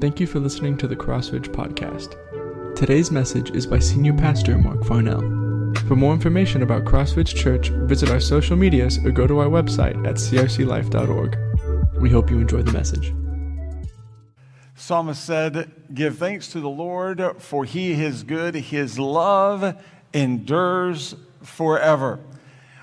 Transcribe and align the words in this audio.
Thank 0.00 0.20
you 0.20 0.26
for 0.26 0.40
listening 0.40 0.76
to 0.78 0.88
the 0.88 0.96
Crossridge 0.96 1.48
Podcast. 1.48 2.16
Today's 2.74 3.10
message 3.10 3.52
is 3.52 3.64
by 3.64 3.78
Senior 3.78 4.12
Pastor 4.12 4.58
Mark 4.58 4.84
Farnell. 4.84 5.20
For 5.88 5.94
more 5.94 6.12
information 6.12 6.62
about 6.62 6.84
Crossridge 6.84 7.34
Church, 7.34 7.68
visit 7.68 8.10
our 8.10 8.20
social 8.20 8.56
medias 8.56 8.98
or 9.04 9.12
go 9.12 9.26
to 9.26 9.38
our 9.38 9.46
website 9.46 9.96
at 10.06 10.16
crclife.org. 10.16 11.38
We 12.00 12.10
hope 12.10 12.28
you 12.28 12.38
enjoy 12.38 12.62
the 12.62 12.72
message. 12.72 13.14
Psalmist 14.74 15.24
said, 15.24 15.70
Give 15.94 16.18
thanks 16.18 16.48
to 16.48 16.60
the 16.60 16.68
Lord, 16.68 17.22
for 17.38 17.64
he 17.64 17.92
is 17.92 18.24
good. 18.24 18.56
His 18.56 18.98
love 18.98 19.76
endures 20.12 21.14
forever. 21.40 22.18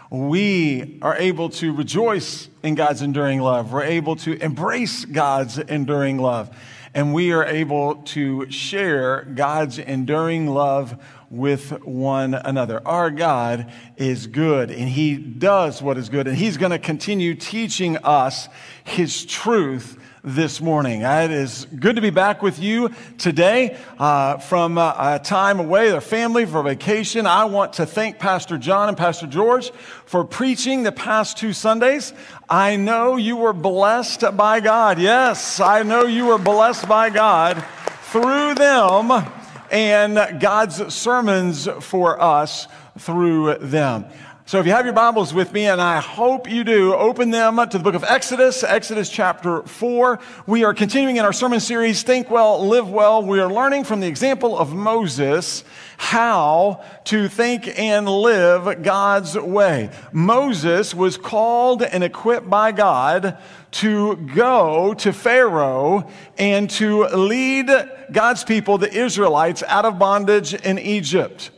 We 0.09 0.97
are 1.01 1.17
able 1.17 1.49
to 1.49 1.73
rejoice 1.73 2.47
in 2.63 2.75
God's 2.75 3.01
enduring 3.01 3.41
love. 3.41 3.73
We're 3.73 3.83
able 3.83 4.15
to 4.17 4.41
embrace 4.41 5.05
God's 5.05 5.57
enduring 5.57 6.17
love 6.17 6.55
and 6.93 7.13
we 7.13 7.31
are 7.31 7.45
able 7.45 7.95
to 7.95 8.49
share 8.51 9.23
God's 9.23 9.79
enduring 9.79 10.47
love 10.47 11.01
with 11.29 11.71
one 11.83 12.33
another. 12.33 12.85
Our 12.85 13.09
God 13.09 13.71
is 13.95 14.27
good 14.27 14.69
and 14.71 14.89
He 14.89 15.15
does 15.17 15.81
what 15.81 15.97
is 15.97 16.09
good, 16.09 16.27
and 16.27 16.35
He's 16.35 16.57
going 16.57 16.71
to 16.71 16.79
continue 16.79 17.35
teaching 17.35 17.97
us 17.97 18.49
His 18.83 19.25
truth 19.25 19.97
this 20.23 20.61
morning. 20.61 21.01
It 21.01 21.31
is 21.31 21.65
good 21.79 21.95
to 21.95 22.01
be 22.01 22.11
back 22.11 22.43
with 22.43 22.59
you 22.59 22.91
today 23.17 23.77
uh, 23.97 24.37
from 24.37 24.77
uh, 24.77 25.15
a 25.15 25.19
time 25.19 25.59
away, 25.59 25.89
their 25.89 26.01
family 26.01 26.45
for 26.45 26.61
vacation. 26.61 27.25
I 27.25 27.45
want 27.45 27.73
to 27.73 27.87
thank 27.87 28.19
Pastor 28.19 28.57
John 28.59 28.89
and 28.89 28.97
Pastor 28.97 29.25
George 29.25 29.71
for 30.05 30.23
preaching 30.23 30.83
the 30.83 30.91
past 30.91 31.37
two 31.37 31.53
Sundays. 31.53 32.13
I 32.49 32.75
know 32.75 33.15
you 33.15 33.35
were 33.35 33.53
blessed 33.53 34.37
by 34.37 34.59
God. 34.59 34.99
Yes, 34.99 35.59
I 35.59 35.81
know 35.81 36.03
you 36.03 36.27
were 36.27 36.37
blessed 36.37 36.87
by 36.87 37.09
God 37.09 37.63
through 38.11 38.55
them 38.55 39.27
and 39.71 40.39
God's 40.39 40.93
sermons 40.93 41.67
for 41.79 42.21
us 42.21 42.67
through 42.99 43.55
them. 43.55 44.05
So 44.47 44.59
if 44.59 44.65
you 44.65 44.71
have 44.71 44.85
your 44.85 44.93
Bibles 44.95 45.35
with 45.35 45.53
me, 45.53 45.67
and 45.67 45.79
I 45.79 45.99
hope 45.99 46.49
you 46.49 46.63
do, 46.63 46.95
open 46.95 47.29
them 47.29 47.57
to 47.57 47.77
the 47.77 47.83
book 47.83 47.93
of 47.93 48.03
Exodus, 48.03 48.63
Exodus 48.63 49.07
chapter 49.07 49.61
4. 49.61 50.19
We 50.47 50.63
are 50.63 50.73
continuing 50.73 51.17
in 51.17 51.25
our 51.25 51.31
sermon 51.31 51.59
series, 51.59 52.01
Think 52.01 52.31
Well, 52.31 52.67
Live 52.67 52.89
Well. 52.89 53.23
We 53.23 53.39
are 53.39 53.53
learning 53.53 53.83
from 53.83 53.99
the 53.99 54.07
example 54.07 54.57
of 54.57 54.73
Moses 54.73 55.63
how 55.97 56.83
to 57.05 57.27
think 57.27 57.79
and 57.79 58.09
live 58.09 58.81
God's 58.81 59.37
way. 59.37 59.91
Moses 60.11 60.95
was 60.95 61.17
called 61.17 61.83
and 61.83 62.03
equipped 62.03 62.49
by 62.49 62.71
God 62.71 63.37
to 63.73 64.15
go 64.15 64.95
to 64.95 65.13
Pharaoh 65.13 66.09
and 66.39 66.67
to 66.71 67.05
lead 67.09 67.69
God's 68.11 68.43
people, 68.43 68.79
the 68.79 68.91
Israelites, 68.91 69.61
out 69.67 69.85
of 69.85 69.99
bondage 69.99 70.55
in 70.55 70.79
Egypt. 70.79 71.51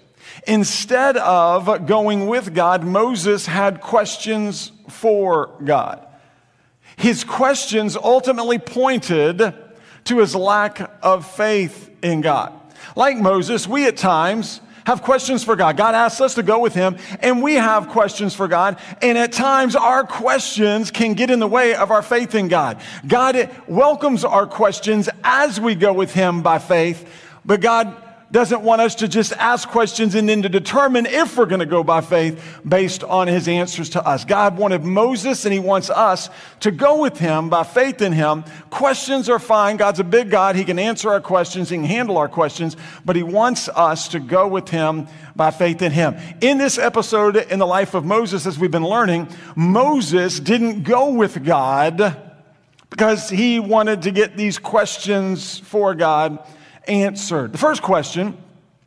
Instead 0.47 1.17
of 1.17 1.85
going 1.85 2.27
with 2.27 2.53
God, 2.53 2.83
Moses 2.83 3.45
had 3.45 3.81
questions 3.81 4.71
for 4.89 5.51
God. 5.63 6.05
His 6.97 7.23
questions 7.23 7.95
ultimately 7.95 8.59
pointed 8.59 9.53
to 10.05 10.19
his 10.19 10.35
lack 10.35 10.91
of 11.01 11.25
faith 11.25 11.89
in 12.03 12.21
God. 12.21 12.53
Like 12.95 13.17
Moses, 13.17 13.67
we 13.67 13.87
at 13.87 13.97
times 13.97 14.59
have 14.85 15.01
questions 15.01 15.43
for 15.43 15.55
God. 15.55 15.77
God 15.77 15.95
asks 15.95 16.21
us 16.21 16.35
to 16.35 16.43
go 16.43 16.59
with 16.59 16.73
Him, 16.73 16.97
and 17.21 17.41
we 17.41 17.53
have 17.53 17.87
questions 17.87 18.35
for 18.35 18.47
God. 18.47 18.77
And 19.01 19.17
at 19.17 19.31
times, 19.31 19.75
our 19.75 20.03
questions 20.03 20.91
can 20.91 21.13
get 21.13 21.29
in 21.29 21.39
the 21.39 21.47
way 21.47 21.73
of 21.75 21.91
our 21.91 22.01
faith 22.01 22.35
in 22.35 22.49
God. 22.49 22.81
God 23.07 23.49
welcomes 23.67 24.25
our 24.25 24.45
questions 24.45 25.09
as 25.23 25.59
we 25.59 25.75
go 25.75 25.93
with 25.93 26.13
Him 26.13 26.41
by 26.41 26.59
faith, 26.59 27.09
but 27.45 27.61
God 27.61 27.95
doesn't 28.33 28.63
want 28.63 28.81
us 28.81 28.95
to 28.95 29.07
just 29.07 29.31
ask 29.33 29.69
questions 29.69 30.15
and 30.15 30.27
then 30.27 30.41
to 30.41 30.49
determine 30.49 31.05
if 31.05 31.37
we're 31.37 31.45
going 31.45 31.59
to 31.59 31.67
go 31.67 31.83
by 31.83 32.01
faith 32.01 32.59
based 32.67 33.03
on 33.03 33.27
his 33.27 33.47
answers 33.47 33.89
to 33.91 34.03
us. 34.03 34.25
God 34.25 34.57
wanted 34.57 34.83
Moses 34.83 35.45
and 35.45 35.53
he 35.53 35.59
wants 35.59 35.91
us 35.91 36.31
to 36.61 36.71
go 36.71 36.99
with 36.99 37.19
him 37.19 37.49
by 37.49 37.63
faith 37.63 38.01
in 38.01 38.11
him. 38.11 38.43
Questions 38.71 39.29
are 39.29 39.37
fine. 39.37 39.77
God's 39.77 39.99
a 39.99 40.03
big 40.03 40.31
God. 40.31 40.55
He 40.55 40.63
can 40.63 40.79
answer 40.79 41.11
our 41.11 41.21
questions, 41.21 41.69
he 41.69 41.77
can 41.77 41.85
handle 41.85 42.17
our 42.17 42.27
questions, 42.27 42.75
but 43.05 43.15
he 43.15 43.21
wants 43.21 43.69
us 43.69 44.07
to 44.07 44.19
go 44.19 44.47
with 44.47 44.67
him 44.67 45.07
by 45.35 45.51
faith 45.51 45.83
in 45.83 45.91
him. 45.91 46.15
In 46.41 46.57
this 46.57 46.79
episode 46.79 47.37
in 47.37 47.59
the 47.59 47.67
life 47.67 47.93
of 47.93 48.03
Moses, 48.03 48.47
as 48.47 48.57
we've 48.57 48.71
been 48.71 48.83
learning, 48.83 49.27
Moses 49.55 50.39
didn't 50.39 50.81
go 50.81 51.13
with 51.13 51.45
God 51.45 52.33
because 52.89 53.29
he 53.29 53.59
wanted 53.59 54.01
to 54.01 54.11
get 54.11 54.35
these 54.35 54.57
questions 54.57 55.59
for 55.59 55.93
God 55.93 56.43
answered. 56.87 57.51
The 57.51 57.57
first 57.57 57.81
question 57.81 58.37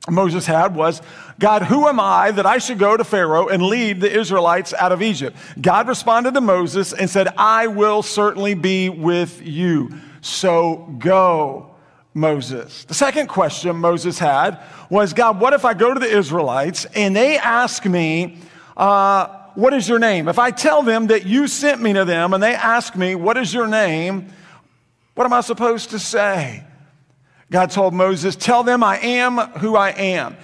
Moses 0.09 0.47
had 0.47 0.75
was, 0.75 1.03
God, 1.39 1.63
who 1.63 1.89
am 1.89 1.99
I 1.99 2.31
that 2.31 2.47
I 2.47 2.59
should 2.59 2.79
go 2.79 2.97
to 2.97 3.05
Pharaoh 3.05 3.49
and 3.49 3.63
lead 3.63 4.01
the 4.01 4.11
Israelites 4.11 4.73
out 4.73 4.93
of 4.93 5.03
Egypt? 5.03 5.37
God 5.61 5.89
responded 5.89 6.35
to 6.35 6.41
Moses 6.41 6.93
and 6.93 7.11
said, 7.11 7.29
I 7.37 7.67
will 7.67 8.03
certainly 8.03 8.55
be 8.55 8.89
with 8.89 9.43
you. 9.45 9.91
So 10.21 10.95
go, 10.99 11.75
Moses. 12.15 12.85
The 12.85 12.95
second 12.95 13.29
question 13.29 13.77
Moses 13.77 14.19
had 14.19 14.59
was, 14.89 15.13
God, 15.13 15.41
what 15.41 15.53
if 15.53 15.65
I 15.65 15.75
go 15.75 15.93
to 15.93 16.01
the 16.01 16.07
Israelites 16.11 16.87
and 16.95 17.15
they 17.15 17.37
ask 17.37 17.85
me, 17.85 18.39
uh, 18.77 19.27
what 19.55 19.73
is 19.73 19.89
your 19.89 19.99
name? 19.99 20.29
If 20.29 20.39
I 20.39 20.51
tell 20.51 20.83
them 20.83 21.09
that 21.09 21.27
you 21.27 21.49
sent 21.49 21.83
me 21.83 21.93
to 21.95 22.05
them 22.05 22.33
and 22.33 22.43
they 22.43 22.55
ask 22.55 22.95
me, 22.95 23.15
what 23.15 23.37
is 23.37 23.53
your 23.53 23.67
name? 23.67 24.33
What 25.15 25.25
am 25.25 25.33
I 25.33 25.41
supposed 25.41 25.91
to 25.91 25.99
say? 25.99 26.63
God 27.51 27.71
told 27.71 27.95
Moses, 27.95 28.37
Tell 28.37 28.63
them 28.63 28.83
I 28.83 28.99
am 28.99 29.39
who 29.59 29.77
I 29.77 29.91
am. 29.91 30.37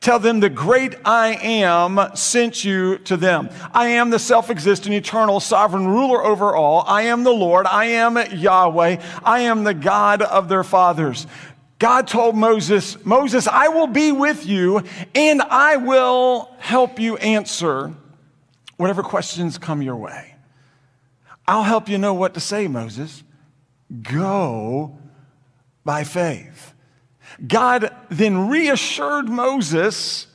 Tell 0.00 0.18
them 0.18 0.40
the 0.40 0.48
great 0.48 0.94
I 1.04 1.34
am 1.42 2.00
sent 2.14 2.64
you 2.64 2.98
to 3.00 3.18
them. 3.18 3.50
I 3.74 3.88
am 3.88 4.08
the 4.08 4.18
self 4.18 4.48
existent, 4.48 4.94
eternal, 4.94 5.40
sovereign 5.40 5.86
ruler 5.86 6.24
over 6.24 6.54
all. 6.54 6.84
I 6.86 7.02
am 7.02 7.22
the 7.22 7.32
Lord. 7.32 7.66
I 7.66 7.84
am 7.86 8.16
Yahweh. 8.32 9.02
I 9.22 9.40
am 9.40 9.64
the 9.64 9.74
God 9.74 10.22
of 10.22 10.48
their 10.48 10.64
fathers. 10.64 11.26
God 11.78 12.06
told 12.06 12.36
Moses, 12.36 13.02
Moses, 13.04 13.46
I 13.46 13.68
will 13.68 13.86
be 13.86 14.12
with 14.12 14.46
you 14.46 14.82
and 15.14 15.40
I 15.40 15.76
will 15.76 16.50
help 16.58 16.98
you 16.98 17.16
answer 17.18 17.94
whatever 18.76 19.02
questions 19.02 19.56
come 19.56 19.80
your 19.80 19.96
way. 19.96 20.34
I'll 21.46 21.62
help 21.62 21.88
you 21.88 21.98
know 21.98 22.14
what 22.14 22.34
to 22.34 22.40
say, 22.40 22.68
Moses. 22.68 23.22
Go 24.02 24.99
by 25.84 26.04
faith. 26.04 26.74
God 27.46 27.94
then 28.10 28.48
reassured 28.48 29.28
Moses 29.28 30.26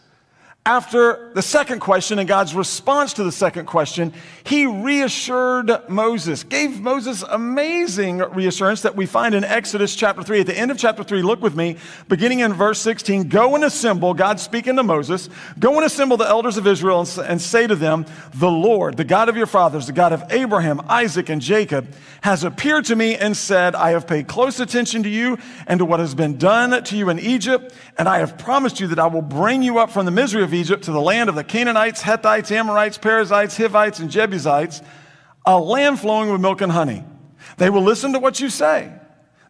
after 0.68 1.30
the 1.36 1.44
second 1.44 1.80
question 1.80 2.18
and 2.18 2.28
God's 2.28 2.56
response 2.56 3.14
to 3.14 3.24
the 3.24 3.32
second 3.32 3.68
question, 3.68 4.12
he 4.44 4.66
reassured 4.66 5.72
Moses, 5.88 6.44
gave 6.44 6.82
Moses 6.82 7.22
amazing 7.22 8.18
reassurance 8.18 8.82
that 8.82 8.96
we 8.96 9.06
find 9.06 9.36
in 9.36 9.44
Exodus 9.44 9.96
chapter 9.96 10.24
3. 10.24 10.40
At 10.40 10.48
the 10.48 10.58
end 10.58 10.72
of 10.72 10.80
chapter 10.80 11.04
3, 11.04 11.22
look 11.22 11.40
with 11.40 11.56
me, 11.56 11.78
beginning 12.08 12.40
in 12.40 12.52
verse 12.52 12.80
16 12.80 13.30
Go 13.30 13.54
and 13.54 13.64
assemble, 13.64 14.16
God 14.16 14.40
speaking 14.40 14.76
to 14.78 14.84
Moses, 14.84 15.30
go 15.60 15.76
and 15.76 15.86
assemble 15.86 16.18
the 16.18 16.28
elders 16.28 16.58
of 16.58 16.66
Israel 16.66 17.02
and, 17.02 17.18
and 17.28 17.40
say 17.40 17.68
to 17.68 17.76
them, 17.76 18.08
The 18.34 18.50
Lord, 18.50 18.98
the 18.98 19.04
God 19.04 19.30
of 19.30 19.38
your 19.38 19.46
fathers, 19.46 19.86
the 19.86 19.94
God 19.94 20.14
of 20.14 20.24
Abraham, 20.32 20.82
Isaac, 20.88 21.30
and 21.30 21.44
Jacob, 21.44 21.94
has 22.22 22.44
appeared 22.44 22.86
to 22.86 22.96
me 22.96 23.16
and 23.16 23.38
said, 23.38 23.76
I 23.76 23.92
have 23.92 24.08
paid 24.08 24.28
close 24.28 24.60
attention 24.60 25.04
to 25.04 25.10
you 25.10 25.38
and 25.68 25.78
to 25.78 25.86
what 25.86 26.00
has 26.00 26.16
been 26.16 26.38
done 26.40 26.84
to 26.86 26.98
you 26.98 27.10
in 27.10 27.20
Egypt, 27.20 27.72
and 27.98 28.10
I 28.10 28.20
have 28.20 28.38
promised 28.38 28.80
you 28.80 28.88
that 28.88 29.00
I 29.00 29.08
will 29.08 29.22
bring 29.22 29.64
you 29.64 29.80
up 29.80 29.90
from 29.90 30.06
the 30.06 30.12
misery 30.12 30.44
of 30.44 30.54
Egypt 30.54 30.84
to 30.86 30.92
the 30.92 31.02
land 31.02 31.30
of 31.30 31.36
the 31.36 31.44
Canaanites, 31.44 32.02
Hittites, 32.02 32.52
Amorites, 32.52 32.98
Perizzites, 32.98 33.56
Hivites, 33.56 34.00
and 34.00 34.12
Jebusites, 34.12 34.82
a 35.46 35.58
land 35.58 36.00
flowing 36.00 36.30
with 36.30 36.42
milk 36.42 36.62
and 36.62 36.72
honey. 36.72 37.04
They 37.58 37.70
will 37.70 37.84
listen 37.84 38.14
to 38.14 38.20
what 38.20 38.40
you 38.40 38.50
say. 38.50 38.92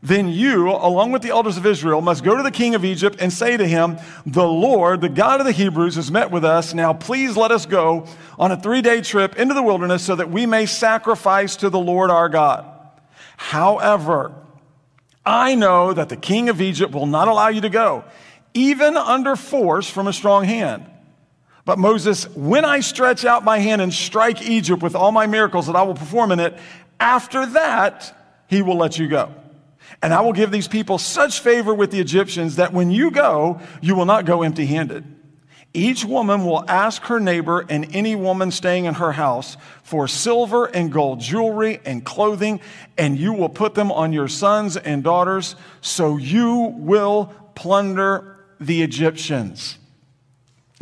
Then 0.04 0.30
you, 0.30 0.70
along 0.70 1.14
with 1.14 1.24
the 1.24 1.30
elders 1.30 1.58
of 1.58 1.66
Israel, 1.66 2.00
must 2.00 2.24
go 2.24 2.38
to 2.38 2.44
the 2.44 2.52
king 2.52 2.76
of 2.76 2.86
Egypt 2.86 3.18
and 3.20 3.34
say 3.34 3.58
to 3.58 3.68
him, 3.68 3.98
The 4.28 4.48
Lord, 4.48 5.02
the 5.02 5.10
God 5.10 5.40
of 5.40 5.48
the 5.48 5.52
Hebrews, 5.52 5.96
has 5.96 6.12
met 6.12 6.30
with 6.30 6.46
us. 6.46 6.76
Now 6.76 6.94
please 6.94 7.36
let 7.36 7.50
us 7.50 7.66
go 7.66 8.06
on 8.38 8.52
a 8.52 8.62
three 8.62 8.84
day 8.84 9.02
trip 9.02 9.36
into 9.38 9.56
the 9.56 9.64
wilderness 9.64 10.04
so 10.04 10.16
that 10.16 10.30
we 10.30 10.46
may 10.46 10.68
sacrifice 10.68 11.56
to 11.56 11.72
the 11.72 11.80
Lord 11.80 12.12
our 12.12 12.30
God. 12.30 12.66
However, 13.38 14.36
I 15.26 15.56
know 15.56 15.92
that 15.92 16.10
the 16.10 16.18
king 16.18 16.50
of 16.50 16.62
Egypt 16.62 16.94
will 16.94 17.08
not 17.08 17.28
allow 17.28 17.48
you 17.48 17.62
to 17.62 17.70
go, 17.70 18.04
even 18.56 18.98
under 18.98 19.36
force 19.36 19.88
from 19.88 20.08
a 20.08 20.14
strong 20.14 20.46
hand. 20.46 20.90
But 21.66 21.78
Moses, 21.78 22.28
when 22.36 22.64
I 22.64 22.80
stretch 22.80 23.26
out 23.26 23.44
my 23.44 23.60
hand 23.60 23.82
and 23.82 23.94
strike 23.94 24.42
Egypt 24.48 24.82
with 24.82 24.96
all 24.96 25.12
my 25.12 25.28
miracles 25.28 25.68
that 25.68 25.76
I 25.76 25.84
will 25.84 25.96
perform 25.96 26.32
in 26.32 26.40
it, 26.40 26.58
after 27.00 27.46
that, 27.48 28.16
he 28.48 28.62
will 28.62 28.78
let 28.78 28.98
you 28.98 29.08
go. 29.08 29.34
And 30.02 30.14
I 30.14 30.22
will 30.22 30.34
give 30.34 30.52
these 30.52 30.68
people 30.68 30.98
such 30.98 31.40
favor 31.40 31.74
with 31.74 31.92
the 31.92 32.00
Egyptians 32.00 32.56
that 32.56 32.72
when 32.74 32.92
you 32.92 33.12
go, 33.12 33.60
you 33.82 33.96
will 33.96 34.06
not 34.06 34.26
go 34.26 34.44
empty 34.44 34.66
handed. 34.66 35.04
Each 35.74 36.06
woman 36.06 36.46
will 36.46 36.64
ask 36.70 37.02
her 37.04 37.20
neighbor 37.20 37.66
and 37.68 37.94
any 37.94 38.16
woman 38.16 38.52
staying 38.52 38.86
in 38.86 38.94
her 38.94 39.12
house 39.12 39.58
for 39.84 40.08
silver 40.08 40.66
and 40.66 40.92
gold 40.92 41.20
jewelry 41.20 41.82
and 41.84 42.06
clothing, 42.06 42.62
and 42.98 43.18
you 43.18 43.34
will 43.34 43.50
put 43.50 43.76
them 43.76 43.92
on 43.92 44.14
your 44.14 44.30
sons 44.30 44.78
and 44.78 45.04
daughters, 45.04 45.58
so 45.82 46.16
you 46.16 46.74
will 46.78 47.34
plunder 47.56 48.35
the 48.60 48.82
Egyptians. 48.82 49.78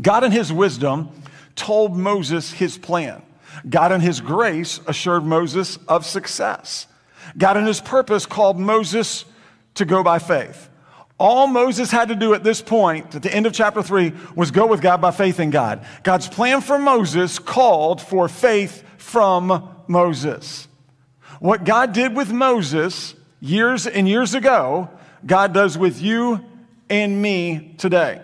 God, 0.02 0.24
in 0.24 0.31
his 0.31 0.52
wisdom, 0.52 1.10
told 1.56 1.96
Moses 1.96 2.52
his 2.52 2.78
plan. 2.78 3.22
God, 3.70 3.92
in 3.92 4.02
his 4.02 4.22
grace, 4.22 4.80
assured 4.88 5.24
Moses 5.24 5.78
of 5.88 6.06
success. 6.06 6.88
God, 7.38 7.58
in 7.58 7.66
his 7.66 7.80
purpose, 7.80 8.25
called 8.25 8.60
Moses 8.60 9.25
to 9.75 9.86
go 9.86 10.04
by 10.04 10.20
faith. 10.20 10.70
All 11.20 11.48
Moses 11.48 11.92
had 11.92 12.10
to 12.10 12.16
do 12.16 12.34
at 12.34 12.44
this 12.44 12.62
point, 12.62 13.16
at 13.16 13.22
the 13.22 13.34
end 13.34 13.46
of 13.46 13.54
chapter 13.54 13.84
3, 13.84 14.14
was 14.36 14.52
go 14.52 14.66
with 14.66 14.81
God 14.81 15.00
by 15.00 15.12
faith 15.12 15.40
in 15.40 15.52
God. 15.52 15.86
God's 16.02 16.28
plan 16.28 16.62
for 16.62 16.80
Moses 16.80 17.40
called 17.40 18.02
for 18.02 18.28
faith 18.28 18.84
from 18.98 19.70
Moses. 19.88 20.68
What 21.40 21.64
God 21.64 21.94
did 21.94 22.16
with 22.16 22.31
Moses 22.31 23.16
years 23.40 23.86
and 23.86 24.08
years 24.08 24.34
ago, 24.34 24.90
God 25.25 25.54
does 25.54 25.78
with 25.78 26.02
you 26.02 26.44
and 27.01 27.22
me 27.22 27.74
today. 27.78 28.22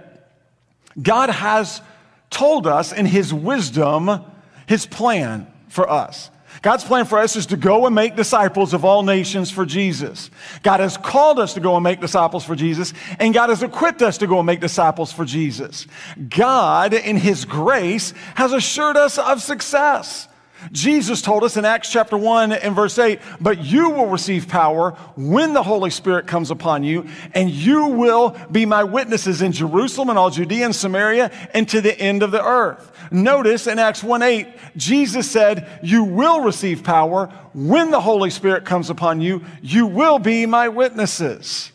God 1.02 1.30
has 1.30 1.82
told 2.30 2.68
us 2.68 2.92
in 2.92 3.06
His 3.06 3.34
wisdom 3.34 4.22
His 4.68 4.86
plan 4.86 5.52
for 5.70 5.90
us. 5.90 6.30
God's 6.62 6.84
plan 6.84 7.06
for 7.06 7.20
us 7.20 7.36
is 7.36 7.46
to 7.48 7.58
go 7.58 7.86
and 7.86 7.96
make 7.96 8.16
disciples 8.16 8.74
of 8.74 8.84
all 8.84 9.04
nations 9.04 9.50
for 9.50 9.66
Jesus. 9.66 10.30
God 10.62 10.82
has 10.82 10.98
called 10.98 11.40
us 11.40 11.54
to 11.54 11.60
go 11.60 11.76
and 11.76 11.84
make 11.84 12.02
disciples 12.02 12.44
for 12.44 12.56
Jesus, 12.56 12.94
and 13.18 13.34
God 13.34 13.50
has 13.50 13.64
equipped 13.64 14.02
us 14.02 14.18
to 14.18 14.28
go 14.28 14.40
and 14.40 14.46
make 14.46 14.60
disciples 14.60 15.12
for 15.12 15.26
Jesus. 15.26 15.88
God, 16.28 16.94
in 16.94 17.18
His 17.18 17.46
grace, 17.46 18.14
has 18.36 18.52
assured 18.52 18.98
us 18.98 19.18
of 19.18 19.42
success. 19.42 20.28
Jesus 20.72 21.22
told 21.22 21.44
us 21.44 21.58
in 21.58 21.66
Acts 21.66 21.92
chapter 21.92 22.18
1 22.18 22.52
and 22.52 22.76
verse 22.76 23.00
8, 23.00 23.20
but 23.40 23.64
you 23.64 23.90
will 23.90 24.08
receive 24.08 24.48
power 24.48 24.92
when 25.16 25.54
the 25.54 25.64
Holy 25.64 25.90
Spirit 25.90 26.28
comes 26.28 26.52
upon 26.52 26.84
you, 26.84 27.08
and 27.34 27.50
you 27.50 27.86
will 27.86 28.38
be 28.52 28.66
my 28.66 28.84
witnesses 28.84 29.42
in 29.42 29.52
Jerusalem 29.52 30.10
and 30.10 30.20
all 30.20 30.30
Judea 30.30 30.66
and 30.66 30.76
Samaria 30.76 31.32
and 31.54 31.68
to 31.70 31.82
the 31.82 31.98
end 32.00 32.24
of 32.24 32.32
the 32.32 32.44
earth. 32.44 32.92
Notice 33.12 33.68
in 33.68 33.80
Acts 33.80 34.04
1 34.04 34.22
8, 34.22 34.48
Jesus 34.78 35.30
said, 35.30 35.68
You 35.82 36.04
will 36.04 36.42
receive 36.42 36.84
power 36.84 37.28
when 37.54 37.92
the 37.92 38.02
Holy 38.02 38.30
Spirit 38.30 38.66
comes 38.66 38.90
upon 38.90 39.22
you. 39.22 39.44
You 39.62 39.88
will 39.88 40.20
be 40.20 40.46
my 40.46 40.68
witnesses. 40.68 41.72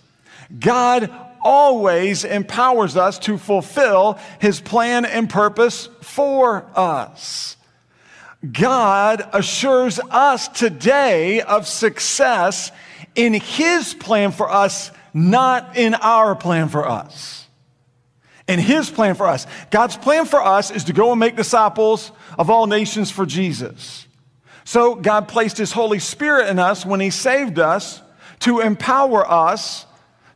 God 0.58 1.10
always 1.42 2.24
empowers 2.24 2.96
us 2.96 3.18
to 3.20 3.38
fulfill 3.38 4.18
his 4.40 4.60
plan 4.60 5.04
and 5.04 5.28
purpose 5.28 5.88
for 6.00 6.66
us. 6.74 7.56
God 8.52 9.28
assures 9.32 9.98
us 10.10 10.48
today 10.48 11.40
of 11.40 11.66
success 11.66 12.72
in 13.14 13.32
his 13.32 13.94
plan 13.94 14.32
for 14.32 14.50
us, 14.50 14.90
not 15.12 15.76
in 15.76 15.94
our 15.94 16.34
plan 16.34 16.68
for 16.68 16.86
us 16.86 17.44
and 18.48 18.60
his 18.60 18.90
plan 18.90 19.14
for 19.14 19.26
us. 19.26 19.46
God's 19.70 19.96
plan 19.96 20.26
for 20.26 20.42
us 20.42 20.70
is 20.70 20.84
to 20.84 20.92
go 20.92 21.10
and 21.10 21.20
make 21.20 21.36
disciples 21.36 22.12
of 22.38 22.50
all 22.50 22.66
nations 22.66 23.10
for 23.10 23.26
Jesus. 23.26 24.06
So 24.64 24.94
God 24.94 25.28
placed 25.28 25.58
his 25.58 25.72
Holy 25.72 25.98
Spirit 25.98 26.48
in 26.48 26.58
us 26.58 26.84
when 26.84 27.00
he 27.00 27.10
saved 27.10 27.58
us 27.58 28.02
to 28.40 28.60
empower 28.60 29.28
us 29.30 29.86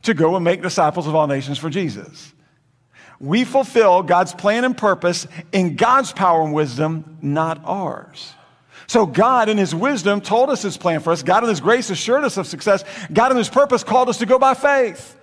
to 0.03 0.13
go 0.13 0.35
and 0.35 0.45
make 0.45 0.61
disciples 0.61 1.07
of 1.07 1.15
all 1.15 1.27
nations 1.27 1.57
for 1.57 1.69
Jesus. 1.69 2.33
We 3.19 3.43
fulfill 3.43 4.01
God's 4.03 4.33
plan 4.33 4.63
and 4.63 4.77
purpose 4.77 5.27
in 5.51 5.75
God's 5.75 6.11
power 6.11 6.41
and 6.43 6.53
wisdom, 6.53 7.17
not 7.21 7.61
ours. 7.65 8.33
So 8.87 9.05
God 9.05 9.49
in 9.49 9.57
his 9.57 9.75
wisdom 9.75 10.21
told 10.21 10.49
us 10.49 10.61
his 10.61 10.77
plan 10.77 11.01
for 11.01 11.11
us. 11.11 11.21
God 11.21 11.43
in 11.43 11.49
his 11.49 11.59
grace 11.59 11.89
assured 11.89 12.23
us 12.23 12.37
of 12.37 12.47
success. 12.47 12.83
God 13.11 13.31
in 13.31 13.37
his 13.37 13.49
purpose 13.49 13.83
called 13.83 14.09
us 14.09 14.17
to 14.19 14.25
go 14.25 14.39
by 14.39 14.53
faith. 14.53 15.15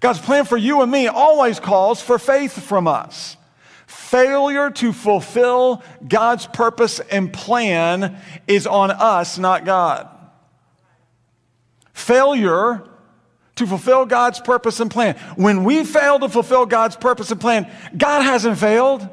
God's 0.00 0.20
plan 0.20 0.44
for 0.44 0.56
you 0.56 0.82
and 0.82 0.92
me 0.92 1.08
always 1.08 1.58
calls 1.60 2.00
for 2.00 2.18
faith 2.18 2.62
from 2.62 2.86
us. 2.86 3.36
Failure 3.86 4.70
to 4.70 4.92
fulfill 4.92 5.82
God's 6.06 6.46
purpose 6.46 7.00
and 7.00 7.32
plan 7.32 8.16
is 8.46 8.66
on 8.66 8.90
us, 8.90 9.38
not 9.38 9.64
God. 9.64 10.08
Failure 11.92 12.84
to 13.60 13.66
fulfill 13.66 14.04
God's 14.04 14.40
purpose 14.40 14.80
and 14.80 14.90
plan. 14.90 15.16
When 15.36 15.64
we 15.64 15.84
fail 15.84 16.18
to 16.18 16.28
fulfill 16.28 16.66
God's 16.66 16.96
purpose 16.96 17.30
and 17.30 17.40
plan, 17.40 17.70
God 17.96 18.22
hasn't 18.22 18.58
failed. 18.58 19.08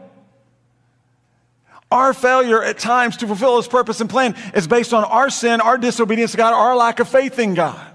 Our 1.92 2.14
failure 2.14 2.62
at 2.64 2.80
times 2.80 3.18
to 3.18 3.28
fulfill 3.28 3.58
His 3.58 3.68
purpose 3.68 4.02
and 4.02 4.10
plan 4.10 4.36
is 4.54 4.68
based 4.68 4.94
on 4.94 5.04
our 5.06 5.30
sin, 5.30 5.62
our 5.62 5.78
disobedience 5.78 6.32
to 6.32 6.38
God, 6.38 6.54
our 6.54 6.76
lack 6.76 7.00
of 7.00 7.08
faith 7.08 7.40
in 7.40 7.54
God. 7.54 7.87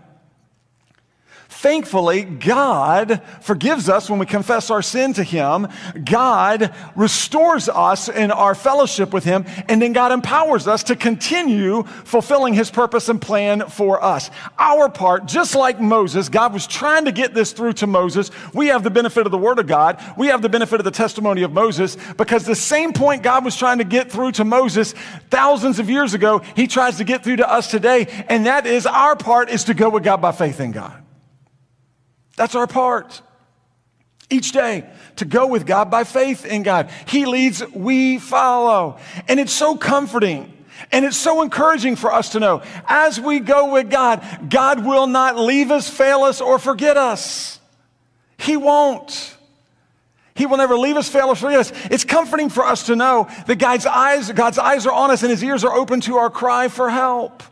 Thankfully, 1.62 2.24
God 2.24 3.22
forgives 3.40 3.88
us 3.88 4.10
when 4.10 4.18
we 4.18 4.26
confess 4.26 4.68
our 4.68 4.82
sin 4.82 5.12
to 5.12 5.22
Him. 5.22 5.68
God 6.04 6.74
restores 6.96 7.68
us 7.68 8.08
in 8.08 8.32
our 8.32 8.56
fellowship 8.56 9.12
with 9.12 9.22
Him, 9.22 9.44
and 9.68 9.80
then 9.80 9.92
God 9.92 10.10
empowers 10.10 10.66
us 10.66 10.82
to 10.82 10.96
continue 10.96 11.84
fulfilling 11.84 12.52
His 12.52 12.68
purpose 12.68 13.08
and 13.08 13.22
plan 13.22 13.68
for 13.68 14.02
us. 14.02 14.28
Our 14.58 14.88
part, 14.88 15.26
just 15.26 15.54
like 15.54 15.80
Moses, 15.80 16.28
God 16.28 16.52
was 16.52 16.66
trying 16.66 17.04
to 17.04 17.12
get 17.12 17.32
this 17.32 17.52
through 17.52 17.74
to 17.74 17.86
Moses. 17.86 18.32
We 18.52 18.66
have 18.66 18.82
the 18.82 18.90
benefit 18.90 19.24
of 19.24 19.30
the 19.30 19.38
Word 19.38 19.60
of 19.60 19.68
God. 19.68 20.02
We 20.18 20.26
have 20.26 20.42
the 20.42 20.48
benefit 20.48 20.80
of 20.80 20.84
the 20.84 20.90
testimony 20.90 21.42
of 21.42 21.52
Moses 21.52 21.96
because 22.16 22.44
the 22.44 22.56
same 22.56 22.92
point 22.92 23.22
God 23.22 23.44
was 23.44 23.56
trying 23.56 23.78
to 23.78 23.84
get 23.84 24.10
through 24.10 24.32
to 24.32 24.44
Moses 24.44 24.94
thousands 25.30 25.78
of 25.78 25.88
years 25.88 26.12
ago, 26.12 26.40
He 26.56 26.66
tries 26.66 26.96
to 26.96 27.04
get 27.04 27.22
through 27.22 27.36
to 27.36 27.48
us 27.48 27.70
today, 27.70 28.08
and 28.28 28.46
that 28.46 28.66
is 28.66 28.84
our 28.84 29.14
part 29.14 29.48
is 29.48 29.62
to 29.64 29.74
go 29.74 29.90
with 29.90 30.02
God 30.02 30.20
by 30.20 30.32
faith 30.32 30.58
in 30.58 30.72
God. 30.72 31.01
That's 32.36 32.54
our 32.54 32.66
part. 32.66 33.22
Each 34.30 34.52
day 34.52 34.88
to 35.16 35.24
go 35.24 35.46
with 35.46 35.66
God 35.66 35.90
by 35.90 36.04
faith 36.04 36.46
in 36.46 36.62
God. 36.62 36.90
He 37.06 37.26
leads, 37.26 37.66
we 37.68 38.18
follow. 38.18 38.98
And 39.28 39.38
it's 39.38 39.52
so 39.52 39.76
comforting. 39.76 40.52
And 40.90 41.04
it's 41.04 41.16
so 41.16 41.42
encouraging 41.42 41.96
for 41.96 42.12
us 42.12 42.30
to 42.30 42.40
know 42.40 42.62
as 42.86 43.20
we 43.20 43.40
go 43.40 43.72
with 43.72 43.90
God, 43.90 44.24
God 44.48 44.84
will 44.84 45.06
not 45.06 45.36
leave 45.36 45.70
us, 45.70 45.88
fail 45.88 46.22
us, 46.22 46.40
or 46.40 46.58
forget 46.58 46.96
us. 46.96 47.60
He 48.38 48.56
won't. 48.56 49.36
He 50.34 50.46
will 50.46 50.56
never 50.56 50.76
leave 50.76 50.96
us, 50.96 51.08
fail 51.08 51.28
us, 51.28 51.40
forget 51.40 51.60
us. 51.60 51.72
It's 51.90 52.04
comforting 52.04 52.48
for 52.48 52.64
us 52.64 52.86
to 52.86 52.96
know 52.96 53.28
that 53.46 53.58
God's 53.58 53.86
eyes, 53.86 54.32
God's 54.32 54.58
eyes 54.58 54.86
are 54.86 54.92
on 54.92 55.10
us 55.10 55.22
and 55.22 55.30
his 55.30 55.44
ears 55.44 55.62
are 55.62 55.72
open 55.72 56.00
to 56.02 56.16
our 56.16 56.30
cry 56.30 56.68
for 56.68 56.88
help. 56.88 57.42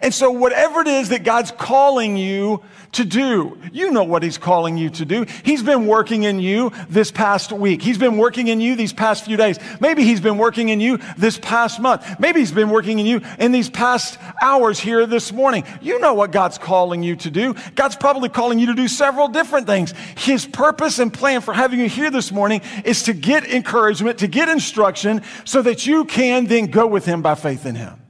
And 0.00 0.14
so, 0.14 0.30
whatever 0.30 0.80
it 0.80 0.88
is 0.88 1.10
that 1.10 1.24
God's 1.24 1.50
calling 1.50 2.16
you 2.16 2.62
to 2.92 3.04
do, 3.04 3.58
you 3.72 3.90
know 3.90 4.04
what 4.04 4.22
He's 4.22 4.38
calling 4.38 4.76
you 4.76 4.90
to 4.90 5.04
do. 5.04 5.26
He's 5.44 5.62
been 5.62 5.86
working 5.86 6.24
in 6.24 6.40
you 6.40 6.72
this 6.88 7.10
past 7.10 7.52
week. 7.52 7.82
He's 7.82 7.98
been 7.98 8.16
working 8.16 8.48
in 8.48 8.60
you 8.60 8.76
these 8.76 8.92
past 8.92 9.24
few 9.24 9.36
days. 9.36 9.58
Maybe 9.80 10.04
He's 10.04 10.20
been 10.20 10.38
working 10.38 10.68
in 10.68 10.80
you 10.80 10.98
this 11.16 11.38
past 11.38 11.80
month. 11.80 12.18
Maybe 12.18 12.40
He's 12.40 12.52
been 12.52 12.70
working 12.70 12.98
in 12.98 13.06
you 13.06 13.20
in 13.38 13.52
these 13.52 13.68
past 13.68 14.18
hours 14.40 14.78
here 14.78 15.06
this 15.06 15.32
morning. 15.32 15.64
You 15.80 15.98
know 15.98 16.14
what 16.14 16.32
God's 16.32 16.58
calling 16.58 17.02
you 17.02 17.16
to 17.16 17.30
do. 17.30 17.54
God's 17.74 17.96
probably 17.96 18.28
calling 18.28 18.58
you 18.58 18.66
to 18.66 18.74
do 18.74 18.88
several 18.88 19.28
different 19.28 19.66
things. 19.66 19.92
His 20.16 20.46
purpose 20.46 20.98
and 20.98 21.12
plan 21.12 21.40
for 21.40 21.54
having 21.54 21.80
you 21.80 21.88
here 21.88 22.10
this 22.10 22.32
morning 22.32 22.62
is 22.84 23.04
to 23.04 23.12
get 23.12 23.44
encouragement, 23.44 24.18
to 24.18 24.26
get 24.26 24.48
instruction, 24.48 25.22
so 25.44 25.62
that 25.62 25.86
you 25.86 26.04
can 26.04 26.46
then 26.46 26.66
go 26.66 26.86
with 26.86 27.04
Him 27.04 27.22
by 27.22 27.34
faith 27.34 27.66
in 27.66 27.74
Him. 27.74 28.01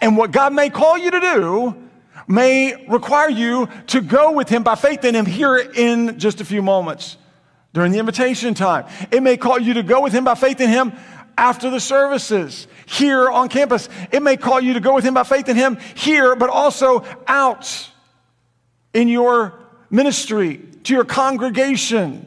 And 0.00 0.16
what 0.16 0.30
God 0.30 0.52
may 0.52 0.70
call 0.70 0.98
you 0.98 1.10
to 1.10 1.20
do 1.20 1.88
may 2.28 2.86
require 2.86 3.30
you 3.30 3.68
to 3.88 4.00
go 4.00 4.32
with 4.32 4.48
Him 4.48 4.62
by 4.62 4.74
faith 4.74 5.04
in 5.04 5.14
Him 5.14 5.26
here 5.26 5.56
in 5.56 6.18
just 6.18 6.40
a 6.40 6.44
few 6.44 6.62
moments 6.62 7.16
during 7.72 7.92
the 7.92 7.98
invitation 7.98 8.54
time. 8.54 8.86
It 9.10 9.22
may 9.22 9.36
call 9.36 9.58
you 9.58 9.74
to 9.74 9.82
go 9.82 10.02
with 10.02 10.12
Him 10.12 10.24
by 10.24 10.34
faith 10.34 10.60
in 10.60 10.68
Him 10.68 10.92
after 11.38 11.70
the 11.70 11.80
services 11.80 12.66
here 12.86 13.28
on 13.30 13.48
campus. 13.48 13.88
It 14.10 14.22
may 14.22 14.36
call 14.36 14.60
you 14.60 14.74
to 14.74 14.80
go 14.80 14.94
with 14.94 15.04
Him 15.04 15.14
by 15.14 15.24
faith 15.24 15.48
in 15.48 15.56
Him 15.56 15.78
here, 15.94 16.36
but 16.36 16.50
also 16.50 17.04
out 17.26 17.90
in 18.94 19.08
your 19.08 19.54
ministry, 19.90 20.60
to 20.84 20.94
your 20.94 21.04
congregation 21.04 22.26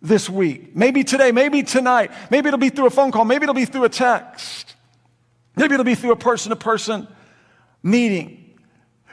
this 0.00 0.30
week. 0.30 0.74
Maybe 0.74 1.04
today, 1.04 1.30
maybe 1.30 1.62
tonight. 1.62 2.10
Maybe 2.30 2.48
it'll 2.48 2.58
be 2.58 2.70
through 2.70 2.86
a 2.86 2.90
phone 2.90 3.12
call. 3.12 3.24
Maybe 3.24 3.44
it'll 3.44 3.54
be 3.54 3.66
through 3.66 3.84
a 3.84 3.90
text. 3.90 4.74
Maybe 5.60 5.74
it'll 5.74 5.84
be 5.84 5.94
through 5.94 6.12
a 6.12 6.16
person 6.16 6.48
to 6.50 6.56
person 6.56 7.06
meeting. 7.82 8.56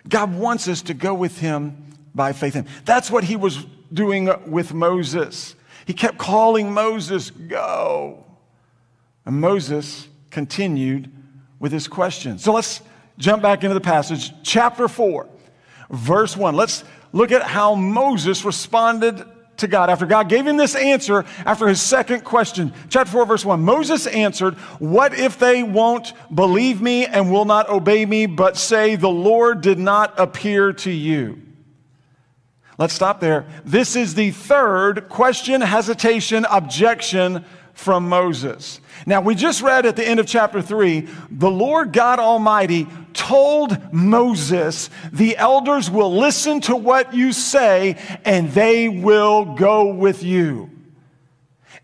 God 0.08 0.34
wants 0.34 0.70
us 0.70 0.82
to 0.84 0.94
go 0.94 1.14
with 1.14 1.38
him 1.40 1.86
by 2.16 2.32
faith 2.32 2.54
him. 2.54 2.66
That's 2.86 3.12
what 3.12 3.26
he 3.26 3.36
was 3.36 3.66
doing 3.92 4.30
with 4.50 4.74
Moses. 4.74 5.56
He 5.86 5.94
kept 5.94 6.18
calling 6.18 6.72
Moses, 6.72 7.32
go. 7.32 8.24
And 9.26 9.42
Moses 9.42 10.08
continued 10.30 11.12
with 11.60 11.74
his 11.74 11.90
question. 11.90 12.40
So 12.40 12.54
let's 12.54 12.82
jump 13.18 13.44
back 13.44 13.66
into 13.66 13.74
the 13.74 13.82
passage, 13.82 14.32
chapter 14.42 14.88
4, 14.88 15.28
verse 15.90 16.38
1. 16.38 16.56
Let's 16.56 16.86
look 17.12 17.34
at 17.34 17.44
how 17.44 17.76
Moses 17.76 18.46
responded 18.46 19.22
to 19.58 19.68
God. 19.68 19.90
After 19.90 20.06
God 20.06 20.30
gave 20.30 20.48
him 20.48 20.58
this 20.58 20.76
answer, 20.76 21.26
after 21.46 21.68
his 21.68 21.82
second 21.82 22.24
question, 22.24 22.74
chapter 22.90 23.12
4, 23.12 23.26
verse 23.26 23.46
1, 23.46 23.62
Moses 23.62 24.08
answered, 24.08 24.56
What 24.80 25.14
if 25.14 25.38
they 25.38 25.64
won't 25.64 26.14
believe 26.34 26.82
me 26.82 27.06
and 27.06 27.32
will 27.32 27.46
not 27.46 27.70
obey 27.70 28.06
me, 28.06 28.26
but 28.26 28.58
say, 28.58 28.96
The 28.96 29.10
Lord 29.10 29.62
did 29.62 29.80
not 29.80 30.20
appear 30.20 30.74
to 30.74 30.92
you? 30.92 31.42
Let's 32.78 32.94
stop 32.94 33.20
there. 33.20 33.48
This 33.66 33.96
is 33.96 34.14
the 34.14 34.30
third 34.30 35.10
question, 35.10 35.62
hesitation, 35.62 36.46
objection 36.50 37.44
from 37.78 38.10
Moses. 38.10 38.82
Now, 39.06 39.22
we 39.22 39.36
just 39.36 39.62
read 39.62 39.86
at 39.86 39.96
the 39.96 40.06
end 40.06 40.20
of 40.20 40.26
chapter 40.26 40.64
3 40.64 41.08
the 41.30 41.50
Lord 41.50 41.94
God 41.94 42.18
Almighty 42.18 42.88
told 43.14 43.94
Moses, 43.94 44.90
The 45.14 45.38
elders 45.38 45.90
will 45.90 46.18
listen 46.18 46.60
to 46.62 46.76
what 46.76 47.14
you 47.14 47.32
say 47.32 47.96
and 48.26 48.50
they 48.52 48.90
will 48.90 49.46
go 49.56 49.94
with 49.94 50.24
you. 50.24 50.72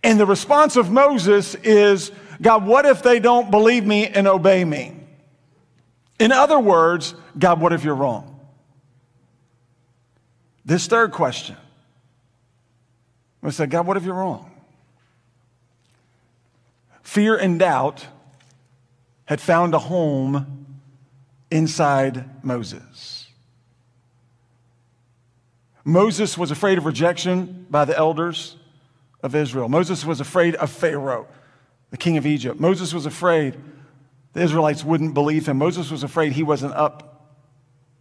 And 0.03 0.19
the 0.19 0.25
response 0.25 0.77
of 0.77 0.91
Moses 0.91 1.53
is, 1.53 2.11
God, 2.41 2.65
what 2.65 2.87
if 2.87 3.03
they 3.03 3.19
don't 3.19 3.51
believe 3.51 3.85
me 3.85 4.07
and 4.07 4.27
obey 4.27 4.65
me? 4.65 4.95
In 6.19 6.31
other 6.31 6.59
words, 6.59 7.13
God, 7.37 7.61
what 7.61 7.71
if 7.71 7.83
you're 7.83 7.93
wrong? 7.93 8.39
This 10.65 10.87
third 10.87 11.11
question. 11.11 11.55
I 13.43 13.51
said, 13.51 13.69
God, 13.69 13.85
what 13.85 13.95
if 13.95 14.03
you're 14.03 14.15
wrong? 14.15 14.52
Fear 17.03 17.37
and 17.37 17.59
doubt 17.59 18.07
had 19.25 19.39
found 19.39 19.73
a 19.73 19.79
home 19.79 20.67
inside 21.51 22.43
Moses. 22.43 23.27
Moses 25.85 26.37
was 26.37 26.49
afraid 26.49 26.77
of 26.77 26.85
rejection 26.85 27.67
by 27.69 27.85
the 27.85 27.97
elders 27.97 28.55
of 29.21 29.35
Israel. 29.35 29.69
Moses 29.69 30.05
was 30.05 30.19
afraid 30.19 30.55
of 30.55 30.71
Pharaoh, 30.71 31.27
the 31.91 31.97
king 31.97 32.17
of 32.17 32.25
Egypt. 32.25 32.59
Moses 32.59 32.93
was 32.93 33.05
afraid 33.05 33.57
the 34.33 34.41
Israelites 34.41 34.83
wouldn't 34.83 35.13
believe 35.13 35.47
him. 35.47 35.57
Moses 35.57 35.91
was 35.91 36.03
afraid 36.03 36.31
he 36.31 36.43
wasn't 36.43 36.73
up 36.73 37.35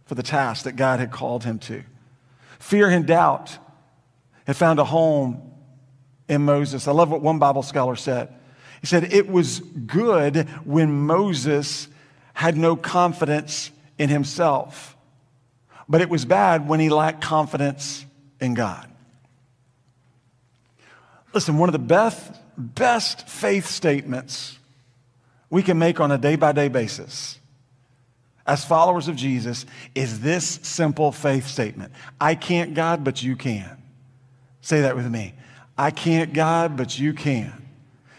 for 0.05 0.15
the 0.15 0.23
task 0.23 0.63
that 0.63 0.75
God 0.75 0.99
had 0.99 1.11
called 1.11 1.43
him 1.43 1.59
to. 1.59 1.83
Fear 2.59 2.89
and 2.89 3.05
doubt 3.05 3.57
had 4.45 4.55
found 4.55 4.79
a 4.79 4.83
home 4.83 5.51
in 6.27 6.43
Moses. 6.43 6.87
I 6.87 6.91
love 6.91 7.11
what 7.11 7.21
one 7.21 7.37
Bible 7.37 7.63
scholar 7.63 7.95
said. 7.95 8.33
He 8.83 8.87
said, 8.87 9.13
It 9.13 9.29
was 9.29 9.61
good 9.61 10.49
when 10.65 10.91
Moses 10.91 11.87
had 12.33 12.57
no 12.57 12.75
confidence 12.75 13.71
in 13.97 14.09
himself, 14.09 14.97
but 15.87 16.01
it 16.01 16.09
was 16.09 16.25
bad 16.25 16.67
when 16.67 16.81
he 16.81 16.89
lacked 16.89 17.21
confidence 17.21 18.05
in 18.41 18.55
God. 18.55 18.89
Listen, 21.33 21.57
one 21.57 21.69
of 21.69 21.73
the 21.73 21.79
best, 21.79 22.33
best 22.57 23.25
faith 23.29 23.67
statements 23.67 24.59
we 25.49 25.63
can 25.63 25.79
make 25.79 26.01
on 26.01 26.11
a 26.11 26.17
day 26.17 26.35
by 26.35 26.51
day 26.51 26.67
basis 26.67 27.39
as 28.45 28.65
followers 28.65 29.07
of 29.07 29.15
Jesus 29.15 29.65
is 29.95 30.19
this 30.19 30.59
simple 30.63 31.13
faith 31.13 31.47
statement 31.47 31.93
I 32.19 32.35
can't, 32.35 32.73
God, 32.73 33.05
but 33.05 33.23
you 33.23 33.37
can. 33.37 33.81
Say 34.59 34.81
that 34.81 34.97
with 34.97 35.09
me. 35.09 35.35
I 35.77 35.91
can't, 35.91 36.33
God, 36.33 36.75
but 36.75 36.99
you 36.99 37.13
can. 37.13 37.62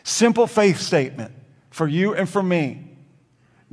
Simple 0.05 0.47
faith 0.47 0.81
statement 0.81 1.33
for 1.71 1.89
you 1.89 2.15
and 2.15 2.29
for 2.29 2.43
me. 2.43 2.91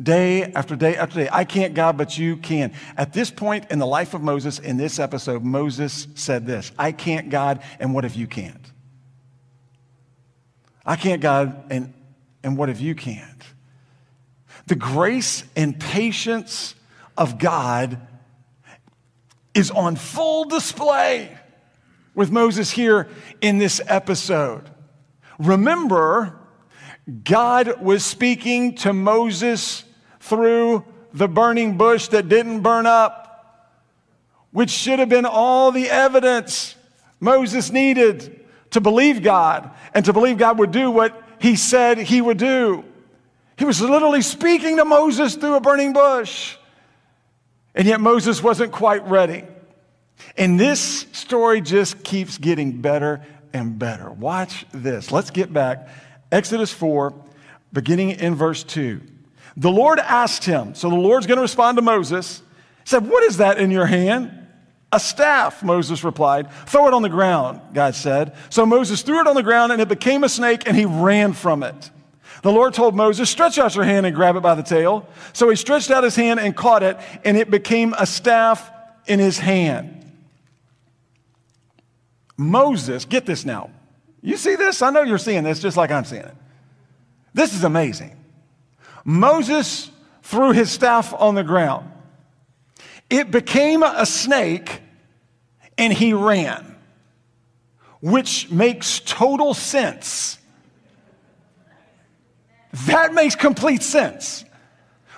Day 0.02 0.44
after 0.44 0.76
day 0.76 0.96
after 0.96 1.16
day. 1.16 1.30
I 1.32 1.44
can't, 1.44 1.76
God, 1.76 1.98
but 1.98 2.18
you 2.18 2.38
can. 2.38 2.74
At 2.98 3.14
this 3.14 3.30
point 3.30 3.70
in 3.70 3.78
the 3.78 3.86
life 3.86 4.14
of 4.14 4.22
Moses, 4.22 4.58
in 4.58 4.78
this 4.78 4.98
episode, 4.98 5.44
Moses 5.44 6.08
said 6.16 6.48
this 6.48 6.72
I 6.80 6.94
can't, 6.94 7.30
God, 7.30 7.62
and 7.80 7.94
what 7.94 8.06
if 8.06 8.16
you 8.16 8.26
can't? 8.26 8.72
I 10.86 10.96
can't, 10.96 11.22
God, 11.22 11.66
and, 11.70 11.94
and 12.42 12.58
what 12.58 12.70
if 12.70 12.82
you 12.82 12.96
can't? 12.96 13.44
The 14.68 14.76
grace 14.76 15.44
and 15.56 15.80
patience 15.80 16.74
of 17.18 17.38
God 17.38 18.00
is 19.54 19.70
on 19.70 19.98
full 19.98 20.46
display 20.46 21.38
with 22.16 22.32
Moses 22.32 22.72
here 22.72 23.10
in 23.42 23.58
this 23.58 23.82
episode. 23.86 24.70
Remember, 25.41 26.38
God 27.24 27.81
was 27.81 28.05
speaking 28.05 28.75
to 28.75 28.93
Moses 28.93 29.83
through 30.19 30.86
the 31.13 31.27
burning 31.27 31.77
bush 31.77 32.10
that 32.10 32.29
didn't 32.29 32.62
burn 32.62 32.86
up, 32.86 33.67
which 34.51 34.69
should 34.69 35.00
have 35.00 35.10
been 35.10 35.25
all 35.25 35.71
the 35.71 35.89
evidence 35.89 36.75
Moses 37.19 37.71
needed 37.71 38.45
to 38.69 38.81
believe 38.81 39.24
God 39.24 39.71
and 39.95 40.05
to 40.05 40.13
believe 40.13 40.38
God 40.38 40.60
would 40.60 40.71
do 40.71 40.91
what 40.91 41.19
he 41.39 41.55
said 41.55 41.98
he 41.98 42.21
would 42.21 42.38
do. 42.38 42.86
He 43.57 43.65
was 43.65 43.81
literally 43.81 44.21
speaking 44.21 44.77
to 44.77 44.86
Moses 44.86 45.36
through 45.36 45.55
a 45.55 45.60
burning 45.60 45.91
bush. 45.91 46.55
And 47.74 47.88
yet 47.88 48.00
Moses 48.00 48.43
wasn't 48.43 48.71
quite 48.71 49.07
ready. 49.07 49.43
And 50.38 50.60
this 50.60 51.07
story 51.13 51.62
just 51.62 52.03
keeps 52.03 52.38
getting 52.38 52.79
better 52.79 53.25
and 53.53 53.77
better. 53.77 54.10
Watch 54.12 54.65
this. 54.72 55.12
Let's 55.12 55.29
get 55.29 55.51
back. 55.53 55.88
Exodus 56.31 56.72
4, 56.72 57.13
beginning 57.74 58.12
in 58.12 58.36
verse 58.36 58.63
2. 58.63 59.01
The 59.58 59.72
Lord 59.72 60.00
asked 60.00 60.46
him, 60.46 60.75
so 60.75 60.89
the 60.89 60.96
Lord's 60.96 61.27
going 61.27 61.38
to 61.38 61.41
respond 61.41 61.77
to 61.77 61.81
Moses. 61.81 62.41
He 62.84 62.89
said, 62.89 63.08
What 63.08 63.24
is 63.24 63.38
that 63.38 63.58
in 63.58 63.72
your 63.72 63.86
hand? 63.86 64.38
A 64.93 65.00
staff, 65.00 65.63
Moses 65.63 66.03
replied. 66.03 66.51
Throw 66.67 66.88
it 66.88 66.93
on 66.93 67.01
the 67.01 67.10
ground, 67.10 67.62
God 67.74 67.96
said. 67.96 68.36
So 68.50 68.65
Moses 68.65 69.01
threw 69.01 69.22
it 69.22 69.27
on 69.27 69.36
the 69.36 69.43
ground 69.43 69.72
and 69.72 69.81
it 69.81 69.88
became 69.88 70.24
a 70.24 70.29
snake 70.29 70.63
and 70.65 70.75
he 70.75 70.86
ran 70.86 71.34
from 71.34 71.63
it. 71.63 71.91
The 72.41 72.51
Lord 72.51 72.74
told 72.74 72.96
Moses, 72.96 73.29
Stretch 73.29 73.58
out 73.58 73.75
your 73.75 73.86
hand 73.86 74.05
and 74.05 74.15
grab 74.15 74.36
it 74.36 74.41
by 74.41 74.55
the 74.55 74.63
tail. 74.63 75.08
So 75.34 75.50
he 75.50 75.55
stretched 75.55 75.91
out 75.91 76.03
his 76.03 76.15
hand 76.15 76.39
and 76.39 76.55
caught 76.55 76.84
it, 76.84 76.98
and 77.24 77.38
it 77.38 77.51
became 77.51 77.93
a 77.98 78.05
staff 78.05 78.70
in 79.05 79.20
his 79.20 79.38
hand. 79.38 80.00
Moses, 82.41 83.05
get 83.05 83.25
this 83.25 83.45
now. 83.45 83.69
You 84.21 84.38
see 84.38 84.55
this? 84.55 84.81
I 84.81 84.89
know 84.89 85.01
you're 85.03 85.17
seeing 85.17 85.43
this 85.43 85.60
just 85.60 85.77
like 85.77 85.91
I'm 85.91 86.05
seeing 86.05 86.24
it. 86.24 86.36
This 87.33 87.53
is 87.53 87.63
amazing. 87.63 88.17
Moses 89.03 89.89
threw 90.21 90.51
his 90.51 90.71
staff 90.71 91.13
on 91.13 91.36
the 91.36 91.43
ground. 91.43 91.91
It 93.10 93.31
became 93.31 93.83
a 93.83 94.05
snake 94.05 94.81
and 95.77 95.91
he 95.91 96.13
ran, 96.13 96.75
which 98.01 98.51
makes 98.51 99.00
total 99.00 99.53
sense 99.53 100.38
that 102.71 103.13
makes 103.13 103.36
complete 103.36 103.83
sense. 103.83 104.45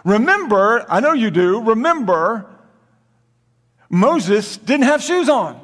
Remember, 0.04 0.86
I 0.90 1.00
know 1.00 1.14
you 1.14 1.32
do, 1.32 1.62
remember, 1.62 2.46
Moses 3.90 4.58
didn't 4.58 4.86
have 4.86 5.02
shoes 5.02 5.30
on. 5.30 5.63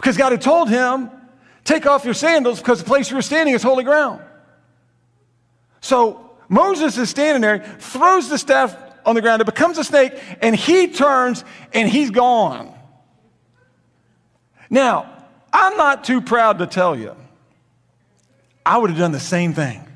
Because 0.00 0.16
God 0.16 0.32
had 0.32 0.40
told 0.40 0.70
him, 0.70 1.10
take 1.62 1.84
off 1.84 2.06
your 2.06 2.14
sandals 2.14 2.58
because 2.58 2.78
the 2.78 2.86
place 2.86 3.10
you 3.10 3.16
were 3.16 3.22
standing 3.22 3.54
is 3.54 3.62
holy 3.62 3.84
ground. 3.84 4.22
So 5.82 6.30
Moses 6.48 6.96
is 6.96 7.10
standing 7.10 7.42
there, 7.42 7.58
throws 7.78 8.30
the 8.30 8.38
staff 8.38 8.74
on 9.04 9.14
the 9.14 9.20
ground, 9.20 9.42
it 9.42 9.44
becomes 9.44 9.76
a 9.76 9.84
snake, 9.84 10.18
and 10.40 10.56
he 10.56 10.88
turns 10.88 11.44
and 11.74 11.86
he's 11.86 12.10
gone. 12.10 12.74
Now, 14.70 15.26
I'm 15.52 15.76
not 15.76 16.02
too 16.02 16.22
proud 16.22 16.60
to 16.60 16.66
tell 16.66 16.96
you, 16.96 17.14
I 18.64 18.78
would 18.78 18.88
have 18.88 18.98
done 18.98 19.12
the 19.12 19.20
same 19.20 19.52
thing. 19.52 19.86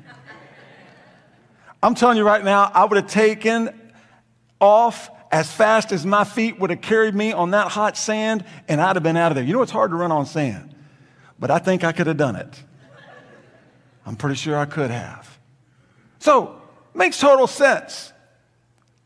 I'm 1.81 1.95
telling 1.95 2.17
you 2.17 2.23
right 2.23 2.43
now, 2.43 2.69
I 2.71 2.85
would 2.85 2.97
have 2.97 3.09
taken 3.09 3.91
off 4.61 5.09
as 5.31 5.51
fast 5.51 5.91
as 5.91 6.05
my 6.05 6.23
feet 6.23 6.59
would 6.59 6.69
have 6.69 6.81
carried 6.81 7.15
me 7.15 7.31
on 7.31 7.51
that 7.51 7.69
hot 7.69 7.97
sand, 7.97 8.45
and 8.67 8.79
I'd 8.79 8.95
have 8.95 9.03
been 9.03 9.17
out 9.17 9.31
of 9.31 9.35
there. 9.35 9.43
You 9.43 9.53
know, 9.53 9.61
it's 9.61 9.71
hard 9.71 9.91
to 9.91 9.97
run 9.97 10.11
on 10.11 10.25
sand, 10.25 10.73
but 11.39 11.51
I 11.51 11.59
think 11.59 11.83
I 11.83 11.91
could 11.91 12.07
have 12.07 12.17
done 12.17 12.35
it. 12.35 12.63
I'm 14.05 14.15
pretty 14.15 14.35
sure 14.35 14.57
I 14.57 14.65
could 14.65 14.91
have. 14.91 15.39
So, 16.19 16.61
makes 16.93 17.19
total 17.19 17.47
sense. 17.47 18.13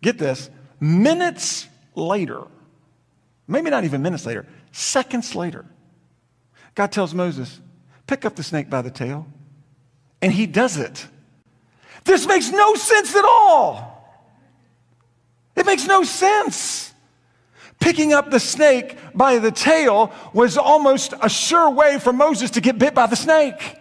Get 0.02 0.18
this 0.18 0.50
minutes 0.80 1.68
later, 1.96 2.44
maybe 3.48 3.70
not 3.70 3.84
even 3.84 4.02
minutes 4.02 4.26
later, 4.26 4.46
seconds 4.72 5.36
later, 5.36 5.66
God 6.76 6.92
tells 6.92 7.14
Moses, 7.14 7.60
pick 8.08 8.24
up 8.24 8.36
the 8.36 8.44
snake 8.44 8.70
by 8.70 8.82
the 8.82 8.92
tail. 8.92 9.28
And 10.22 10.32
he 10.32 10.46
does 10.46 10.78
it. 10.78 11.08
This 12.04 12.26
makes 12.28 12.52
no 12.52 12.76
sense 12.76 13.16
at 13.16 13.26
all. 13.26 13.99
Makes 15.70 15.86
no 15.86 16.02
sense. 16.02 16.92
Picking 17.80 18.12
up 18.12 18.32
the 18.32 18.40
snake 18.40 18.98
by 19.14 19.38
the 19.38 19.52
tail 19.52 20.12
was 20.34 20.58
almost 20.58 21.14
a 21.22 21.30
sure 21.30 21.70
way 21.70 22.00
for 22.00 22.12
Moses 22.12 22.50
to 22.52 22.60
get 22.60 22.80
bit 22.80 22.96
by 22.96 23.06
the 23.06 23.16
snake. 23.16 23.78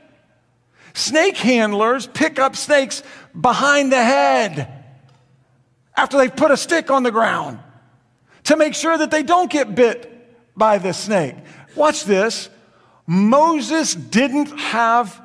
Snake 0.93 1.39
handlers 1.39 2.07
pick 2.07 2.39
up 2.39 2.57
snakes 2.57 3.03
behind 3.41 3.91
the 3.91 4.05
head 4.05 4.71
after 5.97 6.19
they've 6.19 6.37
put 6.37 6.51
a 6.51 6.59
stick 6.59 6.91
on 6.91 7.05
the 7.05 7.11
ground 7.11 7.59
to 8.45 8.59
make 8.59 8.75
sure 8.75 8.99
that 8.99 9.11
they 9.11 9.23
don't 9.23 9.51
get 9.51 9.75
bit 9.75 10.55
by 10.59 10.77
the 10.77 10.93
snake. 10.93 11.37
Watch 11.75 12.05
this. 12.05 12.51
Moses 13.07 13.95
didn't 13.95 14.61
have 14.61 15.19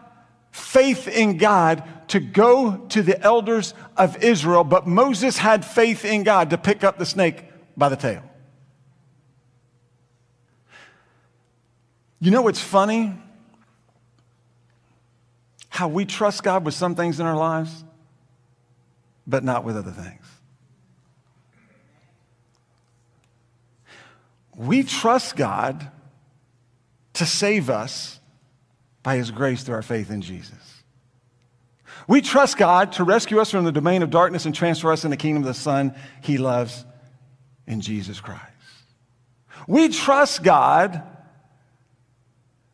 faith 0.52 1.10
in 1.10 1.36
God 1.36 1.84
to 2.14 2.20
go 2.20 2.78
to 2.90 3.02
the 3.02 3.20
elders 3.24 3.74
of 3.98 4.24
Israel, 4.24 4.64
but 4.64 4.86
Moses 4.86 5.36
had 5.36 5.66
faith 5.66 6.06
in 6.06 6.22
God 6.22 6.52
to 6.52 6.60
pick 6.60 6.84
up 6.84 7.00
the 7.00 7.08
snake 7.08 7.44
by 7.76 7.90
the 7.90 7.96
tail. 7.96 8.22
You 12.20 12.30
know 12.30 12.44
what's 12.44 12.60
funny? 12.60 13.16
How 15.70 15.88
we 15.88 16.06
trust 16.06 16.44
God 16.44 16.64
with 16.64 16.76
some 16.76 16.94
things 16.94 17.20
in 17.20 17.26
our 17.26 17.36
lives, 17.36 17.84
but 19.26 19.44
not 19.44 19.64
with 19.64 19.76
other 19.76 19.90
things. 19.90 20.24
We 24.56 24.84
trust 24.84 25.36
God 25.36 25.90
to 27.14 27.26
save 27.26 27.72
us 27.72 28.20
by 29.02 29.16
His 29.16 29.32
grace 29.32 29.64
through 29.64 29.74
our 29.74 29.82
faith 29.82 30.12
in 30.12 30.22
Jesus. 30.22 30.63
We 32.08 32.22
trust 32.22 32.58
God 32.58 32.94
to 32.94 33.04
rescue 33.04 33.40
us 33.40 33.52
from 33.52 33.66
the 33.66 33.72
domain 33.72 34.04
of 34.04 34.10
darkness 34.10 34.46
and 34.46 34.54
transfer 34.54 34.92
us 34.92 35.06
in 35.06 35.12
the 35.12 35.18
kingdom 35.18 35.44
of 35.44 35.48
the 35.48 35.54
Son 35.54 35.96
He 36.22 36.38
loves 36.38 36.86
in 37.66 37.82
Jesus 37.82 38.20
Christ. 38.20 38.42
We 39.68 39.90
trust 39.90 40.44
God 40.44 41.04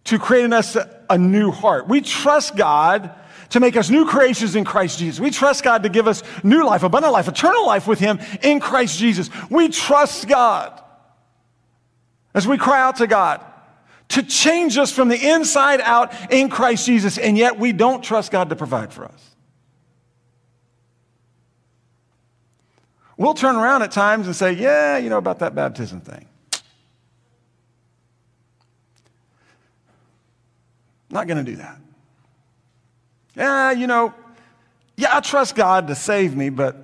to 0.06 0.18
create 0.18 0.46
in 0.46 0.54
us 0.54 0.76
a 1.10 1.18
new 1.18 1.52
heart. 1.52 1.88
We 1.88 2.02
trust 2.02 2.56
God 2.56 3.14
to 3.50 3.60
make 3.60 3.76
us 3.76 3.90
new 3.90 4.06
creations 4.06 4.56
in 4.56 4.64
Christ 4.64 5.00
Jesus. 5.00 5.20
We 5.20 5.32
trust 5.32 5.64
God 5.64 5.84
to 5.84 5.90
give 5.90 6.08
us 6.08 6.24
new 6.44 6.66
life, 6.66 6.84
abundant 6.84 7.14
life, 7.14 7.28
eternal 7.28 7.66
life 7.66 7.88
with 7.88 8.00
Him 8.00 8.20
in 8.42 8.60
Christ 8.60 8.98
Jesus. 8.98 9.30
We 9.50 9.70
trust 9.70 10.28
God 10.28 10.82
as 12.34 12.48
we 12.48 12.58
cry 12.58 12.82
out 12.82 12.98
to 12.98 13.08
God 13.08 13.44
to 14.10 14.24
change 14.24 14.78
us 14.78 14.92
from 14.92 15.08
the 15.08 15.30
inside 15.30 15.82
out 15.82 16.14
in 16.32 16.50
Christ 16.50 16.86
Jesus, 16.86 17.18
and 17.18 17.38
yet 17.38 17.60
we 17.60 17.72
don't 17.72 18.04
trust 18.04 18.32
God 18.32 18.50
to 18.50 18.56
provide 18.56 18.92
for 18.92 19.06
us. 19.06 19.30
We'll 23.18 23.34
turn 23.34 23.56
around 23.56 23.82
at 23.82 23.92
times 23.92 24.28
and 24.28 24.36
say, 24.36 24.54
Yeah, 24.54 24.98
you 24.98 25.10
know 25.10 25.18
about 25.18 25.40
that 25.40 25.54
baptism 25.54 26.02
thing. 26.02 26.26
Not 31.10 31.28
going 31.28 31.44
to 31.44 31.52
do 31.52 31.58
that. 31.58 31.78
Yeah, 33.36 33.72
you 33.72 33.88
know, 33.88 34.14
yeah, 34.96 35.16
I 35.16 35.20
trust 35.22 35.56
God 35.56 35.88
to 35.88 35.96
save 35.96 36.36
me, 36.36 36.50
but 36.50 36.78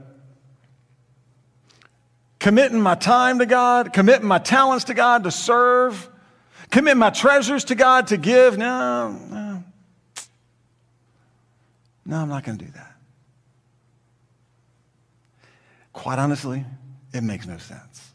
committing 2.39 2.81
my 2.81 2.95
time 2.95 3.39
to 3.39 3.45
God, 3.45 3.93
committing 3.93 4.27
my 4.27 4.39
talents 4.39 4.85
to 4.85 4.93
God 4.93 5.23
to 5.23 5.31
serve, 5.31 6.09
commit 6.75 6.97
my 6.97 7.09
treasures 7.09 7.63
to 7.63 7.73
God 7.73 8.07
to 8.07 8.17
give. 8.17 8.57
No, 8.57 9.09
no. 9.09 9.63
No, 12.05 12.17
I'm 12.17 12.27
not 12.27 12.43
going 12.43 12.57
to 12.57 12.65
do 12.65 12.71
that. 12.71 12.97
Quite 15.93 16.19
honestly, 16.19 16.65
it 17.13 17.23
makes 17.23 17.47
no 17.47 17.57
sense 17.57 18.11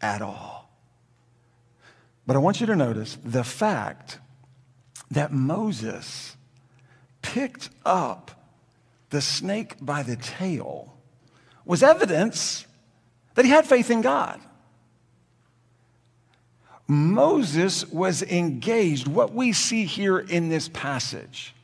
at 0.00 0.20
all. 0.20 0.68
But 2.26 2.34
I 2.34 2.40
want 2.40 2.60
you 2.60 2.66
to 2.66 2.74
notice 2.74 3.16
the 3.22 3.44
fact 3.44 4.18
that 5.12 5.32
Moses 5.32 6.36
picked 7.22 7.70
up 7.86 8.32
the 9.10 9.20
snake 9.20 9.76
by 9.80 10.02
the 10.02 10.16
tail 10.16 10.96
was 11.64 11.84
evidence 11.84 12.66
that 13.36 13.44
he 13.44 13.50
had 13.52 13.64
faith 13.64 13.92
in 13.92 14.00
God. 14.00 14.40
Moses 16.88 17.86
was 17.90 18.22
engaged, 18.22 19.06
what 19.06 19.32
we 19.32 19.52
see 19.52 19.84
here 19.84 20.18
in 20.18 20.48
this 20.48 20.68
passage. 20.68 21.54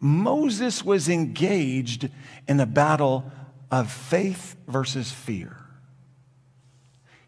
Moses 0.00 0.84
was 0.84 1.08
engaged 1.08 2.08
in 2.46 2.60
a 2.60 2.66
battle 2.66 3.30
of 3.70 3.90
faith 3.90 4.56
versus 4.68 5.10
fear. 5.10 5.56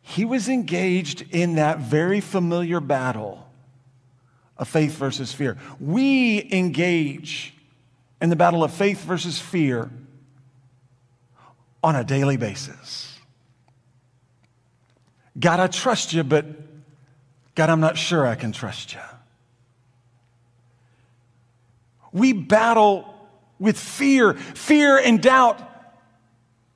He 0.03 0.25
was 0.25 0.49
engaged 0.49 1.25
in 1.31 1.57
that 1.57 1.79
very 1.79 2.21
familiar 2.21 2.81
battle 2.81 3.49
of 4.57 4.69
faith 4.69 4.97
versus 4.97 5.33
fear. 5.33 5.57
We 5.81 6.49
engage 6.52 7.55
in 8.21 8.31
the 8.31 8.37
battle 8.37 8.63
of 8.63 8.73
faith 8.73 9.02
versus 9.02 9.39
fear 9.39 9.91
on 11.83 11.97
a 11.97 12.05
daily 12.05 12.37
basis. 12.37 13.19
God, 15.39 15.61
I 15.61 15.67
trust 15.67 16.13
you, 16.13 16.23
but 16.25 16.47
God, 17.56 17.71
I'm 17.71 17.80
not 17.80 17.99
sure 17.99 18.26
I 18.26 18.34
can 18.34 18.52
trust 18.52 18.92
you. 18.92 19.00
We 22.12 22.32
battle 22.32 23.12
with 23.58 23.78
fear. 23.78 24.34
Fear 24.34 24.99
and 24.99 25.21
doubt 25.21 25.60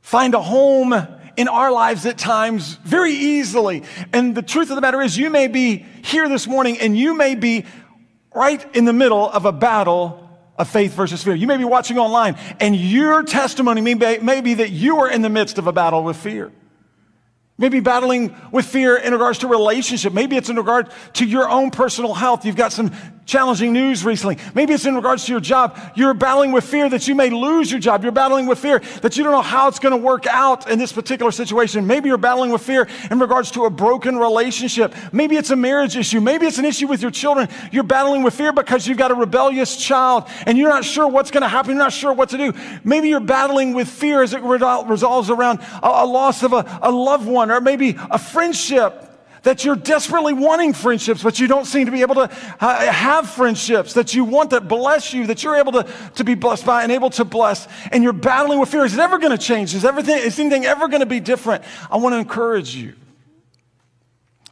find 0.01 0.35
a 0.35 0.41
home 0.41 0.95
in 1.37 1.49
our 1.49 1.71
lives 1.71 2.07
at 2.07 2.19
times 2.19 2.75
very 2.77 3.13
easily. 3.13 3.85
And 4.13 4.35
the 4.35 4.43
truth 4.43 4.71
of 4.71 4.77
the 4.77 4.81
matter 4.81 5.01
is, 5.03 5.17
you 5.17 5.31
may 5.31 5.49
be 5.49 5.85
here 6.03 6.29
this 6.29 6.47
morning 6.47 6.79
and 6.81 6.97
you 6.97 7.15
may 7.15 7.35
be 7.35 7.67
right 8.35 8.75
in 8.75 8.87
the 8.87 8.93
middle 8.93 9.31
of 9.31 9.45
a 9.45 9.53
battle 9.53 10.29
of 10.57 10.69
faith 10.69 10.95
versus 10.95 11.23
fear. 11.23 11.35
You 11.35 11.47
may 11.47 11.59
be 11.59 11.65
watching 11.65 11.99
online 11.99 12.37
and 12.59 12.75
your 12.75 13.23
testimony 13.23 13.83
may 13.83 13.95
be, 13.95 14.19
may 14.19 14.41
be 14.41 14.55
that 14.55 14.71
you 14.71 14.99
are 15.01 15.11
in 15.11 15.21
the 15.21 15.31
midst 15.31 15.59
of 15.59 15.67
a 15.67 15.73
battle 15.73 16.03
with 16.03 16.17
fear. 16.17 16.51
Maybe 17.61 17.79
battling 17.81 18.35
with 18.51 18.65
fear 18.65 18.97
in 18.97 19.13
regards 19.13 19.39
to 19.41 19.47
relationship. 19.47 20.15
Maybe 20.15 20.39
it's 20.39 20.49
in 20.49 20.57
regard 20.57 20.91
to 21.13 21.27
your 21.27 21.49
own 21.49 21.71
personal 21.71 22.15
health. 22.15 22.47
You've 22.47 22.57
got 22.57 22.73
some 22.73 22.91
challenging 23.31 23.73
news 23.73 24.05
recently. 24.05 24.37
Maybe 24.55 24.75
it's 24.75 24.87
in 24.87 24.97
regards 24.97 25.25
to 25.27 25.33
your 25.33 25.41
job. 25.41 25.79
You're 25.95 26.15
battling 26.15 26.51
with 26.51 26.65
fear 26.65 26.89
that 26.91 27.07
you 27.07 27.15
may 27.15 27.31
lose 27.31 27.71
your 27.71 27.79
job. 27.79 28.03
You're 28.03 28.11
battling 28.11 28.47
with 28.47 28.59
fear 28.59 28.81
that 29.03 29.17
you 29.17 29.23
don't 29.23 29.33
know 29.33 29.41
how 29.41 29.69
it's 29.69 29.79
going 29.79 29.93
to 29.93 30.05
work 30.05 30.27
out 30.27 30.69
in 30.69 30.81
this 30.81 30.93
particular 30.93 31.31
situation. 31.31 31.87
Maybe 31.87 32.09
you're 32.09 32.19
battling 32.19 32.51
with 32.51 32.63
fear 32.63 32.89
in 33.09 33.21
regards 33.21 33.53
to 33.53 33.67
a 33.67 33.71
broken 33.71 34.17
relationship. 34.17 34.95
Maybe 35.13 35.37
it's 35.37 35.51
a 35.51 35.57
marriage 35.57 35.97
issue. 35.97 36.21
Maybe 36.21 36.47
it's 36.47 36.59
an 36.59 36.65
issue 36.65 36.89
with 36.89 37.03
your 37.03 37.13
children. 37.13 37.49
You're 37.71 37.85
battling 37.85 38.25
with 38.25 38.35
fear 38.35 38.53
because 38.53 38.89
you've 38.89 38.99
got 38.99 39.13
a 39.13 39.15
rebellious 39.15 39.77
child 39.77 40.25
and 40.45 40.59
you're 40.59 40.69
not 40.69 40.85
sure 40.85 41.07
what's 41.07 41.31
going 41.31 41.43
to 41.43 41.49
happen. 41.49 41.71
You're 41.71 41.85
not 41.85 41.93
sure 41.93 42.13
what 42.13 42.31
to 42.31 42.37
do. 42.37 42.53
Maybe 42.83 43.11
you're 43.11 43.21
battling 43.21 43.75
with 43.75 43.89
fear 43.89 44.25
as 44.25 44.35
it 44.35 44.43
resolves 44.43 45.31
around 45.31 45.61
a, 45.85 46.05
loss 46.05 46.43
of 46.43 46.53
a, 46.53 46.81
a 46.83 46.91
loved 46.91 47.29
one 47.29 47.53
or 47.53 47.61
maybe 47.61 47.97
a 48.11 48.19
friendship 48.19 49.07
that 49.43 49.65
you're 49.65 49.77
desperately 49.77 50.33
wanting 50.33 50.73
friendships, 50.73 51.23
but 51.23 51.41
you 51.41 51.47
don't 51.47 51.65
seem 51.65 51.87
to 51.87 51.93
be 51.93 52.03
able 52.03 52.15
to 52.17 52.31
uh, 52.61 52.93
have 52.93 53.29
friendships 53.31 53.95
that 53.95 54.15
you 54.15 54.25
want 54.25 54.51
that 54.51 54.69
bless 54.69 55.13
you, 55.13 55.27
that 55.27 55.43
you're 55.43 55.57
able 55.57 55.73
to, 55.73 55.87
to 56.17 56.25
be 56.25 56.35
blessed 56.35 56.67
by 56.67 56.83
and 56.83 56.93
able 56.93 57.11
to 57.11 57.25
bless, 57.25 57.67
and 57.93 58.03
you're 58.03 58.13
battling 58.13 58.59
with 58.59 58.69
fear. 58.69 58.85
Is 58.85 58.95
it 58.95 59.01
ever 59.01 59.19
going 59.19 59.37
to 59.37 59.43
change? 59.43 59.75
Is 59.75 59.85
everything, 59.85 60.19
is 60.19 60.39
anything 60.39 60.67
ever 60.67 60.89
going 60.89 61.01
to 61.01 61.07
be 61.07 61.21
different? 61.21 61.65
I 61.91 61.97
want 61.97 62.15
to 62.15 62.19
encourage 62.19 62.75
you. 62.75 62.95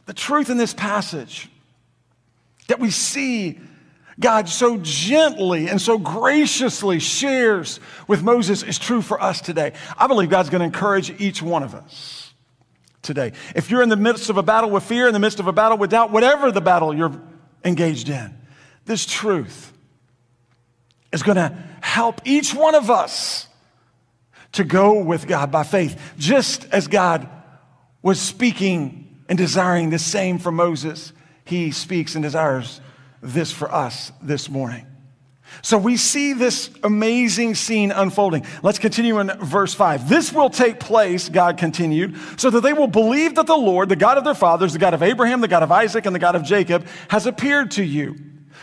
The 0.05 0.13
truth 0.13 0.49
in 0.49 0.57
this 0.57 0.73
passage 0.73 1.49
that 2.67 2.79
we 2.79 2.89
see 2.89 3.59
God 4.19 4.49
so 4.49 4.77
gently 4.81 5.69
and 5.69 5.79
so 5.79 5.97
graciously 5.97 6.99
shares 6.99 7.79
with 8.07 8.21
Moses 8.23 8.63
is 8.63 8.77
true 8.77 9.01
for 9.01 9.21
us 9.21 9.39
today. 9.39 9.73
I 9.97 10.07
believe 10.07 10.29
God's 10.29 10.49
going 10.49 10.59
to 10.59 10.65
encourage 10.65 11.21
each 11.21 11.41
one 11.41 11.63
of 11.63 11.73
us 11.73 12.28
today. 13.01 13.33
If 13.55 13.69
you're 13.69 13.81
in 13.81 13.89
the 13.89 13.95
midst 13.95 14.29
of 14.29 14.37
a 14.37 14.43
battle 14.43 14.69
with 14.69 14.83
fear, 14.83 15.07
in 15.07 15.13
the 15.13 15.19
midst 15.19 15.39
of 15.39 15.47
a 15.47 15.53
battle 15.53 15.77
with 15.77 15.91
doubt, 15.91 16.11
whatever 16.11 16.51
the 16.51 16.61
battle 16.61 16.93
you're 16.93 17.19
engaged 17.63 18.09
in, 18.09 18.37
this 18.85 19.05
truth 19.05 19.73
is 21.11 21.23
going 21.23 21.37
to 21.37 21.55
help 21.81 22.21
each 22.25 22.53
one 22.53 22.75
of 22.75 22.89
us 22.89 23.47
to 24.53 24.63
go 24.63 25.03
with 25.03 25.27
God 25.27 25.51
by 25.51 25.63
faith, 25.63 26.13
just 26.17 26.65
as 26.71 26.87
God 26.87 27.29
was 28.01 28.19
speaking 28.19 29.23
and 29.27 29.37
desiring 29.37 29.89
the 29.89 29.99
same 29.99 30.39
for 30.39 30.51
Moses. 30.51 31.13
He 31.45 31.71
speaks 31.71 32.15
and 32.15 32.23
desires 32.23 32.81
this 33.21 33.51
for 33.51 33.71
us 33.71 34.11
this 34.21 34.49
morning. 34.49 34.85
So 35.61 35.77
we 35.77 35.97
see 35.97 36.33
this 36.33 36.69
amazing 36.83 37.55
scene 37.55 37.91
unfolding. 37.91 38.45
Let's 38.63 38.79
continue 38.79 39.19
in 39.19 39.27
verse 39.39 39.73
5. 39.73 40.07
This 40.07 40.31
will 40.31 40.49
take 40.49 40.79
place, 40.79 41.29
God 41.29 41.57
continued, 41.57 42.15
so 42.37 42.49
that 42.49 42.61
they 42.61 42.73
will 42.73 42.87
believe 42.87 43.35
that 43.35 43.47
the 43.47 43.57
Lord, 43.57 43.89
the 43.89 43.95
God 43.95 44.17
of 44.17 44.23
their 44.23 44.33
fathers, 44.33 44.73
the 44.73 44.79
God 44.79 44.93
of 44.93 45.03
Abraham, 45.03 45.41
the 45.41 45.47
God 45.47 45.63
of 45.63 45.71
Isaac, 45.71 46.05
and 46.05 46.15
the 46.15 46.19
God 46.19 46.35
of 46.35 46.43
Jacob, 46.43 46.85
has 47.09 47.25
appeared 47.25 47.71
to 47.71 47.83
you. 47.83 48.15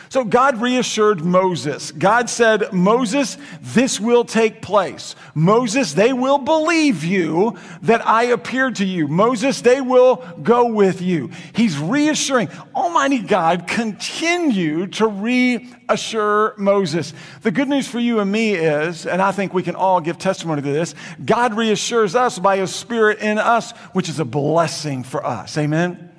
So 0.08 0.24
God 0.24 0.60
reassured 0.60 1.24
Moses. 1.24 1.90
God 1.90 2.30
said, 2.30 2.72
Moses, 2.72 3.36
this 3.60 4.00
will 4.00 4.24
take 4.24 4.62
place. 4.62 5.16
Moses, 5.34 5.92
they 5.92 6.12
will 6.12 6.38
believe 6.38 7.04
you 7.04 7.56
that 7.82 8.06
I 8.06 8.24
appeared 8.24 8.76
to 8.76 8.84
you. 8.84 9.08
Moses, 9.08 9.60
they 9.60 9.80
will 9.80 10.16
go 10.42 10.66
with 10.66 11.02
you. 11.02 11.30
He's 11.54 11.78
reassuring. 11.78 12.48
Almighty 12.74 13.18
God 13.18 13.66
continued 13.66 14.94
to 14.94 15.06
reassure 15.06 16.54
Moses. 16.56 17.12
The 17.42 17.50
good 17.50 17.68
news 17.68 17.88
for 17.88 17.98
you 17.98 18.20
and 18.20 18.30
me 18.30 18.54
is, 18.54 19.06
and 19.06 19.20
I 19.20 19.32
think 19.32 19.52
we 19.52 19.62
can 19.62 19.74
all 19.74 20.00
give 20.00 20.18
testimony 20.18 20.62
to 20.62 20.72
this, 20.72 20.94
God 21.24 21.54
reassures 21.54 22.14
us 22.14 22.38
by 22.38 22.58
his 22.58 22.74
spirit 22.74 23.18
in 23.18 23.38
us, 23.38 23.72
which 23.92 24.08
is 24.08 24.20
a 24.20 24.24
blessing 24.24 25.02
for 25.02 25.24
us. 25.26 25.58
Amen. 25.58 26.15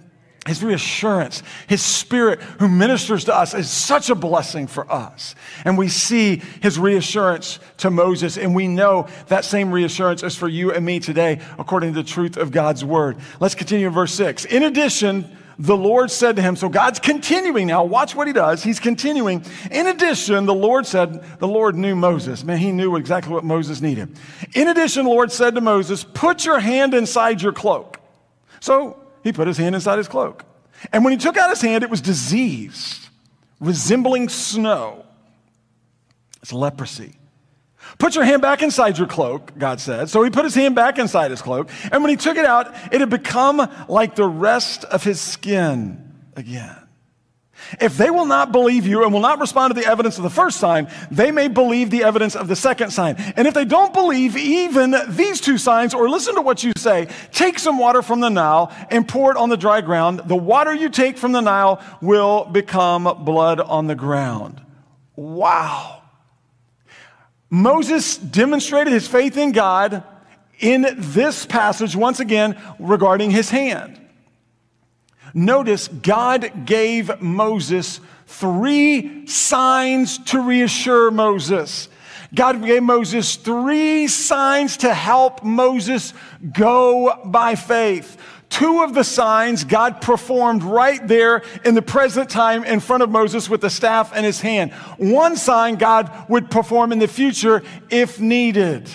His 0.47 0.63
reassurance, 0.63 1.43
his 1.67 1.81
spirit 1.81 2.41
who 2.41 2.67
ministers 2.67 3.25
to 3.25 3.35
us 3.35 3.53
is 3.53 3.69
such 3.69 4.09
a 4.09 4.15
blessing 4.15 4.67
for 4.67 4.91
us. 4.91 5.35
And 5.65 5.77
we 5.77 5.87
see 5.87 6.41
his 6.61 6.79
reassurance 6.79 7.59
to 7.77 7.89
Moses, 7.89 8.37
and 8.37 8.55
we 8.55 8.67
know 8.67 9.07
that 9.27 9.45
same 9.45 9.71
reassurance 9.71 10.23
is 10.23 10.35
for 10.35 10.47
you 10.47 10.71
and 10.71 10.85
me 10.85 10.99
today, 10.99 11.41
according 11.59 11.93
to 11.93 12.01
the 12.01 12.07
truth 12.07 12.37
of 12.37 12.51
God's 12.51 12.83
word. 12.83 13.17
Let's 13.39 13.55
continue 13.55 13.87
in 13.87 13.93
verse 13.93 14.13
six. 14.13 14.45
In 14.45 14.63
addition, 14.63 15.37
the 15.59 15.75
Lord 15.75 16.11
said 16.11 16.35
to 16.35 16.41
him, 16.43 16.55
so 16.55 16.69
God's 16.69 16.99
continuing 16.99 17.65
now. 17.65 17.83
Watch 17.83 18.13
what 18.13 18.27
he 18.27 18.33
does. 18.33 18.61
He's 18.61 18.79
continuing. 18.79 19.43
In 19.71 19.87
addition, 19.87 20.45
the 20.45 20.53
Lord 20.53 20.85
said, 20.85 21.23
the 21.39 21.47
Lord 21.47 21.75
knew 21.75 21.95
Moses. 21.95 22.43
Man, 22.43 22.59
he 22.59 22.71
knew 22.71 22.95
exactly 22.95 23.33
what 23.33 23.43
Moses 23.43 23.81
needed. 23.81 24.15
In 24.53 24.67
addition, 24.67 25.05
the 25.05 25.09
Lord 25.09 25.31
said 25.31 25.55
to 25.55 25.61
Moses, 25.61 26.03
put 26.03 26.45
your 26.45 26.59
hand 26.59 26.93
inside 26.93 27.41
your 27.41 27.53
cloak. 27.53 27.99
So 28.59 29.03
he 29.23 29.31
put 29.33 29.47
his 29.47 29.57
hand 29.57 29.75
inside 29.75 29.97
his 29.97 30.07
cloak. 30.07 30.45
And 30.91 31.03
when 31.03 31.11
he 31.11 31.17
took 31.17 31.37
out 31.37 31.49
his 31.49 31.61
hand, 31.61 31.83
it 31.83 31.89
was 31.89 32.01
diseased, 32.01 33.07
resembling 33.59 34.29
snow. 34.29 35.05
It's 36.41 36.53
leprosy. 36.53 37.17
Put 37.97 38.15
your 38.15 38.25
hand 38.25 38.41
back 38.41 38.61
inside 38.61 38.97
your 38.97 39.07
cloak, 39.07 39.57
God 39.57 39.79
said. 39.79 40.09
So 40.09 40.23
he 40.23 40.29
put 40.29 40.43
his 40.43 40.53
hand 40.53 40.75
back 40.75 40.99
inside 40.99 41.31
his 41.31 41.41
cloak. 41.41 41.69
And 41.91 42.03
when 42.03 42.09
he 42.09 42.15
took 42.15 42.37
it 42.37 42.45
out, 42.45 42.73
it 42.91 42.99
had 42.99 43.09
become 43.09 43.69
like 43.87 44.15
the 44.15 44.27
rest 44.27 44.83
of 44.85 45.03
his 45.03 45.19
skin 45.19 46.13
again. 46.35 46.75
If 47.81 47.97
they 47.97 48.09
will 48.09 48.25
not 48.25 48.51
believe 48.51 48.87
you 48.87 49.03
and 49.03 49.11
will 49.11 49.19
not 49.19 49.39
respond 49.39 49.73
to 49.75 49.79
the 49.79 49.87
evidence 49.87 50.17
of 50.17 50.23
the 50.23 50.29
first 50.29 50.59
sign, 50.59 50.87
they 51.11 51.31
may 51.31 51.47
believe 51.47 51.89
the 51.89 52.03
evidence 52.03 52.35
of 52.35 52.47
the 52.47 52.55
second 52.55 52.91
sign. 52.91 53.15
And 53.35 53.47
if 53.47 53.53
they 53.53 53.65
don't 53.65 53.93
believe 53.93 54.37
even 54.37 54.95
these 55.09 55.41
two 55.41 55.57
signs 55.57 55.93
or 55.93 56.09
listen 56.09 56.35
to 56.35 56.41
what 56.41 56.63
you 56.63 56.71
say, 56.77 57.07
take 57.31 57.59
some 57.59 57.77
water 57.77 58.01
from 58.01 58.19
the 58.19 58.29
Nile 58.29 58.71
and 58.89 59.07
pour 59.07 59.31
it 59.31 59.37
on 59.37 59.49
the 59.49 59.57
dry 59.57 59.81
ground. 59.81 60.21
The 60.25 60.35
water 60.35 60.73
you 60.73 60.89
take 60.89 61.17
from 61.17 61.31
the 61.33 61.41
Nile 61.41 61.81
will 62.01 62.45
become 62.45 63.03
blood 63.25 63.59
on 63.59 63.87
the 63.87 63.95
ground. 63.95 64.61
Wow. 65.15 66.03
Moses 67.49 68.17
demonstrated 68.17 68.93
his 68.93 69.07
faith 69.07 69.37
in 69.37 69.51
God 69.51 70.03
in 70.59 70.87
this 70.97 71.45
passage 71.45 71.95
once 71.95 72.19
again 72.19 72.59
regarding 72.79 73.31
his 73.31 73.49
hand. 73.49 73.99
Notice 75.37 75.87
God 75.87 76.65
gave 76.65 77.21
Moses 77.21 77.99
three 78.25 79.27
signs 79.27 80.17
to 80.17 80.41
reassure 80.41 81.11
Moses. 81.11 81.89
God 82.33 82.65
gave 82.65 82.81
Moses 82.81 83.35
three 83.35 84.07
signs 84.07 84.77
to 84.77 84.91
help 84.91 85.43
Moses 85.43 86.15
go 86.53 87.21
by 87.23 87.53
faith. 87.53 88.17
Two 88.49 88.81
of 88.81 88.95
the 88.95 89.03
signs 89.03 89.63
God 89.63 90.01
performed 90.01 90.63
right 90.63 91.07
there 91.07 91.43
in 91.63 91.75
the 91.75 91.83
present 91.83 92.31
time 92.31 92.63
in 92.63 92.79
front 92.79 93.03
of 93.03 93.11
Moses 93.11 93.47
with 93.47 93.61
the 93.61 93.69
staff 93.69 94.17
in 94.17 94.23
his 94.23 94.41
hand. 94.41 94.73
One 94.97 95.35
sign 95.35 95.75
God 95.75 96.11
would 96.29 96.49
perform 96.49 96.91
in 96.91 96.97
the 96.97 97.07
future 97.07 97.61
if 97.91 98.19
needed. 98.19 98.89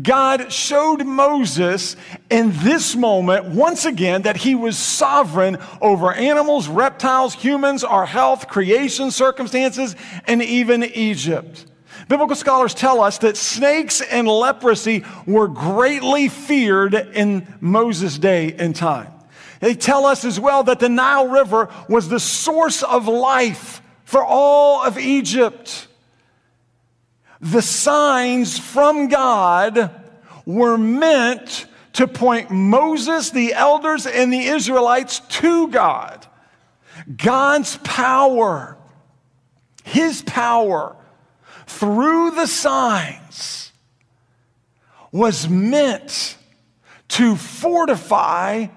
God 0.00 0.50
showed 0.50 1.04
Moses 1.04 1.96
in 2.30 2.52
this 2.60 2.96
moment, 2.96 3.46
once 3.46 3.84
again, 3.84 4.22
that 4.22 4.38
he 4.38 4.54
was 4.54 4.78
sovereign 4.78 5.58
over 5.82 6.12
animals, 6.12 6.66
reptiles, 6.66 7.34
humans, 7.34 7.84
our 7.84 8.06
health, 8.06 8.48
creation 8.48 9.10
circumstances, 9.10 9.94
and 10.26 10.42
even 10.42 10.82
Egypt. 10.82 11.66
Biblical 12.08 12.36
scholars 12.36 12.72
tell 12.72 13.02
us 13.02 13.18
that 13.18 13.36
snakes 13.36 14.00
and 14.00 14.26
leprosy 14.26 15.04
were 15.26 15.48
greatly 15.48 16.28
feared 16.28 16.94
in 16.94 17.46
Moses' 17.60 18.18
day 18.18 18.54
and 18.54 18.74
time. 18.74 19.12
They 19.60 19.74
tell 19.74 20.06
us 20.06 20.24
as 20.24 20.40
well 20.40 20.64
that 20.64 20.80
the 20.80 20.88
Nile 20.88 21.28
River 21.28 21.68
was 21.88 22.08
the 22.08 22.18
source 22.18 22.82
of 22.82 23.08
life 23.08 23.82
for 24.04 24.24
all 24.24 24.82
of 24.82 24.98
Egypt 24.98 25.86
the 27.42 27.60
signs 27.60 28.56
from 28.56 29.08
God 29.08 29.90
were 30.46 30.78
meant 30.78 31.66
to 31.94 32.06
point 32.06 32.50
Moses, 32.50 33.30
the 33.30 33.52
elders, 33.52 34.06
and 34.06 34.32
the 34.32 34.46
Israelites 34.46 35.20
to 35.28 35.68
God. 35.68 36.26
God's 37.16 37.78
power, 37.78 38.78
His 39.82 40.22
power 40.22 40.96
through 41.66 42.30
the 42.30 42.46
signs 42.46 43.72
was 45.10 45.48
meant 45.48 46.38
to 47.08 47.34
fortify 47.34 48.68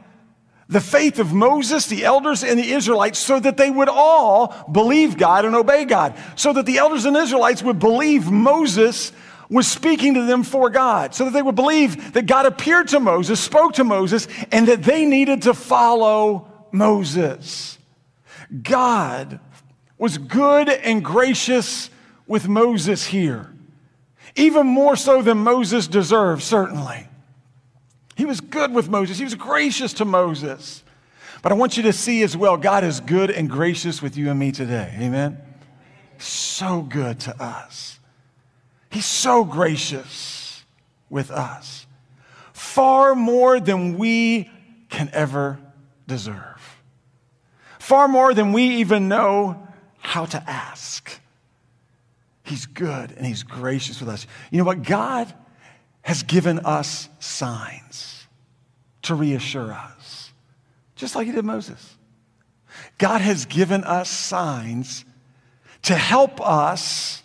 the 0.67 0.81
faith 0.81 1.19
of 1.19 1.31
Moses, 1.31 1.85
the 1.85 2.05
elders, 2.05 2.43
and 2.43 2.57
the 2.57 2.71
Israelites 2.71 3.19
so 3.19 3.39
that 3.39 3.57
they 3.57 3.69
would 3.69 3.89
all 3.89 4.47
believe 4.71 5.17
God 5.17 5.45
and 5.45 5.55
obey 5.55 5.85
God. 5.85 6.15
So 6.35 6.53
that 6.53 6.65
the 6.65 6.79
elders 6.79 7.05
and 7.05 7.15
Israelites 7.15 7.61
would 7.61 7.79
believe 7.79 8.31
Moses 8.31 9.11
was 9.47 9.67
speaking 9.67 10.15
to 10.15 10.25
them 10.25 10.43
for 10.43 10.71
God. 10.71 11.13
So 11.13 11.25
that 11.25 11.33
they 11.33 11.41
would 11.41 11.55
believe 11.55 12.13
that 12.13 12.25
God 12.25 12.47
appeared 12.47 12.87
to 12.89 12.99
Moses, 12.99 13.39
spoke 13.39 13.73
to 13.73 13.83
Moses, 13.83 14.27
and 14.51 14.67
that 14.67 14.81
they 14.81 15.05
needed 15.05 15.43
to 15.43 15.53
follow 15.53 16.47
Moses. 16.71 17.77
God 18.63 19.39
was 19.97 20.17
good 20.17 20.69
and 20.69 21.05
gracious 21.05 21.89
with 22.27 22.47
Moses 22.47 23.05
here, 23.05 23.53
even 24.35 24.65
more 24.65 24.95
so 24.95 25.21
than 25.21 25.37
Moses 25.37 25.87
deserved, 25.87 26.41
certainly. 26.41 27.07
He 28.15 28.25
was 28.25 28.41
good 28.41 28.73
with 28.73 28.89
Moses, 28.89 29.17
he 29.17 29.23
was 29.23 29.35
gracious 29.35 29.93
to 29.93 30.05
Moses. 30.05 30.83
But 31.41 31.51
I 31.51 31.55
want 31.55 31.77
you 31.77 31.83
to 31.83 31.93
see 31.93 32.23
as 32.23 32.35
well, 32.35 32.57
God 32.57 32.83
is 32.83 32.99
good 32.99 33.29
and 33.29 33.49
gracious 33.49 34.01
with 34.01 34.17
you 34.17 34.31
and 34.31 34.39
me 34.39 34.51
today. 34.51 34.97
Amen? 34.99 35.37
So 36.17 36.81
good 36.81 37.19
to 37.21 37.39
us. 37.41 37.99
He's 38.89 39.05
so 39.05 39.43
gracious 39.43 40.63
with 41.09 41.29
us. 41.29 41.85
Far 42.53 43.13
more 43.13 43.59
than 43.59 43.97
we 43.97 44.49
can 44.89 45.09
ever 45.13 45.59
deserve. 46.07 46.79
Far 47.79 48.07
more 48.07 48.33
than 48.33 48.53
we 48.53 48.77
even 48.77 49.07
know 49.07 49.67
how 49.99 50.25
to 50.25 50.49
ask. 50.49 51.19
He's 52.43 52.65
good 52.65 53.11
and 53.11 53.25
He's 53.25 53.43
gracious 53.43 53.99
with 53.99 54.09
us. 54.09 54.25
You 54.51 54.59
know 54.59 54.63
what? 54.63 54.83
God 54.83 55.33
has 56.05 56.21
given 56.21 56.59
us 56.59 57.09
signs 57.19 58.27
to 59.01 59.15
reassure 59.15 59.73
us, 59.73 60.31
just 60.95 61.15
like 61.15 61.25
He 61.25 61.33
did 61.33 61.43
Moses. 61.43 61.97
God 62.99 63.21
has 63.21 63.45
given 63.45 63.83
us 63.83 64.07
signs 64.07 65.03
to 65.81 65.95
help 65.95 66.39
us 66.39 67.23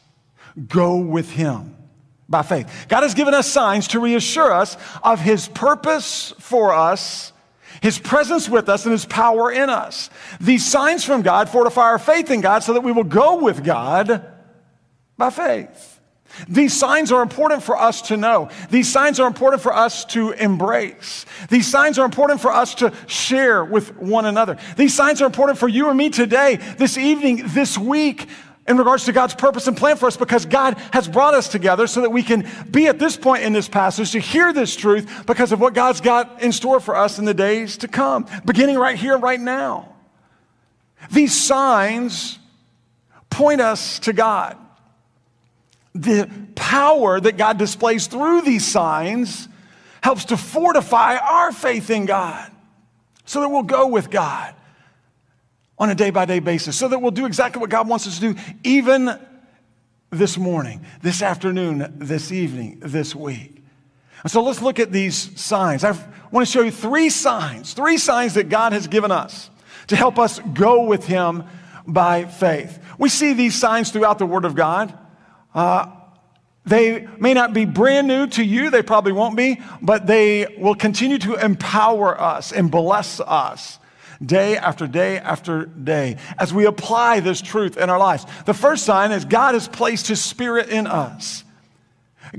go 0.66 0.96
with 0.96 1.30
Him 1.30 1.76
by 2.26 2.40
faith. 2.40 2.86
God 2.88 3.02
has 3.02 3.12
given 3.12 3.34
us 3.34 3.46
signs 3.46 3.86
to 3.88 4.00
reassure 4.00 4.50
us 4.50 4.78
of 5.02 5.20
His 5.20 5.46
purpose 5.46 6.32
for 6.38 6.72
us, 6.72 7.34
His 7.82 7.98
presence 7.98 8.48
with 8.48 8.70
us, 8.70 8.86
and 8.86 8.92
His 8.92 9.04
power 9.04 9.52
in 9.52 9.68
us. 9.68 10.08
These 10.40 10.64
signs 10.64 11.04
from 11.04 11.20
God 11.20 11.50
fortify 11.50 11.82
our 11.82 11.98
faith 11.98 12.30
in 12.30 12.40
God 12.40 12.60
so 12.60 12.72
that 12.72 12.80
we 12.80 12.92
will 12.92 13.04
go 13.04 13.42
with 13.42 13.62
God 13.62 14.24
by 15.18 15.28
faith. 15.28 15.99
These 16.48 16.78
signs 16.78 17.12
are 17.12 17.22
important 17.22 17.62
for 17.62 17.76
us 17.76 18.02
to 18.02 18.16
know. 18.16 18.50
These 18.70 18.90
signs 18.90 19.20
are 19.20 19.26
important 19.26 19.62
for 19.62 19.74
us 19.74 20.04
to 20.06 20.30
embrace. 20.32 21.26
These 21.48 21.66
signs 21.66 21.98
are 21.98 22.04
important 22.04 22.40
for 22.40 22.52
us 22.52 22.74
to 22.76 22.92
share 23.06 23.64
with 23.64 23.96
one 23.96 24.26
another. 24.26 24.56
These 24.76 24.94
signs 24.94 25.20
are 25.20 25.26
important 25.26 25.58
for 25.58 25.68
you 25.68 25.88
and 25.88 25.98
me 25.98 26.10
today, 26.10 26.56
this 26.78 26.96
evening, 26.96 27.42
this 27.46 27.76
week, 27.76 28.28
in 28.68 28.76
regards 28.76 29.04
to 29.04 29.12
God's 29.12 29.34
purpose 29.34 29.66
and 29.66 29.76
plan 29.76 29.96
for 29.96 30.06
us 30.06 30.16
because 30.16 30.46
God 30.46 30.74
has 30.92 31.08
brought 31.08 31.34
us 31.34 31.48
together 31.48 31.88
so 31.88 32.02
that 32.02 32.10
we 32.10 32.22
can 32.22 32.48
be 32.70 32.86
at 32.86 32.98
this 32.98 33.16
point 33.16 33.42
in 33.42 33.52
this 33.52 33.68
passage 33.68 34.12
to 34.12 34.20
hear 34.20 34.52
this 34.52 34.76
truth 34.76 35.24
because 35.26 35.50
of 35.50 35.60
what 35.60 35.74
God's 35.74 36.00
got 36.00 36.42
in 36.42 36.52
store 36.52 36.78
for 36.78 36.94
us 36.94 37.18
in 37.18 37.24
the 37.24 37.34
days 37.34 37.78
to 37.78 37.88
come, 37.88 38.26
beginning 38.44 38.78
right 38.78 38.96
here, 38.96 39.18
right 39.18 39.40
now. 39.40 39.96
These 41.10 41.38
signs 41.38 42.38
point 43.28 43.60
us 43.60 43.98
to 44.00 44.12
God 44.12 44.56
the 45.94 46.30
power 46.54 47.20
that 47.20 47.36
God 47.36 47.58
displays 47.58 48.06
through 48.06 48.42
these 48.42 48.66
signs 48.66 49.48
helps 50.02 50.26
to 50.26 50.36
fortify 50.36 51.16
our 51.16 51.52
faith 51.52 51.90
in 51.90 52.06
God 52.06 52.50
so 53.24 53.40
that 53.40 53.48
we'll 53.48 53.62
go 53.62 53.86
with 53.88 54.10
God 54.10 54.54
on 55.78 55.90
a 55.90 55.94
day 55.94 56.10
by 56.10 56.24
day 56.24 56.40
basis, 56.40 56.76
so 56.76 56.88
that 56.88 57.00
we'll 57.00 57.10
do 57.10 57.26
exactly 57.26 57.60
what 57.60 57.70
God 57.70 57.88
wants 57.88 58.06
us 58.06 58.18
to 58.18 58.34
do, 58.34 58.40
even 58.64 59.18
this 60.10 60.36
morning, 60.36 60.84
this 61.02 61.22
afternoon, 61.22 61.94
this 61.98 62.32
evening, 62.32 62.78
this 62.80 63.14
week. 63.14 63.62
And 64.22 64.30
so 64.30 64.42
let's 64.42 64.60
look 64.60 64.78
at 64.78 64.92
these 64.92 65.40
signs. 65.40 65.84
I 65.84 65.92
want 66.30 66.46
to 66.46 66.52
show 66.52 66.62
you 66.62 66.70
three 66.70 67.08
signs, 67.08 67.72
three 67.72 67.96
signs 67.96 68.34
that 68.34 68.48
God 68.48 68.72
has 68.72 68.86
given 68.86 69.10
us 69.10 69.48
to 69.86 69.96
help 69.96 70.18
us 70.18 70.38
go 70.52 70.84
with 70.84 71.06
Him 71.06 71.44
by 71.86 72.26
faith. 72.26 72.78
We 72.98 73.08
see 73.08 73.32
these 73.32 73.54
signs 73.54 73.90
throughout 73.90 74.18
the 74.18 74.26
Word 74.26 74.44
of 74.44 74.54
God. 74.54 74.96
Uh, 75.54 75.90
they 76.66 77.06
may 77.18 77.34
not 77.34 77.52
be 77.52 77.64
brand 77.64 78.06
new 78.06 78.26
to 78.28 78.44
you, 78.44 78.70
they 78.70 78.82
probably 78.82 79.12
won't 79.12 79.36
be, 79.36 79.60
but 79.80 80.06
they 80.06 80.46
will 80.58 80.74
continue 80.74 81.18
to 81.18 81.34
empower 81.34 82.20
us 82.20 82.52
and 82.52 82.70
bless 82.70 83.20
us. 83.20 83.78
day 84.24 84.58
after 84.58 84.86
day 84.86 85.18
after 85.18 85.64
day 85.64 86.18
as 86.38 86.52
we 86.52 86.66
apply 86.66 87.20
this 87.20 87.40
truth 87.40 87.78
in 87.78 87.88
our 87.88 87.98
lives. 87.98 88.26
The 88.44 88.52
first 88.52 88.84
sign 88.84 89.12
is 89.12 89.24
God 89.24 89.54
has 89.54 89.66
placed 89.66 90.08
his 90.08 90.22
spirit 90.22 90.68
in 90.68 90.86
us. 90.86 91.42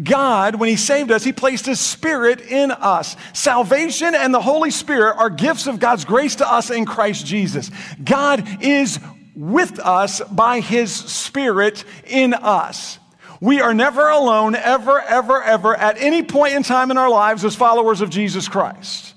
God, 0.01 0.55
when 0.55 0.69
He 0.69 0.75
saved 0.75 1.11
us, 1.11 1.23
He 1.23 1.33
placed 1.33 1.65
His 1.65 1.79
Spirit 1.79 2.41
in 2.41 2.71
us. 2.71 3.17
Salvation 3.33 4.15
and 4.15 4.33
the 4.33 4.41
Holy 4.41 4.71
Spirit 4.71 5.17
are 5.17 5.29
gifts 5.29 5.67
of 5.67 5.79
God's 5.79 6.05
grace 6.05 6.35
to 6.37 6.49
us 6.49 6.69
in 6.69 6.85
Christ 6.85 7.25
Jesus. 7.25 7.69
God 8.03 8.47
is 8.61 8.99
with 9.35 9.79
us 9.79 10.21
by 10.21 10.61
His 10.61 10.93
Spirit 10.93 11.83
in 12.07 12.33
us. 12.33 12.99
We 13.41 13.59
are 13.59 13.73
never 13.73 14.07
alone, 14.07 14.53
ever, 14.55 15.01
ever, 15.01 15.41
ever, 15.41 15.75
at 15.75 15.99
any 15.99 16.21
point 16.21 16.53
in 16.53 16.61
time 16.61 16.91
in 16.91 16.97
our 16.97 17.09
lives 17.09 17.43
as 17.43 17.55
followers 17.55 17.99
of 17.99 18.11
Jesus 18.11 18.47
Christ. 18.47 19.15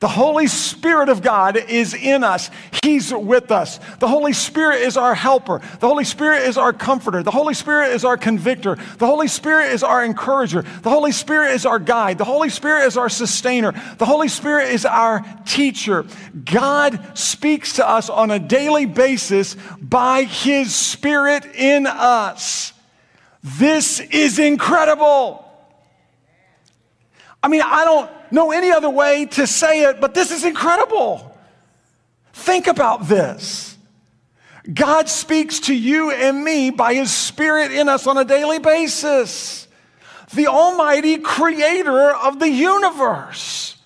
The 0.00 0.08
Holy 0.08 0.46
Spirit 0.46 1.10
of 1.10 1.20
God 1.20 1.56
is 1.56 1.92
in 1.92 2.24
us. 2.24 2.50
He's 2.82 3.12
with 3.12 3.50
us. 3.50 3.78
The 3.98 4.08
Holy 4.08 4.32
Spirit 4.32 4.80
is 4.80 4.96
our 4.96 5.14
helper. 5.14 5.60
The 5.78 5.88
Holy 5.88 6.04
Spirit 6.04 6.48
is 6.48 6.56
our 6.56 6.72
comforter. 6.72 7.22
The 7.22 7.30
Holy 7.30 7.52
Spirit 7.52 7.92
is 7.92 8.02
our 8.02 8.16
convictor. 8.16 8.76
The 8.96 9.06
Holy 9.06 9.28
Spirit 9.28 9.72
is 9.72 9.82
our 9.82 10.02
encourager. 10.02 10.62
The 10.62 10.88
Holy 10.88 11.12
Spirit 11.12 11.52
is 11.52 11.66
our 11.66 11.78
guide. 11.78 12.16
The 12.16 12.24
Holy 12.24 12.48
Spirit 12.48 12.86
is 12.86 12.96
our 12.96 13.10
sustainer. 13.10 13.72
The 13.98 14.06
Holy 14.06 14.28
Spirit 14.28 14.70
is 14.70 14.86
our 14.86 15.22
teacher. 15.44 16.06
God 16.46 17.16
speaks 17.16 17.74
to 17.74 17.86
us 17.86 18.08
on 18.08 18.30
a 18.30 18.38
daily 18.38 18.86
basis 18.86 19.54
by 19.80 20.22
His 20.22 20.74
Spirit 20.74 21.44
in 21.54 21.86
us. 21.86 22.72
This 23.42 24.00
is 24.00 24.38
incredible. 24.38 25.46
I 27.42 27.48
mean, 27.48 27.62
I 27.64 27.84
don't 27.84 28.10
know 28.30 28.52
any 28.52 28.70
other 28.70 28.90
way 28.90 29.26
to 29.26 29.46
say 29.46 29.84
it, 29.84 30.00
but 30.00 30.14
this 30.14 30.30
is 30.30 30.44
incredible. 30.44 31.34
Think 32.32 32.66
about 32.66 33.08
this. 33.08 33.78
God 34.72 35.08
speaks 35.08 35.60
to 35.60 35.74
you 35.74 36.10
and 36.10 36.44
me 36.44 36.70
by 36.70 36.94
His 36.94 37.10
Spirit 37.10 37.72
in 37.72 37.88
us 37.88 38.06
on 38.06 38.18
a 38.18 38.24
daily 38.24 38.58
basis. 38.58 39.66
The 40.34 40.46
Almighty 40.46 41.18
Creator 41.18 42.14
of 42.14 42.38
the 42.38 42.48
universe 42.48 43.76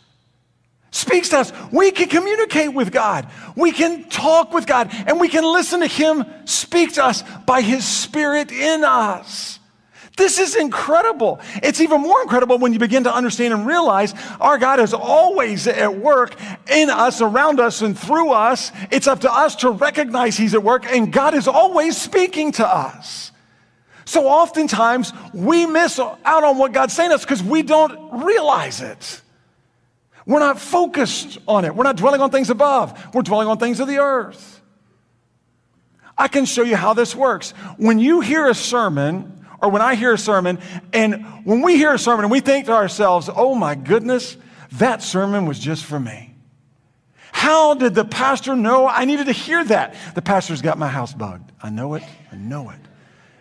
speaks 0.94 1.30
to 1.30 1.38
us. 1.38 1.52
We 1.72 1.90
can 1.90 2.08
communicate 2.08 2.72
with 2.72 2.92
God, 2.92 3.28
we 3.56 3.72
can 3.72 4.04
talk 4.04 4.52
with 4.52 4.66
God, 4.66 4.88
and 4.92 5.20
we 5.20 5.28
can 5.28 5.44
listen 5.44 5.80
to 5.80 5.86
Him 5.86 6.24
speak 6.44 6.94
to 6.94 7.04
us 7.04 7.22
by 7.44 7.60
His 7.60 7.84
Spirit 7.84 8.52
in 8.52 8.84
us. 8.84 9.58
This 10.16 10.38
is 10.38 10.54
incredible. 10.54 11.40
It's 11.56 11.80
even 11.80 12.00
more 12.00 12.22
incredible 12.22 12.58
when 12.58 12.72
you 12.72 12.78
begin 12.78 13.02
to 13.02 13.12
understand 13.12 13.52
and 13.52 13.66
realize 13.66 14.14
our 14.40 14.58
God 14.58 14.78
is 14.78 14.94
always 14.94 15.66
at 15.66 15.96
work 15.96 16.36
in 16.70 16.88
us, 16.88 17.20
around 17.20 17.58
us, 17.58 17.82
and 17.82 17.98
through 17.98 18.30
us. 18.30 18.70
It's 18.92 19.08
up 19.08 19.22
to 19.22 19.32
us 19.32 19.56
to 19.56 19.70
recognize 19.72 20.36
He's 20.36 20.54
at 20.54 20.62
work, 20.62 20.86
and 20.86 21.12
God 21.12 21.34
is 21.34 21.48
always 21.48 22.00
speaking 22.00 22.52
to 22.52 22.66
us. 22.66 23.32
So 24.04 24.28
oftentimes 24.28 25.12
we 25.32 25.66
miss 25.66 25.98
out 25.98 26.44
on 26.44 26.58
what 26.58 26.72
God's 26.72 26.94
saying 26.94 27.10
to 27.10 27.16
us 27.16 27.22
because 27.24 27.42
we 27.42 27.62
don't 27.62 28.24
realize 28.24 28.80
it. 28.80 29.22
We're 30.26 30.40
not 30.40 30.58
focused 30.58 31.38
on 31.46 31.64
it. 31.64 31.74
We're 31.74 31.84
not 31.84 31.96
dwelling 31.96 32.20
on 32.20 32.30
things 32.30 32.50
above. 32.50 33.14
We're 33.14 33.22
dwelling 33.22 33.48
on 33.48 33.58
things 33.58 33.80
of 33.80 33.88
the 33.88 33.98
earth. 33.98 34.62
I 36.16 36.28
can 36.28 36.44
show 36.44 36.62
you 36.62 36.76
how 36.76 36.94
this 36.94 37.14
works. 37.14 37.50
When 37.76 37.98
you 37.98 38.20
hear 38.20 38.46
a 38.48 38.54
sermon, 38.54 39.44
or 39.60 39.70
when 39.70 39.82
I 39.82 39.94
hear 39.94 40.12
a 40.12 40.18
sermon, 40.18 40.58
and 40.92 41.24
when 41.44 41.62
we 41.62 41.76
hear 41.76 41.92
a 41.92 41.98
sermon 41.98 42.24
and 42.24 42.32
we 42.32 42.40
think 42.40 42.66
to 42.66 42.72
ourselves, 42.72 43.28
oh 43.34 43.54
my 43.54 43.74
goodness, 43.74 44.36
that 44.72 45.02
sermon 45.02 45.46
was 45.46 45.58
just 45.58 45.84
for 45.84 45.98
me. 45.98 46.34
How 47.32 47.74
did 47.74 47.94
the 47.94 48.04
pastor 48.04 48.54
know 48.54 48.86
I 48.86 49.04
needed 49.04 49.26
to 49.26 49.32
hear 49.32 49.64
that? 49.64 49.96
The 50.14 50.22
pastor's 50.22 50.62
got 50.62 50.78
my 50.78 50.88
house 50.88 51.12
bugged. 51.12 51.50
I 51.60 51.68
know 51.68 51.94
it. 51.94 52.02
I 52.30 52.36
know 52.36 52.70
it. 52.70 52.78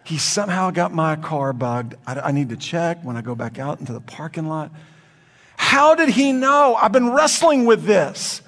He 0.04 0.17
somehow 0.17 0.72
got 0.72 0.93
my 0.93 1.15
car 1.15 1.54
bugged. 1.54 1.96
I, 2.06 2.19
I 2.19 2.32
need 2.32 2.50
to 2.50 2.58
check 2.58 3.04
when 3.04 3.15
I 3.15 3.22
go 3.22 3.36
back 3.36 3.60
out 3.60 3.80
into 3.80 3.93
the 3.93 4.02
parking 4.02 4.48
lot. 4.48 4.72
How 5.73 5.95
did 5.95 6.09
he 6.09 6.33
know? 6.33 6.75
I've 6.75 6.91
been 6.91 7.09
wrestling 7.09 7.65
with 7.65 7.83
this 7.83 8.43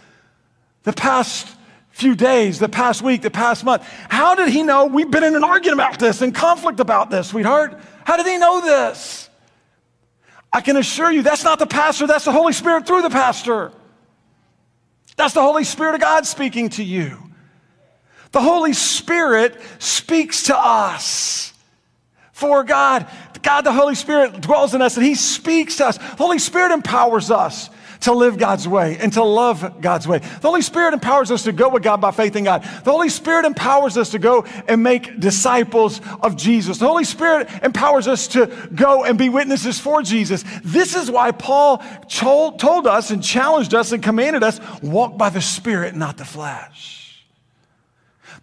the 0.83 0.93
past 0.93 1.47
few 1.89 2.13
days, 2.13 2.59
the 2.59 2.69
past 2.69 3.01
week, 3.01 3.23
the 3.23 3.31
past 3.31 3.63
month. 3.63 3.81
How 4.09 4.35
did 4.35 4.49
he 4.49 4.61
know 4.61 4.85
we've 4.85 5.09
been 5.09 5.23
in 5.23 5.35
an 5.35 5.43
argument 5.43 5.79
about 5.79 5.97
this 5.97 6.21
and 6.21 6.35
conflict 6.35 6.79
about 6.79 7.09
this, 7.09 7.29
sweetheart? 7.29 7.79
How 8.03 8.15
did 8.15 8.27
he 8.27 8.37
know 8.37 8.61
this? 8.61 9.27
I 10.53 10.61
can 10.61 10.77
assure 10.77 11.11
you 11.11 11.23
that's 11.23 11.43
not 11.43 11.57
the 11.57 11.65
pastor, 11.65 12.05
that's 12.05 12.25
the 12.25 12.31
Holy 12.31 12.53
Spirit 12.53 12.85
through 12.85 13.01
the 13.01 13.09
pastor. 13.09 13.71
That's 15.17 15.33
the 15.33 15.41
Holy 15.41 15.63
Spirit 15.63 15.95
of 15.95 16.01
God 16.01 16.27
speaking 16.27 16.69
to 16.69 16.83
you. 16.83 17.17
The 18.33 18.41
Holy 18.41 18.73
Spirit 18.73 19.59
speaks 19.79 20.43
to 20.43 20.55
us. 20.55 21.53
For 22.33 22.63
God, 22.63 23.07
God 23.41 23.61
the 23.61 23.73
Holy 23.73 23.95
Spirit 23.95 24.41
dwells 24.41 24.73
in 24.73 24.81
us 24.81 24.97
and 24.97 25.05
He 25.05 25.15
speaks 25.15 25.77
to 25.77 25.87
us. 25.87 25.97
The 25.97 26.15
Holy 26.15 26.39
Spirit 26.39 26.71
empowers 26.71 27.31
us 27.31 27.69
to 28.01 28.13
live 28.13 28.37
God's 28.37 28.67
way 28.67 28.97
and 28.99 29.11
to 29.13 29.23
love 29.23 29.81
God's 29.81 30.07
way. 30.07 30.19
The 30.19 30.47
Holy 30.47 30.61
Spirit 30.61 30.93
empowers 30.93 31.31
us 31.31 31.43
to 31.43 31.51
go 31.51 31.69
with 31.69 31.83
God 31.83 32.01
by 32.01 32.11
faith 32.11 32.35
in 32.35 32.43
God. 32.43 32.63
The 32.63 32.91
Holy 32.91 33.09
Spirit 33.09 33.45
empowers 33.45 33.97
us 33.97 34.11
to 34.11 34.19
go 34.19 34.43
and 34.67 34.83
make 34.83 35.19
disciples 35.19 36.01
of 36.21 36.35
Jesus. 36.35 36.77
The 36.77 36.87
Holy 36.87 37.03
Spirit 37.03 37.49
empowers 37.63 38.07
us 38.07 38.27
to 38.29 38.47
go 38.73 39.03
and 39.05 39.17
be 39.17 39.29
witnesses 39.29 39.79
for 39.79 40.01
Jesus. 40.03 40.43
This 40.63 40.95
is 40.95 41.09
why 41.09 41.31
Paul 41.31 41.83
told, 42.07 42.59
told 42.59 42.87
us 42.87 43.11
and 43.11 43.23
challenged 43.23 43.73
us 43.73 43.91
and 43.91 44.03
commanded 44.03 44.43
us 44.43 44.59
walk 44.81 45.17
by 45.17 45.29
the 45.29 45.41
Spirit, 45.41 45.95
not 45.95 46.17
the 46.17 46.25
flesh. 46.25 47.04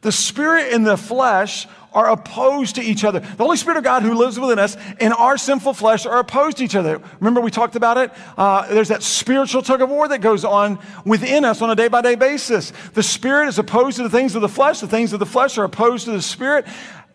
The 0.02 0.12
Spirit 0.12 0.72
and 0.72 0.86
the 0.86 0.96
flesh 0.96 1.66
are 1.94 2.10
opposed 2.10 2.76
to 2.76 2.82
each 2.82 3.04
other. 3.04 3.20
The 3.20 3.44
Holy 3.44 3.56
Spirit 3.56 3.76
of 3.76 3.84
God 3.84 4.02
who 4.02 4.14
lives 4.14 4.38
within 4.38 4.58
us 4.58 4.76
and 4.98 5.12
our 5.14 5.36
sinful 5.36 5.74
flesh 5.74 6.06
are 6.06 6.18
opposed 6.18 6.58
to 6.58 6.64
each 6.64 6.74
other. 6.74 7.00
Remember, 7.20 7.40
we 7.40 7.50
talked 7.50 7.76
about 7.76 7.98
it? 7.98 8.10
Uh, 8.36 8.66
there's 8.72 8.88
that 8.88 9.02
spiritual 9.02 9.62
tug 9.62 9.82
of 9.82 9.90
war 9.90 10.08
that 10.08 10.20
goes 10.20 10.44
on 10.44 10.78
within 11.04 11.44
us 11.44 11.62
on 11.62 11.70
a 11.70 11.74
day 11.74 11.88
by 11.88 12.00
day 12.00 12.14
basis. 12.14 12.72
The 12.94 13.02
Spirit 13.02 13.48
is 13.48 13.58
opposed 13.58 13.96
to 13.98 14.02
the 14.02 14.10
things 14.10 14.34
of 14.34 14.42
the 14.42 14.48
flesh, 14.48 14.80
the 14.80 14.88
things 14.88 15.12
of 15.12 15.20
the 15.20 15.26
flesh 15.26 15.58
are 15.58 15.64
opposed 15.64 16.06
to 16.06 16.12
the 16.12 16.22
Spirit. 16.22 16.66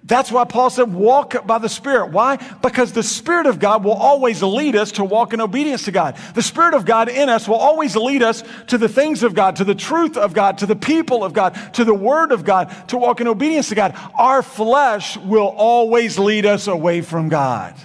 That's 0.07 0.31
why 0.31 0.45
Paul 0.45 0.69
said, 0.69 0.93
walk 0.93 1.45
by 1.45 1.57
the 1.57 1.67
Spirit. 1.67 2.11
Why? 2.11 2.37
Because 2.61 2.93
the 2.93 3.03
Spirit 3.03 3.45
of 3.45 3.59
God 3.59 3.83
will 3.83 3.91
always 3.91 4.41
lead 4.41 4.77
us 4.77 4.93
to 4.93 5.03
walk 5.03 5.33
in 5.33 5.41
obedience 5.41 5.83
to 5.85 5.91
God. 5.91 6.17
The 6.33 6.41
Spirit 6.41 6.73
of 6.73 6.85
God 6.85 7.09
in 7.09 7.27
us 7.27 7.45
will 7.45 7.55
always 7.55 7.93
lead 7.97 8.23
us 8.23 8.41
to 8.67 8.77
the 8.77 8.87
things 8.87 9.21
of 9.21 9.35
God, 9.35 9.57
to 9.57 9.65
the 9.65 9.75
truth 9.75 10.15
of 10.15 10.33
God, 10.33 10.59
to 10.59 10.65
the 10.65 10.77
people 10.77 11.25
of 11.25 11.33
God, 11.33 11.73
to 11.73 11.83
the 11.83 11.93
Word 11.93 12.31
of 12.31 12.45
God, 12.45 12.73
to 12.87 12.97
walk 12.97 13.19
in 13.19 13.27
obedience 13.27 13.67
to 13.67 13.75
God. 13.75 13.99
Our 14.17 14.41
flesh 14.41 15.17
will 15.17 15.53
always 15.57 16.17
lead 16.17 16.45
us 16.45 16.67
away 16.67 17.01
from 17.01 17.27
God. 17.27 17.75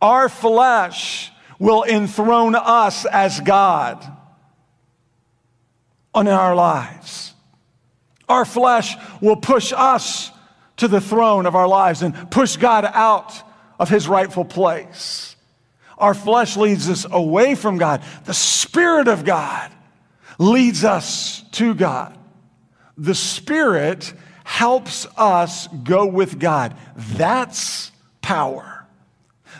Our 0.00 0.28
flesh 0.28 1.32
will 1.58 1.82
enthrone 1.82 2.54
us 2.54 3.04
as 3.04 3.40
God 3.40 4.06
on 6.14 6.28
our 6.28 6.54
lives. 6.54 7.34
Our 8.28 8.44
flesh 8.44 8.96
will 9.20 9.36
push 9.36 9.72
us 9.76 10.30
to 10.78 10.88
the 10.88 11.00
throne 11.00 11.46
of 11.46 11.54
our 11.54 11.68
lives 11.68 12.02
and 12.02 12.30
push 12.30 12.56
God 12.56 12.84
out 12.84 13.42
of 13.78 13.88
his 13.88 14.08
rightful 14.08 14.44
place. 14.44 15.36
Our 15.98 16.14
flesh 16.14 16.56
leads 16.56 16.90
us 16.90 17.06
away 17.10 17.54
from 17.54 17.78
God. 17.78 18.02
The 18.24 18.34
Spirit 18.34 19.08
of 19.08 19.24
God 19.24 19.70
leads 20.38 20.84
us 20.84 21.42
to 21.52 21.74
God. 21.74 22.16
The 22.98 23.14
Spirit 23.14 24.12
helps 24.44 25.06
us 25.16 25.66
go 25.68 26.06
with 26.06 26.38
God. 26.38 26.76
That's 26.96 27.90
power. 28.20 28.86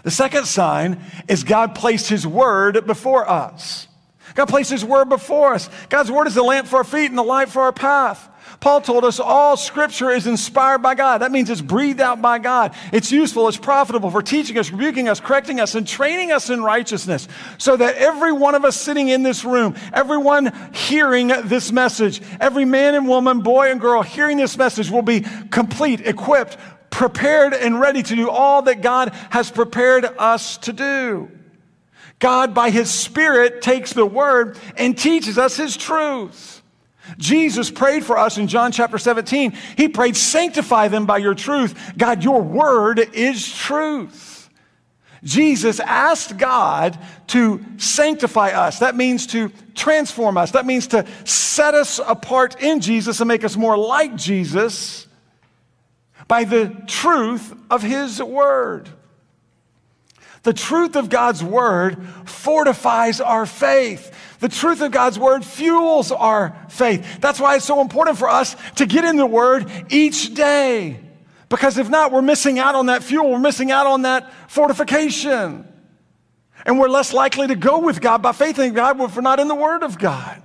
The 0.03 0.11
second 0.11 0.45
sign 0.47 1.01
is 1.27 1.43
God 1.43 1.75
placed 1.75 2.09
His 2.09 2.27
Word 2.27 2.87
before 2.87 3.29
us. 3.29 3.89
God 4.35 4.49
placed 4.49 4.71
His 4.71 4.85
Word 4.85 5.09
before 5.09 5.55
us. 5.55 5.69
God's 5.89 6.11
Word 6.13 6.27
is 6.27 6.35
the 6.35 6.43
lamp 6.43 6.69
for 6.69 6.77
our 6.77 6.85
feet 6.85 7.07
and 7.07 7.19
the 7.19 7.23
light 7.23 7.49
for 7.49 7.63
our 7.63 7.73
path. 7.73 8.29
Paul 8.61 8.81
told 8.81 9.05
us 9.05 9.21
all 9.21 9.57
scripture 9.57 10.11
is 10.11 10.27
inspired 10.27 10.79
by 10.79 10.95
God. 10.95 11.19
That 11.19 11.33
means 11.33 11.51
it's 11.51 11.61
breathed 11.61 12.01
out 12.01 12.23
by 12.23 12.39
God. 12.39 12.75
It's 12.93 13.13
useful, 13.13 13.49
it's 13.49 13.57
profitable 13.57 14.11
for 14.11 14.23
teaching 14.23 14.59
us, 14.59 14.71
rebuking 14.71 15.09
us, 15.09 15.21
correcting 15.21 15.61
us, 15.61 15.75
and 15.75 15.87
training 15.87 16.33
us 16.33 16.51
in 16.51 16.63
righteousness. 16.63 17.29
So 17.59 17.77
that 17.77 17.97
every 17.97 18.33
one 18.33 18.55
of 18.55 18.65
us 18.65 18.77
sitting 18.77 19.09
in 19.09 19.23
this 19.23 19.45
room, 19.45 19.77
everyone 19.93 20.53
hearing 20.73 21.29
this 21.45 21.71
message, 21.71 22.23
every 22.41 22.65
man 22.65 22.95
and 22.95 23.07
woman, 23.07 23.41
boy 23.41 23.71
and 23.71 23.81
girl 23.81 24.03
hearing 24.03 24.37
this 24.37 24.57
message 24.57 24.91
will 24.91 25.03
be 25.03 25.21
complete, 25.51 26.01
equipped, 26.01 26.57
prepared, 26.91 27.53
and 27.53 27.79
ready 27.79 28.03
to 28.03 28.17
do 28.17 28.31
all 28.31 28.63
that 28.63 28.81
God 28.81 29.13
has 29.31 29.51
prepared 29.51 30.05
us 30.19 30.57
to 30.59 30.73
do. 30.73 31.31
God, 32.19 32.55
by 32.55 32.71
His 32.71 32.91
Spirit, 32.91 33.61
takes 33.61 33.93
the 33.93 34.07
Word 34.07 34.59
and 34.77 34.97
teaches 34.97 35.37
us 35.37 35.57
His 35.57 35.77
truth. 35.77 36.56
Jesus 37.19 37.71
prayed 37.71 38.05
for 38.05 38.19
us 38.19 38.39
in 38.39 38.49
John 38.49 38.73
chapter 38.73 38.99
17. 38.99 39.53
He 39.77 39.89
prayed, 39.89 40.17
sanctify 40.17 40.89
them 40.89 41.07
by 41.07 41.19
your 41.19 41.35
truth. 41.35 41.95
God, 41.97 42.23
your 42.23 42.43
word 42.43 42.99
is 43.15 43.53
truth. 43.55 44.51
Jesus 45.23 45.81
asked 45.81 46.37
God 46.37 46.99
to 47.29 47.65
sanctify 47.79 48.51
us. 48.51 48.79
That 48.79 48.95
means 48.95 49.27
to 49.29 49.51
transform 49.75 50.37
us. 50.37 50.53
That 50.53 50.67
means 50.67 50.87
to 50.89 51.07
set 51.25 51.75
us 51.75 51.99
apart 51.99 52.63
in 52.63 52.81
Jesus 52.81 53.21
and 53.21 53.29
make 53.29 53.43
us 53.45 53.57
more 53.57 53.77
like 53.77 54.15
Jesus 54.17 55.07
by 56.29 56.45
the 56.45 56.69
truth 56.87 57.55
of 57.71 57.83
His 57.83 58.23
Word. 58.23 58.89
The 60.47 60.55
truth 60.55 60.95
of 60.95 61.09
God's 61.09 61.43
Word 61.43 62.07
fortifies 62.25 63.21
our 63.21 63.47
faith. 63.47 64.15
The 64.39 64.49
truth 64.49 64.81
of 64.81 64.93
God's 64.93 65.19
Word 65.19 65.45
fuels 65.45 66.13
our 66.13 66.57
faith. 66.69 67.21
That's 67.21 67.41
why 67.41 67.57
it's 67.57 67.65
so 67.65 67.81
important 67.81 68.17
for 68.17 68.29
us 68.29 68.55
to 68.77 68.87
get 68.87 69.05
in 69.05 69.17
the 69.17 69.27
Word 69.27 69.69
each 69.89 70.35
day. 70.35 71.01
Because 71.49 71.79
if 71.79 71.91
not, 71.91 72.13
we're 72.13 72.23
missing 72.23 72.61
out 72.61 72.77
on 72.77 72.87
that 72.87 73.03
fuel, 73.03 73.29
we're 73.29 73.41
missing 73.41 73.73
out 73.73 73.89
on 73.89 74.03
that 74.03 74.33
fortification. 74.49 75.67
And 76.65 76.79
we're 76.79 76.91
less 76.91 77.13
likely 77.13 77.49
to 77.49 77.57
go 77.57 77.81
with 77.81 78.01
God 78.01 78.23
by 78.23 78.31
faith 78.31 78.61
in 78.61 78.73
God 78.73 79.01
if 79.01 79.17
we're 79.17 79.23
not 79.23 79.41
in 79.41 79.49
the 79.49 79.55
Word 79.57 79.83
of 79.83 79.99
God. 79.99 80.41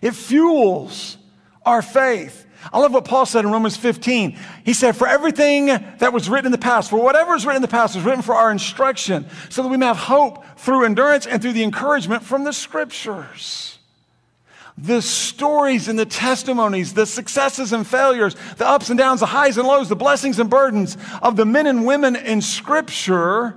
It 0.00 0.12
fuels 0.12 1.18
our 1.66 1.82
faith. 1.82 2.46
I 2.72 2.78
love 2.78 2.92
what 2.92 3.04
Paul 3.04 3.26
said 3.26 3.44
in 3.44 3.52
Romans 3.52 3.76
15. 3.76 4.36
He 4.64 4.72
said, 4.72 4.96
For 4.96 5.06
everything 5.06 5.66
that 5.66 6.12
was 6.12 6.28
written 6.28 6.46
in 6.46 6.52
the 6.52 6.58
past, 6.58 6.90
for 6.90 7.02
whatever 7.02 7.34
is 7.34 7.44
written 7.44 7.56
in 7.56 7.62
the 7.62 7.68
past 7.68 7.94
was 7.94 8.04
written 8.04 8.22
for 8.22 8.34
our 8.34 8.50
instruction, 8.50 9.26
so 9.50 9.62
that 9.62 9.68
we 9.68 9.76
may 9.76 9.86
have 9.86 9.96
hope 9.96 10.44
through 10.56 10.84
endurance 10.84 11.26
and 11.26 11.40
through 11.42 11.52
the 11.52 11.62
encouragement 11.62 12.22
from 12.22 12.44
the 12.44 12.52
scriptures. 12.52 13.78
The 14.76 15.02
stories 15.02 15.86
and 15.86 15.98
the 15.98 16.06
testimonies, 16.06 16.94
the 16.94 17.06
successes 17.06 17.72
and 17.72 17.86
failures, 17.86 18.34
the 18.56 18.66
ups 18.66 18.90
and 18.90 18.98
downs, 18.98 19.20
the 19.20 19.26
highs 19.26 19.56
and 19.56 19.68
lows, 19.68 19.88
the 19.88 19.94
blessings 19.94 20.40
and 20.40 20.50
burdens 20.50 20.96
of 21.22 21.36
the 21.36 21.44
men 21.44 21.66
and 21.66 21.86
women 21.86 22.16
in 22.16 22.40
scripture 22.40 23.56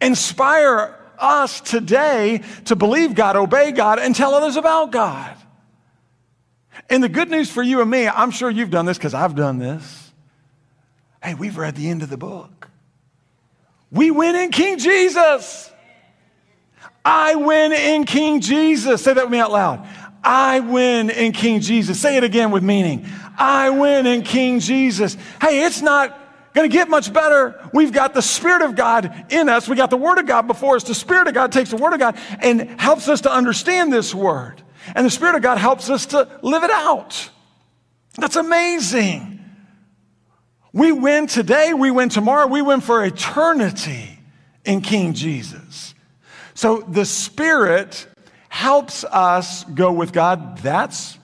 Inspire 0.00 0.98
us 1.18 1.60
today 1.60 2.42
to 2.66 2.76
believe 2.76 3.14
God, 3.14 3.36
obey 3.36 3.72
God, 3.72 3.98
and 3.98 4.14
tell 4.14 4.34
others 4.34 4.56
about 4.56 4.90
God. 4.90 5.36
And 6.90 7.02
the 7.02 7.08
good 7.08 7.30
news 7.30 7.50
for 7.50 7.62
you 7.62 7.80
and 7.80 7.90
me, 7.90 8.08
I'm 8.08 8.30
sure 8.30 8.50
you've 8.50 8.70
done 8.70 8.86
this 8.86 8.98
because 8.98 9.14
I've 9.14 9.34
done 9.34 9.58
this. 9.58 10.10
Hey, 11.22 11.34
we've 11.34 11.56
read 11.56 11.76
the 11.76 11.88
end 11.88 12.02
of 12.02 12.10
the 12.10 12.16
book. 12.16 12.68
We 13.90 14.10
win 14.10 14.36
in 14.36 14.50
King 14.50 14.78
Jesus. 14.78 15.70
I 17.04 17.34
win 17.34 17.72
in 17.72 18.04
King 18.04 18.40
Jesus. 18.40 19.02
Say 19.02 19.12
that 19.12 19.24
with 19.24 19.32
me 19.32 19.38
out 19.38 19.52
loud. 19.52 19.86
I 20.24 20.60
win 20.60 21.10
in 21.10 21.32
King 21.32 21.60
Jesus. 21.60 22.00
Say 22.00 22.16
it 22.16 22.24
again 22.24 22.50
with 22.50 22.62
meaning. 22.62 23.06
I 23.36 23.70
win 23.70 24.06
in 24.06 24.22
King 24.22 24.60
Jesus. 24.60 25.16
Hey, 25.40 25.64
it's 25.64 25.82
not 25.82 26.18
going 26.54 26.68
to 26.68 26.72
get 26.72 26.88
much 26.88 27.12
better. 27.12 27.68
We've 27.72 27.92
got 27.92 28.14
the 28.14 28.22
Spirit 28.22 28.62
of 28.62 28.76
God 28.76 29.26
in 29.30 29.48
us. 29.48 29.68
We 29.68 29.76
got 29.76 29.90
the 29.90 29.96
Word 29.96 30.18
of 30.18 30.26
God 30.26 30.46
before 30.46 30.76
us. 30.76 30.84
The 30.84 30.94
Spirit 30.94 31.28
of 31.28 31.34
God 31.34 31.50
takes 31.50 31.70
the 31.70 31.76
Word 31.76 31.92
of 31.92 31.98
God 31.98 32.16
and 32.40 32.80
helps 32.80 33.08
us 33.08 33.22
to 33.22 33.32
understand 33.32 33.92
this 33.92 34.14
Word. 34.14 34.62
And 34.94 35.06
the 35.06 35.10
Spirit 35.10 35.36
of 35.36 35.42
God 35.42 35.58
helps 35.58 35.90
us 35.90 36.06
to 36.06 36.28
live 36.42 36.64
it 36.64 36.70
out. 36.70 37.30
That's 38.16 38.36
amazing. 38.36 39.40
We 40.72 40.92
win 40.92 41.26
today, 41.26 41.74
we 41.74 41.90
win 41.90 42.08
tomorrow, 42.08 42.46
we 42.46 42.62
win 42.62 42.80
for 42.80 43.04
eternity 43.04 44.18
in 44.64 44.80
King 44.80 45.12
Jesus. 45.12 45.94
So 46.54 46.80
the 46.80 47.04
Spirit 47.04 48.06
helps 48.48 49.04
us 49.04 49.64
go 49.64 49.92
with 49.92 50.12
God. 50.12 50.58
That's 50.58 51.18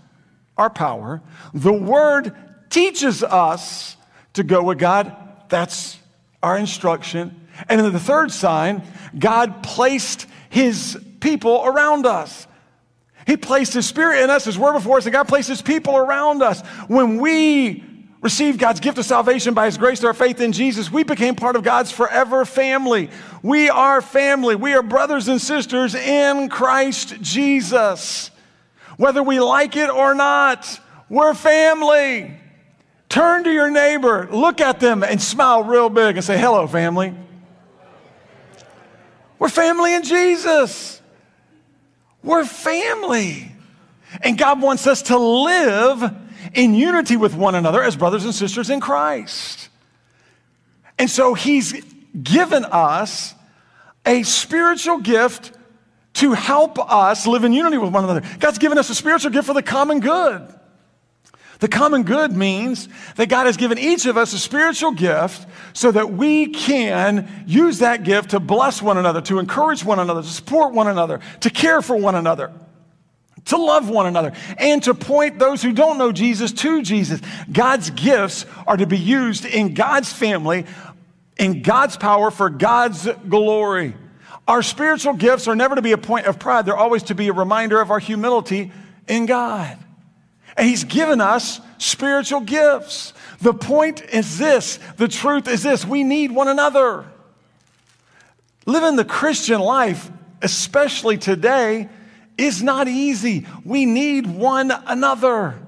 our 0.56 0.70
power. 0.70 1.22
The 1.54 1.72
Word 1.72 2.34
teaches 2.70 3.22
us 3.22 3.96
to 4.34 4.42
go 4.42 4.62
with 4.62 4.78
God. 4.78 5.14
That's 5.48 5.98
our 6.42 6.58
instruction. 6.58 7.46
And 7.68 7.80
then 7.80 7.92
the 7.92 8.00
third 8.00 8.30
sign, 8.32 8.82
God 9.18 9.62
placed 9.62 10.26
his 10.50 10.98
people 11.20 11.62
around 11.64 12.06
us. 12.06 12.46
He 13.28 13.36
placed 13.36 13.74
his 13.74 13.84
spirit 13.84 14.22
in 14.22 14.30
us, 14.30 14.46
his 14.46 14.58
word 14.58 14.72
before 14.72 14.96
us, 14.96 15.04
and 15.04 15.12
God 15.12 15.28
placed 15.28 15.50
his 15.50 15.60
people 15.60 15.94
around 15.94 16.42
us. 16.42 16.62
When 16.86 17.18
we 17.18 17.84
received 18.22 18.58
God's 18.58 18.80
gift 18.80 18.96
of 18.96 19.04
salvation 19.04 19.52
by 19.52 19.66
his 19.66 19.76
grace 19.76 20.00
through 20.00 20.08
our 20.08 20.14
faith 20.14 20.40
in 20.40 20.50
Jesus, 20.50 20.90
we 20.90 21.04
became 21.04 21.34
part 21.34 21.54
of 21.54 21.62
God's 21.62 21.92
forever 21.92 22.46
family. 22.46 23.10
We 23.42 23.68
are 23.68 24.00
family. 24.00 24.56
We 24.56 24.72
are 24.72 24.82
brothers 24.82 25.28
and 25.28 25.42
sisters 25.42 25.94
in 25.94 26.48
Christ 26.48 27.20
Jesus. 27.20 28.30
Whether 28.96 29.22
we 29.22 29.40
like 29.40 29.76
it 29.76 29.90
or 29.90 30.14
not, 30.14 30.80
we're 31.10 31.34
family. 31.34 32.34
Turn 33.10 33.44
to 33.44 33.52
your 33.52 33.70
neighbor, 33.70 34.26
look 34.32 34.62
at 34.62 34.80
them, 34.80 35.02
and 35.02 35.20
smile 35.20 35.64
real 35.64 35.90
big 35.90 36.16
and 36.16 36.24
say, 36.24 36.38
Hello, 36.38 36.66
family. 36.66 37.14
We're 39.38 39.50
family 39.50 39.92
in 39.92 40.02
Jesus. 40.02 41.02
We're 42.22 42.44
family. 42.44 43.52
And 44.22 44.38
God 44.38 44.62
wants 44.62 44.86
us 44.86 45.02
to 45.02 45.18
live 45.18 46.14
in 46.54 46.74
unity 46.74 47.16
with 47.16 47.34
one 47.34 47.54
another 47.54 47.82
as 47.82 47.96
brothers 47.96 48.24
and 48.24 48.34
sisters 48.34 48.70
in 48.70 48.80
Christ. 48.80 49.68
And 50.98 51.10
so 51.10 51.34
He's 51.34 51.74
given 52.20 52.64
us 52.64 53.34
a 54.06 54.22
spiritual 54.22 54.98
gift 54.98 55.52
to 56.14 56.32
help 56.32 56.78
us 56.78 57.26
live 57.26 57.44
in 57.44 57.52
unity 57.52 57.78
with 57.78 57.92
one 57.92 58.04
another. 58.04 58.22
God's 58.40 58.58
given 58.58 58.78
us 58.78 58.90
a 58.90 58.94
spiritual 58.94 59.30
gift 59.30 59.46
for 59.46 59.54
the 59.54 59.62
common 59.62 60.00
good. 60.00 60.52
The 61.60 61.68
common 61.68 62.04
good 62.04 62.36
means 62.36 62.88
that 63.16 63.28
God 63.28 63.46
has 63.46 63.56
given 63.56 63.78
each 63.78 64.06
of 64.06 64.16
us 64.16 64.32
a 64.32 64.38
spiritual 64.38 64.92
gift 64.92 65.46
so 65.72 65.90
that 65.90 66.12
we 66.12 66.48
can 66.48 67.44
use 67.46 67.80
that 67.80 68.04
gift 68.04 68.30
to 68.30 68.40
bless 68.40 68.80
one 68.80 68.96
another, 68.96 69.20
to 69.22 69.40
encourage 69.40 69.84
one 69.84 69.98
another, 69.98 70.22
to 70.22 70.28
support 70.28 70.72
one 70.72 70.86
another, 70.86 71.20
to 71.40 71.50
care 71.50 71.82
for 71.82 71.96
one 71.96 72.14
another, 72.14 72.52
to 73.46 73.56
love 73.56 73.88
one 73.88 74.06
another, 74.06 74.32
and 74.56 74.84
to 74.84 74.94
point 74.94 75.40
those 75.40 75.60
who 75.60 75.72
don't 75.72 75.98
know 75.98 76.12
Jesus 76.12 76.52
to 76.52 76.80
Jesus. 76.82 77.20
God's 77.50 77.90
gifts 77.90 78.46
are 78.66 78.76
to 78.76 78.86
be 78.86 78.98
used 78.98 79.44
in 79.44 79.74
God's 79.74 80.12
family, 80.12 80.64
in 81.38 81.62
God's 81.62 81.96
power, 81.96 82.30
for 82.30 82.50
God's 82.50 83.08
glory. 83.28 83.94
Our 84.46 84.62
spiritual 84.62 85.14
gifts 85.14 85.48
are 85.48 85.56
never 85.56 85.74
to 85.74 85.82
be 85.82 85.92
a 85.92 85.98
point 85.98 86.26
of 86.26 86.38
pride, 86.38 86.66
they're 86.66 86.76
always 86.76 87.02
to 87.04 87.16
be 87.16 87.26
a 87.26 87.32
reminder 87.32 87.80
of 87.80 87.90
our 87.90 87.98
humility 87.98 88.70
in 89.08 89.26
God. 89.26 89.76
And 90.58 90.66
He's 90.66 90.84
given 90.84 91.20
us 91.20 91.60
spiritual 91.78 92.40
gifts. 92.40 93.14
The 93.40 93.54
point 93.54 94.02
is 94.02 94.36
this 94.38 94.78
the 94.96 95.08
truth 95.08 95.46
is 95.48 95.62
this 95.62 95.86
we 95.86 96.02
need 96.02 96.32
one 96.32 96.48
another. 96.48 97.06
Living 98.66 98.96
the 98.96 99.04
Christian 99.04 99.60
life, 99.60 100.10
especially 100.42 101.16
today, 101.16 101.88
is 102.36 102.62
not 102.62 102.88
easy. 102.88 103.46
We 103.64 103.86
need 103.86 104.26
one 104.26 104.70
another. 104.70 105.58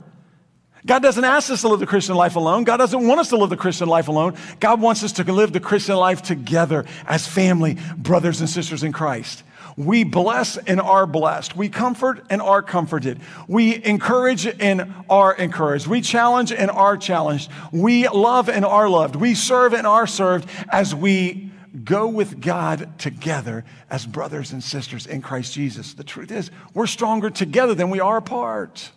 God 0.86 1.02
doesn't 1.02 1.24
ask 1.24 1.50
us 1.50 1.60
to 1.60 1.68
live 1.68 1.80
the 1.80 1.86
Christian 1.86 2.14
life 2.14 2.36
alone. 2.36 2.64
God 2.64 2.78
doesn't 2.78 3.06
want 3.06 3.20
us 3.20 3.28
to 3.30 3.36
live 3.36 3.50
the 3.50 3.56
Christian 3.56 3.88
life 3.88 4.08
alone. 4.08 4.36
God 4.60 4.80
wants 4.80 5.02
us 5.02 5.12
to 5.12 5.32
live 5.32 5.52
the 5.52 5.60
Christian 5.60 5.96
life 5.96 6.22
together 6.22 6.86
as 7.06 7.26
family, 7.26 7.76
brothers 7.96 8.40
and 8.40 8.48
sisters 8.48 8.82
in 8.82 8.92
Christ. 8.92 9.42
We 9.76 10.04
bless 10.04 10.56
and 10.56 10.80
are 10.80 11.06
blessed. 11.06 11.56
We 11.56 11.68
comfort 11.68 12.24
and 12.28 12.42
are 12.42 12.62
comforted. 12.62 13.20
We 13.46 13.82
encourage 13.84 14.46
and 14.46 14.92
are 15.08 15.34
encouraged. 15.34 15.86
We 15.86 16.00
challenge 16.00 16.52
and 16.52 16.70
are 16.70 16.96
challenged. 16.96 17.50
We 17.72 18.08
love 18.08 18.48
and 18.48 18.64
are 18.64 18.88
loved. 18.88 19.16
We 19.16 19.34
serve 19.34 19.72
and 19.72 19.86
are 19.86 20.06
served 20.06 20.48
as 20.70 20.94
we 20.94 21.50
go 21.84 22.08
with 22.08 22.40
God 22.40 22.98
together 22.98 23.64
as 23.88 24.04
brothers 24.06 24.52
and 24.52 24.62
sisters 24.62 25.06
in 25.06 25.22
Christ 25.22 25.54
Jesus. 25.54 25.94
The 25.94 26.04
truth 26.04 26.32
is, 26.32 26.50
we're 26.74 26.86
stronger 26.86 27.30
together 27.30 27.74
than 27.74 27.90
we 27.90 28.00
are 28.00 28.16
apart. 28.16 28.90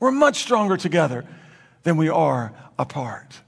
We're 0.00 0.10
much 0.10 0.40
stronger 0.40 0.76
together 0.76 1.24
than 1.82 1.96
we 1.96 2.08
are 2.08 2.52
apart. 2.78 3.40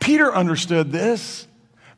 Peter 0.00 0.34
understood 0.34 0.92
this. 0.92 1.46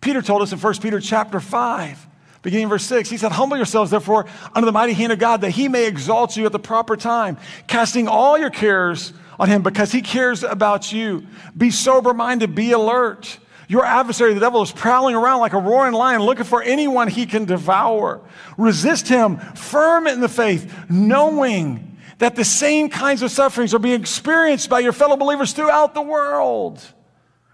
Peter 0.00 0.22
told 0.22 0.42
us 0.42 0.52
in 0.52 0.58
1 0.58 0.74
Peter 0.80 1.00
chapter 1.00 1.40
5 1.40 2.08
beginning 2.44 2.68
verse 2.68 2.84
6, 2.84 3.10
he 3.10 3.16
said, 3.16 3.32
Humble 3.32 3.56
yourselves, 3.56 3.90
therefore, 3.90 4.26
under 4.54 4.66
the 4.66 4.72
mighty 4.72 4.92
hand 4.92 5.12
of 5.12 5.18
God, 5.18 5.40
that 5.40 5.50
he 5.50 5.66
may 5.66 5.86
exalt 5.86 6.36
you 6.36 6.46
at 6.46 6.52
the 6.52 6.58
proper 6.58 6.94
time, 6.96 7.38
casting 7.66 8.06
all 8.06 8.38
your 8.38 8.50
cares 8.50 9.14
on 9.40 9.48
him 9.48 9.62
because 9.62 9.90
he 9.90 10.02
cares 10.02 10.44
about 10.44 10.92
you. 10.92 11.26
Be 11.56 11.70
sober 11.70 12.14
minded, 12.14 12.54
be 12.54 12.72
alert. 12.72 13.38
Your 13.66 13.84
adversary, 13.84 14.34
the 14.34 14.40
devil, 14.40 14.60
is 14.62 14.70
prowling 14.70 15.16
around 15.16 15.40
like 15.40 15.54
a 15.54 15.58
roaring 15.58 15.94
lion 15.94 16.20
looking 16.20 16.44
for 16.44 16.62
anyone 16.62 17.08
he 17.08 17.24
can 17.24 17.46
devour. 17.46 18.20
Resist 18.58 19.08
him, 19.08 19.38
firm 19.38 20.06
in 20.06 20.20
the 20.20 20.28
faith, 20.28 20.72
knowing 20.90 21.93
that 22.18 22.36
the 22.36 22.44
same 22.44 22.88
kinds 22.88 23.22
of 23.22 23.30
sufferings 23.30 23.74
are 23.74 23.78
being 23.78 24.00
experienced 24.00 24.70
by 24.70 24.80
your 24.80 24.92
fellow 24.92 25.16
believers 25.16 25.52
throughout 25.52 25.94
the 25.94 26.02
world. 26.02 26.80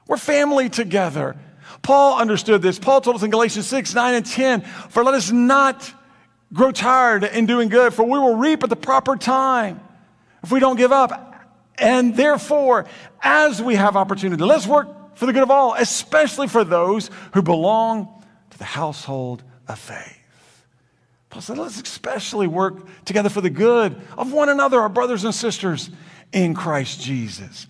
We're 0.07 0.17
family 0.17 0.69
together. 0.69 1.37
Paul 1.83 2.19
understood 2.19 2.63
this. 2.63 2.79
Paul 2.79 3.01
told 3.01 3.17
us 3.17 3.23
in 3.23 3.31
Galatians 3.31 3.67
6, 3.67 3.95
9, 3.95 4.15
and 4.15 4.27
10, 4.27 4.63
for 4.63 5.05
let 5.05 5.15
us 5.15 5.31
not 5.31 5.93
grow 6.53 6.73
tired 6.73 7.25
in 7.25 7.47
doing 7.47 7.69
good, 7.69 7.95
for 7.95 8.05
we 8.05 8.19
will 8.19 8.37
reap 8.37 8.63
at 8.63 8.71
the 8.71 8.77
proper 8.77 9.17
time 9.17 9.81
if 10.43 10.51
we 10.51 10.61
don't 10.61 10.77
give 10.77 10.93
up. 10.93 11.27
And 11.79 12.15
therefore, 12.15 12.87
as 13.23 13.63
we 13.63 13.77
have 13.77 13.97
opportunity, 13.97 14.43
let's 14.43 14.67
work 14.67 15.17
for 15.17 15.27
the 15.27 15.33
good 15.33 15.43
of 15.43 15.51
all, 15.51 15.75
especially 15.75 16.49
for 16.49 16.65
those 16.65 17.11
who 17.33 17.43
belong 17.43 18.23
to 18.51 18.59
the 18.59 18.65
household 18.65 19.43
of 19.69 19.79
faith. 19.79 20.20
Paul 21.31 21.43
said, 21.43 21.59
let's 21.59 21.81
especially 21.81 22.49
work 22.49 23.05
together 23.05 23.29
for 23.29 23.41
the 23.41 23.51
good 23.51 24.01
of 24.19 24.33
one 24.33 24.49
another, 24.49 24.81
our 24.81 24.89
brothers 24.89 25.25
and 25.25 25.35
sisters 25.35 25.89
in 26.33 26.55
Christ 26.55 27.01
Jesus. 27.01 27.69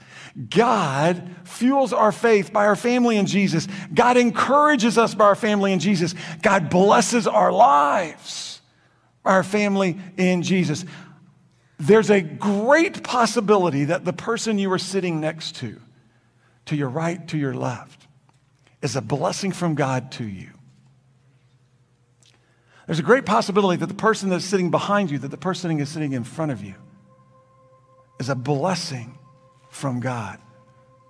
God 0.49 1.29
fuels 1.45 1.93
our 1.93 2.13
faith 2.13 2.53
by 2.53 2.67
our 2.67 2.77
family 2.77 3.19
in 3.19 3.27
Jesus. 3.27 3.69
God 3.93 4.17
encourages 4.17 4.97
us 4.97 5.15
by 5.15 5.27
our 5.27 5.35
family 5.35 5.73
in 5.73 5.79
Jesus. 5.79 6.15
God 6.41 6.71
blesses 6.71 7.27
our 7.27 7.53
lives 7.53 8.63
by 9.23 9.33
our 9.33 9.43
family 9.43 9.99
in 10.17 10.43
Jesus. 10.43 10.87
There's 11.79 12.11
a 12.11 12.21
great 12.21 13.03
possibility 13.03 13.85
that 13.85 14.05
the 14.05 14.13
person 14.13 14.59
you 14.59 14.73
are 14.73 14.79
sitting 14.79 15.21
next 15.21 15.57
to, 15.57 15.79
to 16.67 16.77
your 16.77 16.89
right, 16.89 17.27
to 17.29 17.37
your 17.37 17.55
left, 17.55 18.07
is 18.81 18.97
a 18.97 19.03
blessing 19.03 19.53
from 19.53 19.75
God 19.75 20.13
to 20.13 20.25
you. 20.25 20.51
There's 22.91 22.99
a 22.99 23.05
great 23.05 23.25
possibility 23.25 23.79
that 23.79 23.87
the 23.87 23.95
person 23.95 24.31
that's 24.31 24.45
sitting 24.45 24.73
behind 24.73 25.13
you, 25.13 25.19
that 25.19 25.31
the 25.31 25.37
person 25.37 25.79
is 25.79 25.89
sitting 25.89 26.13
in 26.13 26.25
front 26.25 26.51
of 26.51 26.61
you, 26.61 26.75
is 28.19 28.29
a 28.29 28.35
blessing 28.35 29.17
from 29.69 30.01
God 30.01 30.41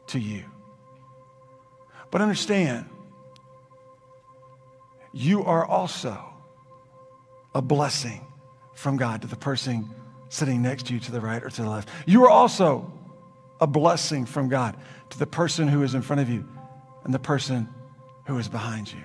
to 0.09 0.19
you. 0.19 0.45
But 2.11 2.21
understand, 2.21 2.85
you 5.15 5.43
are 5.45 5.65
also 5.65 6.23
a 7.55 7.63
blessing 7.63 8.27
from 8.75 8.99
God 8.99 9.23
to 9.23 9.27
the 9.27 9.37
person 9.37 9.89
sitting 10.29 10.61
next 10.61 10.85
to 10.89 10.93
you 10.93 11.01
to 11.01 11.11
the 11.11 11.21
right 11.23 11.43
or 11.43 11.49
to 11.49 11.63
the 11.63 11.71
left. 11.71 11.89
You 12.05 12.27
are 12.27 12.31
also 12.31 12.93
a 13.59 13.67
blessing 13.67 14.27
from 14.27 14.51
God 14.51 14.77
to 15.09 15.19
the 15.19 15.27
person 15.27 15.67
who 15.67 15.83
is 15.83 15.95
in 15.95 16.03
front 16.03 16.21
of 16.21 16.29
you 16.29 16.47
and 17.05 17.15
the 17.15 17.19
person 17.19 17.71
who 18.27 18.37
is 18.37 18.49
behind 18.49 18.93
you. 18.93 19.01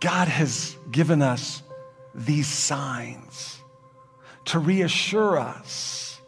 God 0.00 0.28
has 0.28 0.76
given 0.90 1.20
us 1.20 1.62
these 2.14 2.48
signs 2.48 3.60
to 4.46 4.58
reassure 4.58 5.38
us 5.38 6.20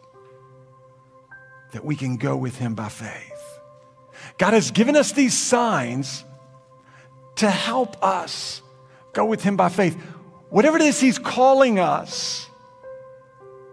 that 1.71 1.83
we 1.83 1.95
can 1.95 2.17
go 2.17 2.37
with 2.37 2.55
Him 2.57 2.75
by 2.75 2.87
faith. 2.87 3.59
God 4.37 4.53
has 4.53 4.71
given 4.71 4.95
us 4.95 5.11
these 5.11 5.37
signs 5.37 6.23
to 7.35 7.49
help 7.49 8.01
us 8.03 8.61
go 9.11 9.25
with 9.25 9.43
Him 9.43 9.57
by 9.57 9.69
faith. 9.69 9.95
Whatever 10.49 10.77
it 10.77 10.83
is 10.83 10.99
He's 10.99 11.17
calling 11.17 11.79
us 11.79 12.47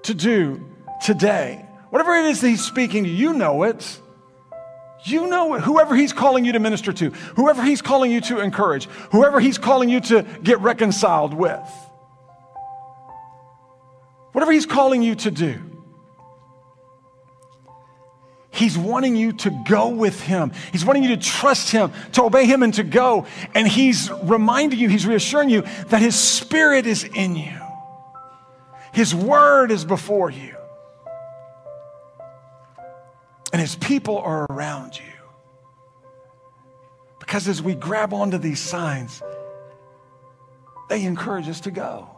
to 0.02 0.14
do 0.14 0.66
today, 1.04 1.64
whatever 1.90 2.14
it 2.14 2.24
is 2.24 2.40
that 2.40 2.48
He's 2.48 2.64
speaking 2.64 3.04
to 3.04 3.10
you, 3.10 3.34
know 3.34 3.64
it. 3.64 4.00
You 5.04 5.28
know 5.28 5.54
it. 5.54 5.62
Whoever 5.62 5.94
He's 5.94 6.12
calling 6.12 6.44
you 6.44 6.52
to 6.52 6.58
minister 6.58 6.92
to, 6.92 7.10
whoever 7.10 7.62
He's 7.62 7.82
calling 7.82 8.10
you 8.10 8.20
to 8.22 8.40
encourage, 8.40 8.86
whoever 9.12 9.40
He's 9.40 9.58
calling 9.58 9.88
you 9.88 10.00
to 10.00 10.22
get 10.42 10.60
reconciled 10.60 11.34
with, 11.34 11.68
whatever 14.32 14.52
He's 14.52 14.66
calling 14.66 15.02
you 15.02 15.14
to 15.16 15.30
do. 15.30 15.60
He's 18.52 18.76
wanting 18.76 19.16
you 19.16 19.32
to 19.32 19.62
go 19.66 19.88
with 19.88 20.20
him. 20.20 20.52
He's 20.72 20.84
wanting 20.84 21.04
you 21.04 21.10
to 21.10 21.16
trust 21.16 21.70
him, 21.70 21.92
to 22.12 22.24
obey 22.24 22.44
him, 22.44 22.62
and 22.62 22.74
to 22.74 22.82
go. 22.82 23.26
And 23.54 23.66
he's 23.66 24.10
reminding 24.24 24.78
you, 24.78 24.88
he's 24.88 25.06
reassuring 25.06 25.48
you 25.48 25.62
that 25.86 26.02
his 26.02 26.14
spirit 26.14 26.86
is 26.86 27.04
in 27.04 27.36
you, 27.36 27.58
his 28.92 29.14
word 29.14 29.70
is 29.70 29.84
before 29.84 30.30
you 30.30 30.56
and 33.52 33.60
his 33.60 33.76
people 33.76 34.18
are 34.18 34.46
around 34.50 34.96
you. 34.96 35.04
Because 37.18 37.48
as 37.48 37.62
we 37.62 37.74
grab 37.74 38.12
onto 38.12 38.38
these 38.38 38.60
signs, 38.60 39.22
they 40.88 41.04
encourage 41.04 41.48
us 41.48 41.60
to 41.62 41.70
go. 41.70 42.08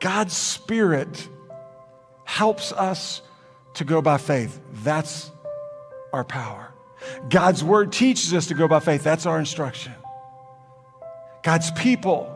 God's 0.00 0.36
Spirit 0.36 1.28
helps 2.24 2.72
us 2.72 3.22
to 3.74 3.84
go 3.84 4.02
by 4.02 4.18
faith. 4.18 4.60
That's 4.82 5.30
our 6.12 6.24
power. 6.24 6.72
God's 7.28 7.62
Word 7.62 7.92
teaches 7.92 8.32
us 8.34 8.46
to 8.48 8.54
go 8.54 8.68
by 8.68 8.80
faith. 8.80 9.02
That's 9.02 9.26
our 9.26 9.38
instruction. 9.38 9.94
God's 11.42 11.70
people 11.72 12.34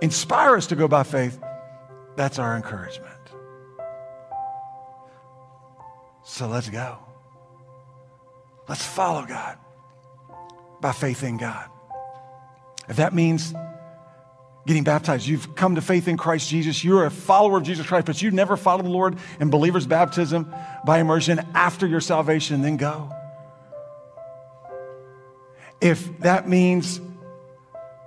inspire 0.00 0.56
us 0.56 0.68
to 0.68 0.76
go 0.76 0.88
by 0.88 1.02
faith. 1.02 1.40
That's 2.16 2.38
our 2.38 2.56
encouragement. 2.56 3.19
So 6.24 6.46
let's 6.48 6.68
go. 6.68 6.98
Let's 8.68 8.84
follow 8.84 9.26
God 9.26 9.58
by 10.80 10.92
faith 10.92 11.22
in 11.22 11.36
God. 11.36 11.68
If 12.88 12.96
that 12.96 13.14
means 13.14 13.54
getting 14.66 14.84
baptized, 14.84 15.26
you've 15.26 15.54
come 15.54 15.74
to 15.74 15.80
faith 15.82 16.06
in 16.06 16.16
Christ 16.16 16.48
Jesus, 16.48 16.84
you're 16.84 17.04
a 17.04 17.10
follower 17.10 17.58
of 17.58 17.64
Jesus 17.64 17.86
Christ, 17.86 18.06
but 18.06 18.20
you 18.20 18.30
never 18.30 18.56
followed 18.56 18.84
the 18.84 18.90
Lord 18.90 19.18
in 19.40 19.50
believer's 19.50 19.86
baptism 19.86 20.54
by 20.84 20.98
immersion 20.98 21.40
after 21.54 21.86
your 21.86 22.00
salvation, 22.00 22.62
then 22.62 22.76
go. 22.76 23.10
If 25.80 26.18
that 26.20 26.48
means 26.48 27.00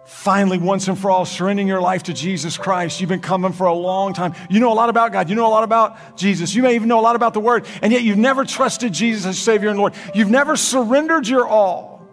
finally, 0.06 0.58
once 0.58 0.88
and 0.88 0.98
for 0.98 1.10
all, 1.10 1.26
surrendering 1.26 1.68
your 1.68 1.82
life 1.82 2.04
to 2.04 2.14
Jesus 2.14 2.58
Christ. 2.58 3.00
You've 3.00 3.10
been 3.10 3.22
coming 3.22 3.54
for 3.54 3.68
a 3.68 3.74
long 3.74 4.14
time. 4.14 4.34
You 4.50 4.60
know 4.60 4.72
a 4.72 4.76
lot 4.76 4.90
about 4.90 5.12
God. 5.12 5.30
You 5.30 5.36
know 5.36 5.48
a 5.48 5.50
lot 5.50 5.64
about 5.64 6.18
Jesus. 6.18 6.54
You 6.54 6.64
may 6.64 6.76
even 6.76 6.88
know 6.88 7.00
a 7.00 7.02
lot 7.02 7.16
about 7.16 7.34
the 7.34 7.40
Word, 7.40 7.66
and 7.82 7.92
yet 7.92 8.04
you've 8.04 8.18
never 8.18 8.46
trusted 8.46 8.94
Jesus 8.94 9.26
as 9.26 9.40
Savior 9.40 9.70
and 9.70 9.80
Lord. 9.80 9.94
You've 10.14 10.30
never 10.30 10.56
surrendered 10.56 11.28
your 11.28 11.48
all 11.48 12.08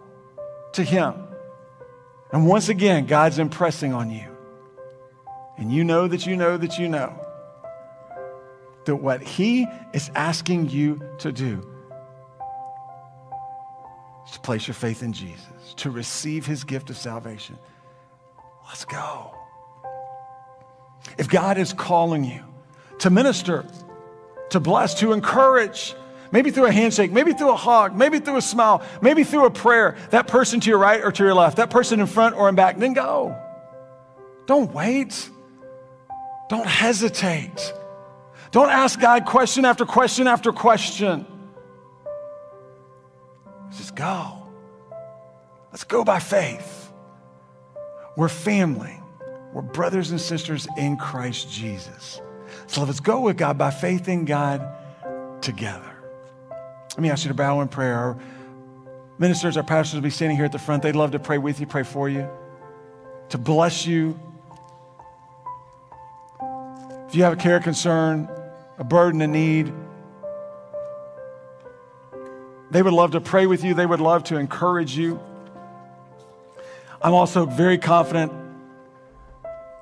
to 0.73 0.83
Him. 0.83 1.15
And 2.31 2.47
once 2.47 2.69
again, 2.69 3.05
God's 3.05 3.39
impressing 3.39 3.93
on 3.93 4.09
you. 4.09 4.25
And 5.57 5.71
you 5.71 5.83
know 5.83 6.07
that 6.07 6.25
you 6.25 6.35
know 6.35 6.57
that 6.57 6.79
you 6.79 6.87
know 6.87 7.13
that 8.85 8.95
what 8.95 9.21
He 9.21 9.67
is 9.93 10.09
asking 10.15 10.69
you 10.69 11.01
to 11.19 11.31
do 11.31 11.67
is 14.25 14.31
to 14.31 14.39
place 14.39 14.67
your 14.67 14.75
faith 14.75 15.03
in 15.03 15.13
Jesus, 15.13 15.73
to 15.77 15.91
receive 15.91 16.45
His 16.45 16.63
gift 16.63 16.89
of 16.89 16.97
salvation. 16.97 17.57
Let's 18.71 18.85
go. 18.85 19.35
If 21.17 21.27
God 21.27 21.57
is 21.57 21.73
calling 21.73 22.23
you 22.23 22.41
to 22.99 23.09
minister, 23.09 23.65
to 24.51 24.61
bless, 24.61 24.93
to 25.01 25.11
encourage, 25.11 25.93
maybe 26.31 26.51
through 26.51 26.67
a 26.67 26.71
handshake, 26.71 27.11
maybe 27.11 27.33
through 27.33 27.51
a 27.51 27.57
hug, 27.57 27.97
maybe 27.97 28.19
through 28.19 28.37
a 28.37 28.41
smile, 28.41 28.81
maybe 29.01 29.25
through 29.25 29.45
a 29.45 29.51
prayer, 29.51 29.97
that 30.11 30.27
person 30.27 30.61
to 30.61 30.69
your 30.69 30.79
right 30.79 31.03
or 31.03 31.11
to 31.11 31.21
your 31.21 31.33
left, 31.33 31.57
that 31.57 31.69
person 31.69 31.99
in 31.99 32.07
front 32.07 32.33
or 32.37 32.47
in 32.47 32.55
back, 32.55 32.77
then 32.77 32.93
go. 32.93 33.37
Don't 34.45 34.73
wait. 34.73 35.29
Don't 36.49 36.65
hesitate. 36.65 37.73
Don't 38.51 38.69
ask 38.69 38.97
God 39.01 39.25
question 39.25 39.65
after 39.65 39.85
question 39.85 40.27
after 40.27 40.53
question. 40.53 41.25
Just 43.75 43.97
go. 43.97 44.47
Let's 45.71 45.83
go 45.83 46.05
by 46.05 46.19
faith. 46.19 46.80
We're 48.15 48.29
family. 48.29 48.99
We're 49.53 49.61
brothers 49.61 50.11
and 50.11 50.19
sisters 50.19 50.67
in 50.77 50.97
Christ 50.97 51.51
Jesus. 51.51 52.21
So 52.67 52.83
let's 52.83 52.99
go 52.99 53.21
with 53.21 53.37
God 53.37 53.57
by 53.57 53.71
faith 53.71 54.07
in 54.07 54.25
God 54.25 54.65
together. 55.41 55.91
Let 56.91 56.99
me 56.99 57.09
ask 57.09 57.23
you 57.23 57.29
to 57.29 57.33
bow 57.33 57.61
in 57.61 57.67
prayer. 57.67 57.95
Our 57.95 58.17
ministers, 59.17 59.57
our 59.57 59.63
pastors 59.63 59.95
will 59.95 60.01
be 60.01 60.09
standing 60.09 60.37
here 60.37 60.45
at 60.45 60.51
the 60.51 60.59
front. 60.59 60.83
They'd 60.83 60.95
love 60.95 61.11
to 61.11 61.19
pray 61.19 61.37
with 61.37 61.59
you, 61.59 61.65
pray 61.65 61.83
for 61.83 62.09
you, 62.09 62.29
to 63.29 63.37
bless 63.37 63.85
you. 63.85 64.19
If 67.07 67.15
you 67.15 67.23
have 67.23 67.33
a 67.33 67.37
care, 67.37 67.59
concern, 67.59 68.29
a 68.77 68.83
burden, 68.83 69.21
a 69.21 69.27
need, 69.27 69.73
they 72.71 72.81
would 72.81 72.93
love 72.93 73.11
to 73.11 73.21
pray 73.21 73.47
with 73.47 73.63
you. 73.63 73.73
They 73.73 73.85
would 73.85 73.99
love 73.99 74.23
to 74.25 74.37
encourage 74.37 74.97
you. 74.97 75.19
I'm 77.03 77.13
also 77.13 77.45
very 77.47 77.79
confident 77.79 78.31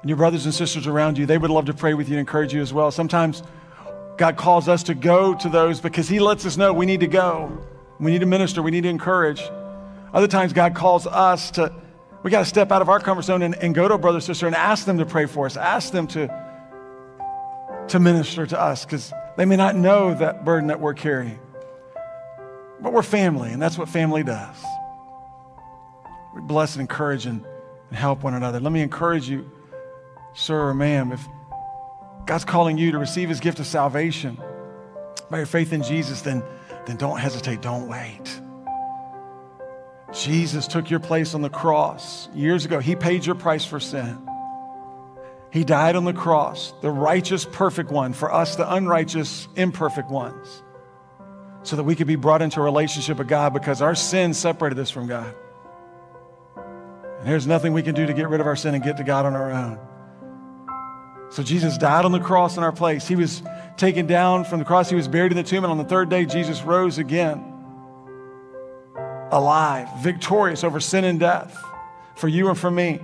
in 0.03 0.07
your 0.07 0.17
brothers 0.17 0.45
and 0.45 0.53
sisters 0.53 0.87
around 0.87 1.17
you. 1.17 1.25
They 1.25 1.37
would 1.37 1.51
love 1.51 1.65
to 1.65 1.73
pray 1.73 1.93
with 1.93 2.07
you 2.07 2.13
and 2.13 2.19
encourage 2.21 2.53
you 2.53 2.61
as 2.61 2.71
well. 2.71 2.91
Sometimes 2.91 3.43
God 4.17 4.37
calls 4.37 4.69
us 4.69 4.83
to 4.83 4.93
go 4.93 5.33
to 5.35 5.49
those 5.49 5.81
because 5.81 6.07
He 6.07 6.19
lets 6.19 6.45
us 6.45 6.55
know 6.55 6.71
we 6.71 6.85
need 6.85 7.01
to 7.01 7.07
go. 7.07 7.65
We 7.99 8.11
need 8.11 8.19
to 8.19 8.25
minister. 8.25 8.61
We 8.61 8.71
need 8.71 8.83
to 8.83 8.89
encourage. 8.89 9.41
Other 10.13 10.27
times, 10.27 10.53
God 10.53 10.75
calls 10.75 11.05
us 11.05 11.51
to, 11.51 11.73
we 12.23 12.31
got 12.31 12.39
to 12.39 12.45
step 12.45 12.71
out 12.71 12.81
of 12.81 12.87
our 12.87 13.01
comfort 13.01 13.23
zone 13.23 13.41
and, 13.41 13.55
and 13.55 13.75
go 13.75 13.87
to 13.87 13.95
a 13.95 13.97
brother, 13.97 14.21
sister, 14.21 14.47
and 14.47 14.55
ask 14.55 14.85
them 14.85 14.97
to 14.99 15.05
pray 15.05 15.25
for 15.25 15.45
us. 15.45 15.57
Ask 15.57 15.91
them 15.91 16.07
to, 16.07 16.27
to 17.89 17.99
minister 17.99 18.45
to 18.45 18.59
us 18.59 18.85
because 18.85 19.11
they 19.35 19.43
may 19.43 19.57
not 19.57 19.75
know 19.75 20.13
that 20.13 20.45
burden 20.45 20.67
that 20.67 20.79
we're 20.79 20.93
carrying. 20.93 21.39
But 22.79 22.93
we're 22.93 23.03
family, 23.03 23.51
and 23.51 23.61
that's 23.61 23.77
what 23.77 23.89
family 23.89 24.23
does. 24.23 24.55
We 26.33 26.41
bless 26.41 26.75
and 26.75 26.81
encourage 26.81 27.25
and, 27.25 27.45
and 27.89 27.97
help 27.97 28.23
one 28.23 28.33
another. 28.33 28.59
Let 28.59 28.71
me 28.71 28.81
encourage 28.81 29.27
you, 29.29 29.49
sir 30.33 30.69
or 30.69 30.73
ma'am, 30.73 31.11
if 31.11 31.25
God's 32.25 32.45
calling 32.45 32.77
you 32.77 32.91
to 32.91 32.99
receive 32.99 33.29
his 33.29 33.39
gift 33.39 33.59
of 33.59 33.65
salvation 33.65 34.37
by 35.29 35.37
your 35.37 35.45
faith 35.45 35.73
in 35.73 35.83
Jesus, 35.83 36.21
then, 36.21 36.43
then 36.85 36.97
don't 36.97 37.19
hesitate, 37.19 37.61
don't 37.61 37.87
wait. 37.87 38.41
Jesus 40.13 40.67
took 40.67 40.89
your 40.89 40.99
place 40.99 41.33
on 41.35 41.41
the 41.41 41.49
cross 41.49 42.29
years 42.33 42.65
ago. 42.65 42.79
He 42.79 42.95
paid 42.95 43.25
your 43.25 43.35
price 43.35 43.65
for 43.65 43.79
sin. 43.79 44.27
He 45.51 45.63
died 45.63 45.95
on 45.95 46.05
the 46.05 46.13
cross, 46.13 46.73
the 46.81 46.91
righteous, 46.91 47.45
perfect 47.45 47.91
one, 47.91 48.13
for 48.13 48.31
us, 48.31 48.55
the 48.55 48.71
unrighteous, 48.71 49.47
imperfect 49.55 50.09
ones, 50.09 50.63
so 51.63 51.75
that 51.75 51.83
we 51.83 51.95
could 51.95 52.07
be 52.07 52.15
brought 52.15 52.41
into 52.41 52.59
a 52.59 52.63
relationship 52.63 53.17
with 53.17 53.27
God 53.27 53.53
because 53.53 53.81
our 53.81 53.95
sin 53.95 54.33
separated 54.33 54.77
us 54.77 54.91
from 54.91 55.07
God. 55.07 55.33
There's 57.23 57.45
nothing 57.45 57.73
we 57.73 57.83
can 57.83 57.95
do 57.95 58.05
to 58.05 58.13
get 58.13 58.29
rid 58.29 58.41
of 58.41 58.47
our 58.47 58.55
sin 58.55 58.75
and 58.75 58.83
get 58.83 58.97
to 58.97 59.03
God 59.03 59.25
on 59.25 59.35
our 59.35 59.51
own. 59.51 59.79
So 61.31 61.43
Jesus 61.43 61.77
died 61.77 62.05
on 62.05 62.11
the 62.11 62.19
cross 62.19 62.57
in 62.57 62.63
our 62.63 62.71
place. 62.71 63.07
He 63.07 63.15
was 63.15 63.43
taken 63.77 64.07
down 64.07 64.45
from 64.45 64.59
the 64.59 64.65
cross, 64.65 64.89
he 64.89 64.95
was 64.95 65.07
buried 65.07 65.31
in 65.31 65.37
the 65.37 65.43
tomb, 65.43 65.63
and 65.63 65.71
on 65.71 65.77
the 65.77 65.83
third 65.83 66.09
day, 66.09 66.25
Jesus 66.25 66.63
rose 66.63 66.97
again, 66.97 67.43
alive, 69.31 69.87
victorious 70.01 70.63
over 70.63 70.79
sin 70.79 71.05
and 71.05 71.19
death 71.19 71.57
for 72.15 72.27
you 72.27 72.49
and 72.49 72.57
for 72.57 72.69
me. 72.69 72.99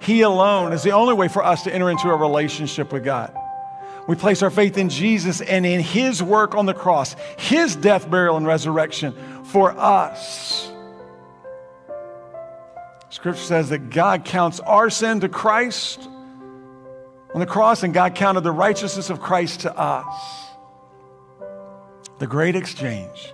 He 0.00 0.22
alone 0.22 0.72
is 0.72 0.82
the 0.82 0.90
only 0.90 1.14
way 1.14 1.28
for 1.28 1.44
us 1.44 1.62
to 1.64 1.74
enter 1.74 1.90
into 1.90 2.10
a 2.10 2.16
relationship 2.16 2.92
with 2.92 3.04
God. 3.04 3.36
We 4.08 4.16
place 4.16 4.42
our 4.42 4.50
faith 4.50 4.78
in 4.78 4.88
Jesus 4.88 5.40
and 5.40 5.66
in 5.66 5.80
His 5.80 6.22
work 6.22 6.54
on 6.54 6.66
the 6.66 6.74
cross, 6.74 7.14
His 7.38 7.76
death, 7.76 8.08
burial, 8.10 8.36
and 8.36 8.46
resurrection 8.46 9.14
for 9.44 9.72
us. 9.72 10.70
Scripture 13.16 13.40
says 13.40 13.70
that 13.70 13.88
God 13.88 14.26
counts 14.26 14.60
our 14.60 14.90
sin 14.90 15.20
to 15.20 15.28
Christ 15.30 16.06
on 17.32 17.40
the 17.40 17.46
cross, 17.46 17.82
and 17.82 17.94
God 17.94 18.14
counted 18.14 18.42
the 18.42 18.52
righteousness 18.52 19.08
of 19.08 19.20
Christ 19.20 19.60
to 19.60 19.74
us. 19.74 20.50
The 22.18 22.26
great 22.26 22.54
exchange 22.54 23.32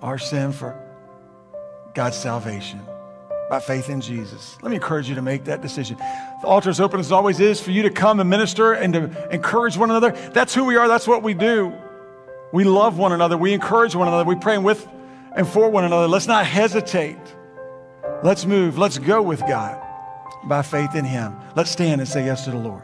our 0.00 0.16
sin 0.16 0.52
for 0.52 0.74
God's 1.92 2.16
salvation 2.16 2.80
by 3.50 3.60
faith 3.60 3.90
in 3.90 4.00
Jesus. 4.00 4.56
Let 4.62 4.70
me 4.70 4.76
encourage 4.76 5.06
you 5.06 5.16
to 5.16 5.22
make 5.22 5.44
that 5.44 5.60
decision. 5.60 5.98
The 5.98 6.46
altar 6.46 6.70
is 6.70 6.80
open 6.80 7.00
as 7.00 7.12
always 7.12 7.40
is 7.40 7.60
for 7.60 7.72
you 7.72 7.82
to 7.82 7.90
come 7.90 8.20
and 8.20 8.30
minister 8.30 8.72
and 8.72 8.94
to 8.94 9.34
encourage 9.34 9.76
one 9.76 9.90
another. 9.90 10.12
That's 10.32 10.54
who 10.54 10.64
we 10.64 10.76
are, 10.76 10.88
that's 10.88 11.06
what 11.06 11.22
we 11.22 11.34
do. 11.34 11.74
We 12.54 12.64
love 12.64 12.96
one 12.96 13.12
another, 13.12 13.36
we 13.36 13.52
encourage 13.52 13.94
one 13.94 14.08
another, 14.08 14.24
we 14.24 14.36
pray 14.36 14.56
with 14.56 14.88
and 15.36 15.46
for 15.46 15.68
one 15.68 15.84
another. 15.84 16.08
Let's 16.08 16.26
not 16.26 16.46
hesitate. 16.46 17.18
Let's 18.24 18.46
move, 18.46 18.78
let's 18.78 18.96
go 18.96 19.20
with 19.20 19.40
God 19.40 19.78
by 20.44 20.62
faith 20.62 20.94
in 20.94 21.04
Him. 21.04 21.38
Let's 21.56 21.70
stand 21.70 22.00
and 22.00 22.08
say 22.08 22.24
yes 22.24 22.44
to 22.44 22.52
the 22.52 22.56
Lord. 22.56 22.82